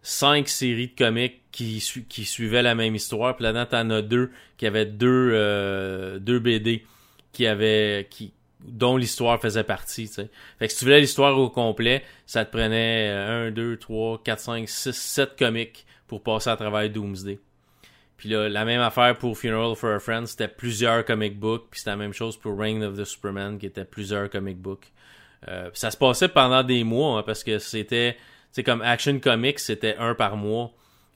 5 0.02 0.48
séries 0.48 0.88
de 0.88 0.94
comics 0.96 1.42
qui, 1.50 1.82
qui 2.08 2.24
suivaient 2.24 2.62
la 2.62 2.74
même 2.74 2.94
histoire. 2.94 3.36
Puis 3.36 3.44
là-dedans, 3.44 3.66
t'en 3.66 3.90
as 3.90 4.02
deux 4.02 4.30
qui 4.56 4.66
avaient 4.66 4.86
deux, 4.86 5.30
euh, 5.32 6.18
deux 6.18 6.38
BD 6.38 6.84
qui 7.32 7.46
avaient, 7.46 8.06
qui, 8.10 8.32
dont 8.60 8.96
l'histoire 8.96 9.40
faisait 9.40 9.64
partie. 9.64 10.06
Fait 10.06 10.28
que 10.60 10.68
si 10.68 10.78
tu 10.78 10.84
voulais 10.84 11.00
l'histoire 11.00 11.36
au 11.38 11.50
complet, 11.50 12.02
ça 12.26 12.44
te 12.44 12.56
prenait 12.56 13.08
1, 13.10 13.50
2, 13.50 13.76
3, 13.76 14.22
4, 14.24 14.40
5, 14.40 14.68
6, 14.68 14.92
7 14.92 15.36
comics 15.38 15.86
pour 16.06 16.22
passer 16.22 16.50
à 16.50 16.56
travers 16.56 16.88
Doomsday. 16.90 17.38
Puis 18.16 18.28
là, 18.28 18.48
la 18.48 18.64
même 18.64 18.80
affaire 18.80 19.16
pour 19.18 19.36
Funeral 19.36 19.74
for 19.74 19.90
a 19.90 19.98
Friend, 19.98 20.26
c'était 20.26 20.48
plusieurs 20.48 21.04
comic 21.04 21.38
books. 21.38 21.66
Puis 21.70 21.80
c'était 21.80 21.90
la 21.90 21.96
même 21.96 22.12
chose 22.12 22.36
pour 22.36 22.58
Reign 22.58 22.82
of 22.82 22.96
the 22.96 23.04
Superman, 23.04 23.58
qui 23.58 23.66
était 23.66 23.84
plusieurs 23.84 24.30
comic 24.30 24.56
books. 24.58 24.92
Euh, 25.48 25.70
ça 25.74 25.90
se 25.90 25.96
passait 25.96 26.28
pendant 26.28 26.62
des 26.62 26.84
mois, 26.84 27.18
hein, 27.18 27.22
parce 27.24 27.44
que 27.44 27.58
c'était, 27.58 28.16
c'est 28.52 28.62
comme 28.62 28.82
Action 28.82 29.18
Comics, 29.20 29.58
c'était 29.58 29.96
un 29.98 30.14
par 30.14 30.36
mois. 30.36 30.72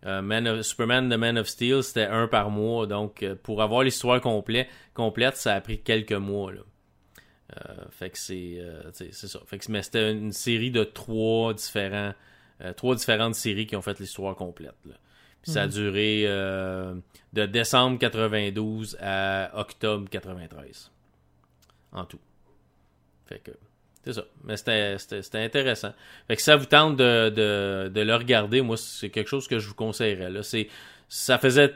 Euh, 0.07 0.23
Man 0.23 0.47
of, 0.47 0.63
Superman 0.63 1.11
The 1.11 1.17
Man 1.17 1.39
of 1.39 1.49
Steel, 1.49 1.83
c'était 1.83 2.07
un 2.07 2.29
par 2.29 2.51
mois. 2.51 2.87
Donc, 2.87 3.23
euh, 3.23 3.35
pour 3.35 3.63
avoir 3.63 3.83
l'histoire 3.83 4.21
complète, 4.21 4.69
complète, 4.95 5.37
ça 5.37 5.55
a 5.55 5.61
pris 5.61 5.81
quelques 5.81 6.13
mois. 6.13 6.53
Là. 6.53 6.61
Euh, 7.57 7.85
fait 7.91 8.11
que 8.11 8.19
c'est 8.19 8.63
c'est 8.93 9.13
ça. 9.13 9.41
Fait 9.47 9.59
que, 9.59 9.71
mais 9.71 9.83
c'était 9.83 10.13
une 10.13 10.33
série 10.33 10.71
de 10.71 10.85
trois 10.85 11.55
différents 11.55 12.13
trois 12.77 12.97
différentes 12.97 13.37
séries 13.37 13.67
qui 13.67 13.77
ont 13.77 13.83
fait 13.83 13.99
l'histoire 14.01 14.35
complète. 14.35 14.75
Là. 14.85 14.95
Puis 15.43 15.53
ça 15.53 15.63
a 15.63 15.67
mhm. 15.67 15.73
duré 15.73 16.25
de 17.33 17.47
décembre 17.47 17.99
92 17.99 18.99
à 19.01 19.51
octobre 19.55 20.09
93. 20.11 20.91
En 21.93 22.05
tout. 22.05 22.21
Fait 23.27 23.39
que 23.39 23.53
c'est 24.09 24.21
ça. 24.21 24.27
Mais 24.45 24.57
c'était 24.57 25.45
intéressant. 25.45 25.93
Fait 26.27 26.37
que 26.37 26.43
ça 26.43 26.57
vous 26.57 26.65
tente 26.65 26.97
de, 26.97 27.29
de, 27.29 27.91
de 27.93 28.01
le 28.01 28.15
regarder, 28.15 28.63
moi, 28.63 28.79
c'est 28.79 29.11
quelque 29.11 29.29
chose 29.29 29.47
que 29.47 29.59
je 29.59 29.69
vous 29.69 29.75
conseillerais. 29.75 30.31
Là. 30.31 30.41
Ça 31.09 31.39
faisait 31.39 31.75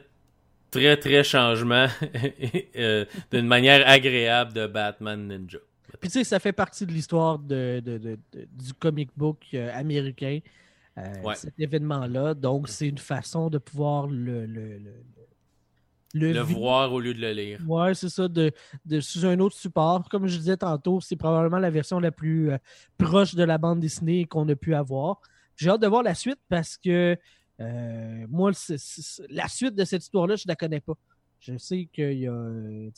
très, 0.71 0.97
très 0.97 1.25
changement 1.25 1.87
euh, 2.77 3.05
d'une 3.31 3.47
manière 3.47 3.87
agréable 3.87 4.55
de 4.55 4.67
Batman 4.67 5.29
Ninja. 5.29 5.59
Puis 6.01 6.09
tu 6.09 6.19
sais, 6.19 6.25
ça 6.25 6.41
fait 6.41 6.55
partie 6.55 6.87
de 6.87 6.93
l'histoire 6.93 7.39
de, 7.39 7.81
de, 7.85 8.19
du 8.33 8.73
comic 8.79 9.11
book 9.15 9.47
euh, 9.53 9.71
américain, 9.75 10.39
euh, 10.97 11.35
cet 11.35 11.61
événement-là. 11.61 12.33
Donc, 12.33 12.69
c'est 12.69 12.89
une 12.89 12.99
façon 12.99 13.51
de 13.51 13.59
pouvoir 13.59 14.07
le, 14.07 14.47
le 14.47 14.79
le, 14.79 14.93
voir 16.43 16.93
au 16.93 17.01
lieu 17.01 17.15
de 17.15 17.21
le 17.21 17.33
lire. 17.33 17.61
Ouais, 17.67 17.95
c'est 17.95 18.09
ça, 18.09 18.29
de, 18.29 18.53
de, 18.85 19.01
sous 19.01 19.25
un 19.25 19.39
autre 19.41 19.57
support. 19.57 20.09
Comme 20.09 20.27
je 20.27 20.37
disais 20.37 20.57
tantôt, 20.57 21.01
c'est 21.01 21.17
probablement 21.17 21.59
la 21.59 21.71
version 21.71 21.99
la 21.99 22.13
plus 22.13 22.51
euh, 22.51 22.59
proche 22.99 23.35
de 23.35 23.45
la 23.45 23.59
bande 23.59 23.81
dessinée 23.81 24.25
qu'on 24.27 24.49
a 24.49 24.57
pu 24.57 24.75
avoir. 24.75 25.21
J'ai 25.57 25.71
hâte 25.71 25.83
de 25.83 25.87
voir 25.87 26.03
la 26.03 26.15
suite 26.15 26.41
parce 26.49 26.77
que 26.77 27.17
euh, 27.61 28.27
moi, 28.29 28.51
la 29.29 29.49
suite 29.49 29.75
de 29.75 29.85
cette 29.85 30.03
histoire-là, 30.03 30.37
je 30.37 30.45
ne 30.47 30.51
la 30.53 30.57
connais 30.57 30.81
pas. 30.81 30.95
Je 31.41 31.59
sais 31.59 31.89
qu'il 31.93 32.19
y 32.19 32.29
a, 32.29 32.51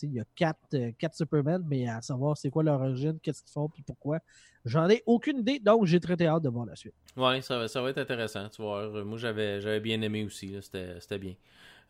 il 0.03 0.13
y 0.13 0.21
a 0.21 0.25
quatre, 0.37 0.59
euh, 0.75 0.93
quatre, 0.99 1.15
Superman, 1.15 1.65
mais 1.67 1.89
à 1.89 2.03
savoir 2.03 2.37
c'est 2.37 2.51
quoi 2.51 2.63
leur 2.63 2.79
origine, 2.79 3.19
qu'est-ce 3.23 3.43
qu'ils 3.43 3.53
font, 3.53 3.71
puis 3.71 3.83
pourquoi, 3.83 4.19
j'en 4.67 4.87
ai 4.91 5.03
aucune 5.07 5.39
idée, 5.39 5.59
donc 5.59 5.87
j'ai 5.87 5.99
très, 5.99 6.15
hâte 6.27 6.43
de 6.43 6.51
voir 6.51 6.67
la 6.67 6.77
suite. 6.77 6.93
Ouais, 7.17 7.41
ça, 7.41 7.59
va, 7.59 7.69
ça 7.69 7.81
va 7.81 7.89
être 7.89 7.99
intéressant, 7.99 8.47
tu 8.51 8.61
vois. 8.61 9.03
Moi, 9.03 9.17
j'avais 9.17 9.81
bien 9.81 10.01
aimé 10.03 10.25
aussi, 10.25 10.55
c'était 10.61 11.19
bien. 11.19 11.35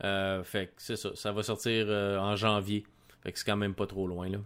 Euh, 0.02 0.42
fait 0.42 0.66
que 0.66 0.72
c'est 0.78 0.96
ça. 0.96 1.10
Ça 1.14 1.32
va 1.32 1.42
sortir 1.42 1.86
euh, 1.88 2.18
en 2.18 2.36
janvier. 2.36 2.84
Fait 3.22 3.32
que 3.32 3.38
c'est 3.38 3.44
quand 3.44 3.56
même 3.56 3.74
pas 3.74 3.86
trop 3.86 4.06
loin, 4.06 4.28
là. 4.28 4.38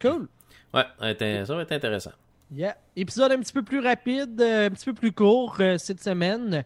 Cool. 0.00 0.28
Ouais, 0.72 0.84
ça 0.98 1.54
va 1.54 1.62
être 1.62 1.72
intéressant. 1.72 2.12
Yeah. 2.52 2.76
Épisode 2.96 3.32
un 3.32 3.38
petit 3.38 3.52
peu 3.52 3.62
plus 3.62 3.80
rapide, 3.80 4.40
euh, 4.40 4.66
un 4.66 4.70
petit 4.70 4.86
peu 4.86 4.94
plus 4.94 5.12
court 5.12 5.56
cette 5.78 6.02
semaine. 6.02 6.64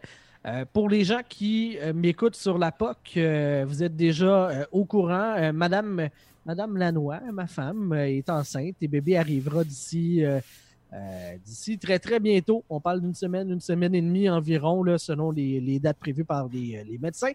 pour 0.73 0.89
les 0.89 1.03
gens 1.03 1.21
qui 1.27 1.77
m'écoutent 1.93 2.35
sur 2.35 2.57
la 2.57 2.71
POC, 2.71 3.19
vous 3.65 3.83
êtes 3.83 3.95
déjà 3.95 4.67
au 4.71 4.85
courant. 4.85 5.51
Madame, 5.53 6.09
Madame 6.45 6.77
Lanois, 6.77 7.19
ma 7.31 7.45
femme, 7.45 7.93
est 7.93 8.29
enceinte 8.29 8.75
et 8.81 8.87
bébé 8.87 9.17
arrivera 9.17 9.63
d'ici 9.63 10.23
d'ici 11.45 11.77
très 11.77 11.99
très 11.99 12.19
bientôt. 12.19 12.63
On 12.69 12.79
parle 12.79 13.01
d'une 13.01 13.13
semaine, 13.13 13.51
une 13.51 13.59
semaine 13.59 13.93
et 13.93 14.01
demie 14.01 14.29
environ, 14.29 14.81
là, 14.83 14.97
selon 14.97 15.29
les, 15.31 15.79
dates 15.79 15.99
prévues 15.99 16.25
par 16.25 16.47
les, 16.47 16.83
les 16.83 16.97
médecins. 16.97 17.33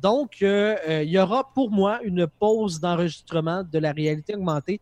Donc, 0.00 0.42
euh, 0.42 0.76
euh, 0.88 1.02
il 1.02 1.10
y 1.10 1.18
aura 1.18 1.52
pour 1.52 1.70
moi 1.70 2.00
une 2.02 2.26
pause 2.26 2.80
d'enregistrement 2.80 3.62
de 3.62 3.78
la 3.78 3.92
réalité 3.92 4.34
augmentée. 4.34 4.80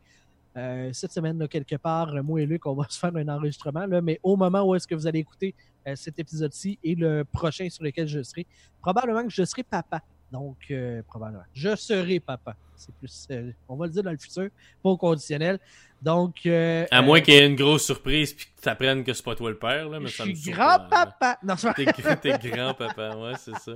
Euh, 0.57 0.91
cette 0.93 1.13
semaine, 1.13 1.47
quelque 1.49 1.77
part, 1.77 2.13
moi 2.25 2.41
et 2.41 2.47
Luc, 2.47 2.67
on 2.67 2.75
va 2.75 2.85
se 2.89 2.99
faire 2.99 3.15
un 3.15 3.29
enregistrement, 3.29 3.87
là, 3.87 4.01
mais 4.01 4.19
au 4.23 4.37
moment 4.37 4.63
où 4.63 4.75
est-ce 4.75 4.87
que 4.87 4.95
vous 4.95 5.07
allez 5.07 5.21
écouter 5.21 5.55
cet 5.95 6.19
épisode-ci 6.19 6.79
et 6.85 6.95
le 6.95 7.25
prochain 7.25 7.69
sur 7.71 7.83
lequel 7.83 8.07
je 8.07 8.23
serai, 8.23 8.47
probablement 8.83 9.23
que 9.23 9.31
je 9.31 9.45
serai 9.45 9.63
papa. 9.63 10.03
Donc, 10.33 10.73
probablement. 11.07 11.45
Je 11.53 11.75
serai 11.77 12.21
papa. 12.21 12.57
C'est 12.77 12.95
plus, 12.95 13.29
on 13.69 13.77
va 13.77 13.87
le 13.87 13.93
dire 13.93 14.03
dans 14.03 14.11
le 14.11 14.17
futur, 14.17 14.49
pas 14.83 14.91
au 14.91 14.97
conditionnel. 14.97 15.59
Donc. 16.01 16.47
Euh, 16.47 16.87
à 16.91 17.03
moins 17.03 17.19
euh, 17.19 17.21
qu'il 17.21 17.35
y 17.35 17.37
ait 17.37 17.47
une 17.47 17.57
grosse 17.57 17.85
surprise 17.85 18.33
puis 18.33 18.47
que 18.47 18.63
tu 18.63 18.69
apprennes 18.69 19.05
que 19.05 19.13
c'est 19.13 19.25
pas 19.25 19.35
toi 19.35 19.51
le 19.51 19.59
père, 19.59 19.89
là. 19.89 20.01
Mais 20.01 20.07
je 20.07 20.23
suis 20.23 20.51
grand-papa. 20.51 21.39
Non, 21.43 21.55
T'es 21.77 22.39
grand-papa, 22.39 23.17
ouais, 23.17 23.33
c'est 23.39 23.57
ça. 23.57 23.73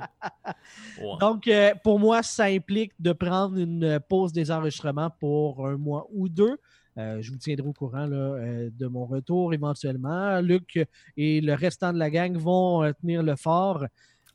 Donc, 1.20 1.46
euh, 1.48 1.74
pour 1.82 1.98
moi, 1.98 2.22
ça 2.22 2.44
implique 2.44 2.92
de 2.98 3.12
prendre 3.12 3.58
une 3.58 4.00
pause 4.08 4.32
des 4.32 4.50
enregistrements 4.50 5.10
pour 5.20 5.66
un 5.66 5.76
mois 5.76 6.06
ou 6.12 6.28
deux. 6.28 6.56
je 6.96 7.30
vous 7.30 7.38
tiendrai 7.38 7.66
au 7.66 7.72
courant 7.72 8.06
là, 8.06 8.38
de 8.70 8.86
mon 8.86 9.04
retour 9.04 9.52
éventuellement. 9.52 10.40
Luc 10.40 10.78
et 11.16 11.40
le 11.42 11.52
restant 11.52 11.92
de 11.92 11.98
la 11.98 12.08
gang 12.08 12.36
vont 12.36 12.90
tenir 13.00 13.22
le 13.22 13.36
fort. 13.36 13.84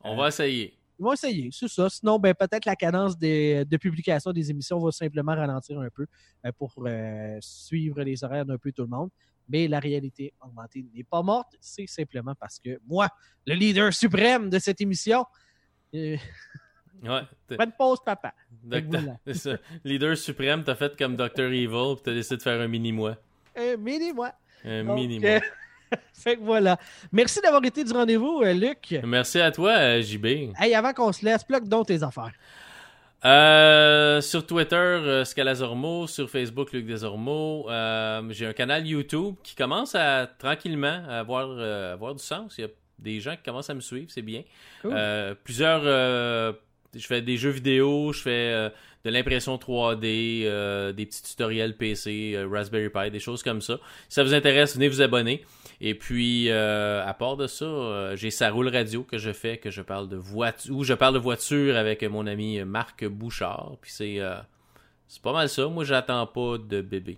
On 0.01 0.15
va 0.15 0.27
essayer. 0.27 0.79
Ils 0.99 1.03
vont 1.03 1.13
essayer, 1.13 1.49
c'est 1.53 1.69
ça. 1.69 1.89
Sinon, 1.89 2.19
ben, 2.19 2.33
peut-être 2.33 2.65
la 2.65 2.75
cadence 2.75 3.17
de 3.17 3.77
publication 3.77 4.33
des 4.33 4.51
émissions 4.51 4.79
va 4.79 4.91
simplement 4.91 5.33
ralentir 5.33 5.79
un 5.79 5.89
peu 5.89 6.05
euh, 6.45 6.51
pour 6.57 6.73
euh, 6.85 7.38
suivre 7.39 8.01
les 8.01 8.21
horaires 8.23 8.45
d'un 8.45 8.57
peu 8.57 8.73
tout 8.73 8.81
le 8.81 8.89
monde. 8.89 9.09
Mais 9.47 9.67
la 9.67 9.79
réalité 9.79 10.33
augmentée 10.41 10.85
n'est 10.93 11.05
pas 11.05 11.21
morte. 11.23 11.55
C'est 11.62 11.88
simplement 11.88 12.35
parce 12.38 12.59
que 12.59 12.79
moi, 12.85 13.07
le 13.47 13.55
leader 13.55 13.93
suprême 13.93 14.49
de 14.49 14.59
cette 14.59 14.81
émission, 14.81 15.25
euh, 15.95 16.17
Ouais. 17.01 17.55
Pas 17.55 17.65
de 17.65 17.71
pause, 17.77 17.99
papa. 18.05 18.33
Leader 19.85 20.17
suprême, 20.17 20.65
t'as 20.65 20.75
fait 20.75 20.97
comme 20.97 21.15
Dr. 21.15 21.45
Evil, 21.45 21.95
puis 21.95 22.03
t'as 22.03 22.13
décidé 22.13 22.35
de 22.35 22.41
faire 22.41 22.59
un 22.59 22.67
mini-moi. 22.67 23.15
Un 23.55 23.77
mini-moi. 23.77 24.33
Un 24.65 24.83
mini-moi. 24.83 25.39
fait 26.13 26.38
que 26.38 26.41
voilà. 26.41 26.78
Merci 27.12 27.41
d'avoir 27.41 27.63
été 27.63 27.84
du 27.84 27.91
rendez-vous, 27.91 28.41
euh, 28.43 28.54
Luc. 28.54 28.95
Merci 29.04 29.39
à 29.39 29.52
toi, 29.52 29.71
euh, 29.71 30.02
JB. 30.02 30.54
Hey, 30.60 30.73
avant 30.75 30.93
qu'on 30.93 31.12
se 31.12 31.25
laisse, 31.25 31.43
plug 31.43 31.67
donc 31.67 31.88
tes 31.88 32.04
affaires. 32.04 32.32
Euh, 33.25 34.21
sur 34.21 34.45
Twitter, 34.45 35.23
Scalazormo. 35.25 36.08
Sur 36.08 36.30
Facebook, 36.30 36.71
Luc 36.71 36.86
Desormeaux. 36.86 37.65
J'ai 38.30 38.47
un 38.47 38.54
canal 38.54 38.86
YouTube 38.88 39.36
qui 39.43 39.56
commence 39.56 39.95
à 39.95 40.28
tranquillement 40.28 41.04
avoir, 41.10 41.49
avoir 41.93 42.15
du 42.15 42.23
sens. 42.23 42.56
Il 42.58 42.62
y 42.62 42.65
a 42.65 42.69
des 42.97 43.19
gens 43.19 43.36
qui 43.36 43.43
commencent 43.43 43.69
à 43.69 43.73
me 43.73 43.82
suivre, 43.82 44.10
c'est 44.10 44.21
bien. 44.21 44.43
plusieurs. 45.43 45.84
je 45.84 47.08
fais 47.08 47.21
des 47.21 47.36
jeux 47.36 47.49
vidéo, 47.49 48.13
je 48.13 48.21
fais 48.21 48.71
de 49.04 49.10
l'impression 49.10 49.58
3D, 49.58 50.94
des 50.94 51.06
petits 51.06 51.23
tutoriels 51.23 51.75
PC, 51.75 52.42
Raspberry 52.50 52.90
Pi, 52.90 53.12
des 53.12 53.19
choses 53.19 53.44
comme 53.44 53.60
ça. 53.60 53.79
Si 54.08 54.15
ça 54.15 54.23
vous 54.23 54.33
intéresse, 54.33 54.75
venez 54.75 54.87
vous 54.87 55.02
abonner. 55.02 55.44
Et 55.82 55.96
puis, 55.96 56.50
euh, 56.50 57.06
à 57.06 57.13
part 57.13 57.38
de 57.38 57.48
ça, 57.48 57.65
euh, 57.65 58.15
j'ai 58.15 58.32
sa 58.32 58.50
roule 58.50 58.67
radio 58.67 59.04
que 59.04 59.17
je 59.17 59.32
fais, 59.32 59.58
que 59.58 59.71
je 59.71 59.82
parle 59.82 60.10
de 60.10 60.17
voiture, 60.17 60.75
où 60.75 60.84
je 60.84 60.94
parle 60.94 61.13
de 61.13 61.19
voiture 61.19 61.77
avec 61.77 62.04
mon 62.04 62.27
ami 62.27 62.62
Marc 62.63 63.06
Bouchard. 63.06 63.77
Puis 63.82 63.92
c'est, 63.94 64.19
euh, 64.19 64.36
c'est 65.08 65.21
pas 65.21 65.32
mal 65.32 65.48
ça. 65.48 65.67
Moi, 65.67 65.86
j'attends 65.86 66.27
pas 66.27 66.58
de 66.58 66.82
bébé. 66.82 67.17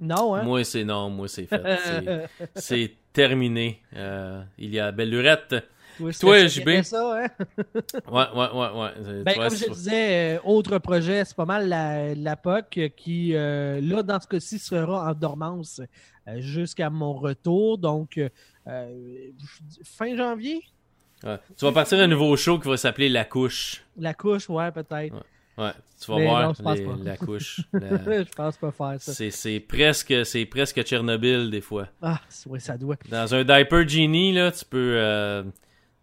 Non, 0.00 0.34
hein? 0.34 0.42
Moi, 0.42 0.64
c'est 0.64 0.84
non, 0.84 1.08
moi, 1.08 1.28
c'est 1.28 1.46
fait. 1.46 2.28
c'est, 2.54 2.94
terminé. 3.12 3.82
il 4.58 4.74
y 4.74 4.78
a 4.78 4.92
belle 4.92 5.10
lurette. 5.10 5.56
Toi, 6.20 6.46
JB. 6.46 6.82
Ça, 6.82 7.24
hein? 7.24 7.26
ouais, 8.06 8.26
ouais, 8.32 8.48
ouais, 8.52 8.80
ouais. 8.80 9.22
Ben, 9.24 9.34
comme 9.34 9.56
je 9.56 9.72
disais, 9.72 10.38
autre 10.44 10.78
projet, 10.78 11.24
c'est 11.24 11.34
pas 11.34 11.46
mal 11.46 11.68
la, 11.68 12.14
la 12.14 12.36
POC 12.36 12.92
qui, 12.96 13.32
là, 13.32 14.02
dans 14.02 14.20
ce 14.20 14.28
cas-ci, 14.28 14.58
sera 14.58 15.10
en 15.10 15.14
dormance 15.14 15.80
jusqu'à 16.36 16.90
mon 16.90 17.14
retour. 17.14 17.78
Donc, 17.78 18.18
euh, 18.18 18.28
euh, 18.66 19.30
fin 19.84 20.16
janvier? 20.16 20.62
Ouais. 21.24 21.38
Tu 21.56 21.64
vas 21.64 21.72
partir 21.72 21.98
un 21.98 22.06
nouveau 22.06 22.36
show 22.36 22.58
qui 22.58 22.68
va 22.68 22.76
s'appeler 22.76 23.08
La 23.08 23.24
Couche. 23.24 23.82
La 23.96 24.14
couche, 24.14 24.48
ouais, 24.48 24.70
peut-être. 24.70 25.14
Ouais, 25.56 25.72
tu 26.00 26.10
vas 26.12 26.18
Mais 26.18 26.26
voir 26.26 26.54
non, 26.62 26.72
les-. 26.72 27.04
La 27.04 27.16
Couche. 27.16 27.60
La- 27.72 28.22
je 28.22 28.30
pense 28.36 28.56
pas 28.56 28.70
faire 28.70 29.00
ça. 29.00 29.12
C'est 29.30 29.60
presque, 29.60 30.14
c'est 30.24 30.46
presque 30.46 30.80
Tchernobyl 30.82 31.50
des 31.50 31.60
fois. 31.60 31.88
Ah, 32.00 32.20
ouais, 32.46 32.60
ça 32.60 32.78
doit. 32.78 32.94
Dans 33.10 33.34
un 33.34 33.42
diaper 33.42 33.88
genie, 33.88 34.32
là, 34.32 34.52
tu 34.52 34.64
peux 34.64 34.94
euh, 34.96 35.42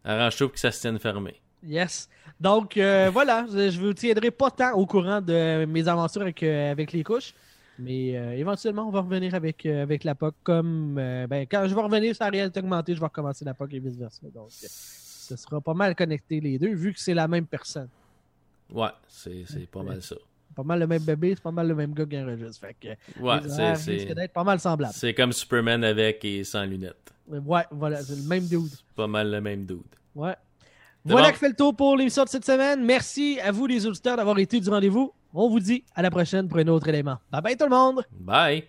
arranger 0.04 0.38
tout 0.38 0.46
pour 0.48 0.54
que 0.56 0.60
ça 0.60 0.72
se 0.72 0.82
tienne 0.82 1.00
fermé. 1.00 1.36
Yes. 1.64 2.10
Donc, 2.38 2.76
euh, 2.76 3.10
voilà, 3.14 3.46
je 3.50 3.70
je 3.72 3.80
vous 3.80 3.94
tiendrai 3.94 4.30
pas 4.32 4.52
tant 4.52 4.74
au 4.74 4.86
courant 4.86 5.22
de 5.22 5.64
mes 5.66 5.88
aventures 5.88 6.24
avec, 6.24 6.44
euh, 6.44 6.72
avec 6.72 6.92
les 6.92 7.04
couches. 7.04 7.34
Mais 7.80 8.18
euh, 8.18 8.32
éventuellement, 8.38 8.88
on 8.88 8.92
va 8.92 9.02
revenir 9.02 9.34
avec, 9.36 9.66
euh, 9.66 9.84
avec 9.84 10.04
la 10.04 10.16
POC 10.16 10.36
comme. 10.44 10.98
euh, 10.98 11.28
ben, 11.28 11.46
quand 11.50 11.68
je 11.68 11.76
vais 11.76 11.82
revenir 11.82 12.16
sur 12.16 12.24
la 12.26 12.32
réalité 12.32 12.60
augmentée, 12.60 12.96
je 12.96 13.00
vais 13.00 13.06
recommencer 13.06 13.44
la 13.44 13.54
POC 13.54 13.74
et 13.74 13.80
vice-versa. 13.80 14.22
Donc, 14.34 14.50
ce 14.50 15.36
sera 15.36 15.60
pas 15.60 15.74
mal 15.74 15.96
connecté 15.96 16.40
les 16.40 16.58
deux, 16.58 16.74
vu 16.74 16.94
que 16.94 17.00
c'est 17.00 17.14
la 17.14 17.28
même 17.28 17.46
personne. 17.46 17.90
Ouais, 18.72 18.90
c'est 19.08 19.44
c'est 19.48 19.68
pas 19.70 19.84
mal 19.84 20.02
ça. 20.02 20.16
Pas 20.56 20.64
mal 20.64 20.80
le 20.80 20.88
même 20.88 21.04
bébé, 21.04 21.34
c'est 21.36 21.44
pas 21.44 21.52
mal 21.52 21.68
le 21.68 21.76
même 21.76 21.94
gars 21.94 22.06
qui 22.06 22.18
enregistre. 22.18 22.66
Fait 22.66 22.76
que 22.80 23.22
Ouais, 23.22 23.76
c'est 23.76 24.34
pas 24.34 24.44
mal 24.44 24.60
semblables. 24.60 24.94
c'est 24.96 25.14
comme 25.14 25.34
Superman 25.34 25.84
avec 25.84 26.24
et 26.24 26.44
sans 26.44 26.64
lunettes. 26.64 27.14
Ouais, 27.28 27.64
voilà, 27.72 28.02
c'est 28.02 28.16
le 28.16 28.24
même 28.24 28.46
dude. 28.46 28.72
Pas 28.96 29.08
mal 29.08 29.30
le 29.32 29.42
même 29.42 29.66
dude. 29.66 29.82
Ouais. 30.16 30.36
Voilà 31.04 31.28
bon. 31.28 31.34
qui 31.34 31.40
fait 31.40 31.50
le 31.50 31.56
tour 31.56 31.76
pour 31.76 31.96
l'émission 31.98 32.24
de 32.24 32.30
cette 32.30 32.46
semaine. 32.46 32.84
Merci 32.84 33.40
à 33.42 33.52
vous, 33.52 33.68
les 33.68 33.86
auditeurs, 33.86 34.18
d'avoir 34.18 34.40
été 34.40 34.60
du 34.60 34.70
rendez-vous. 34.70 35.14
On 35.38 35.50
vous 35.50 35.60
dit 35.60 35.84
à 35.94 36.02
la 36.02 36.10
prochaine 36.10 36.48
pour 36.48 36.60
un 36.60 36.68
autre 36.68 36.88
élément. 36.88 37.18
Bye 37.30 37.42
bye 37.42 37.58
tout 37.58 37.66
le 37.66 37.70
monde! 37.70 38.04
Bye! 38.22 38.64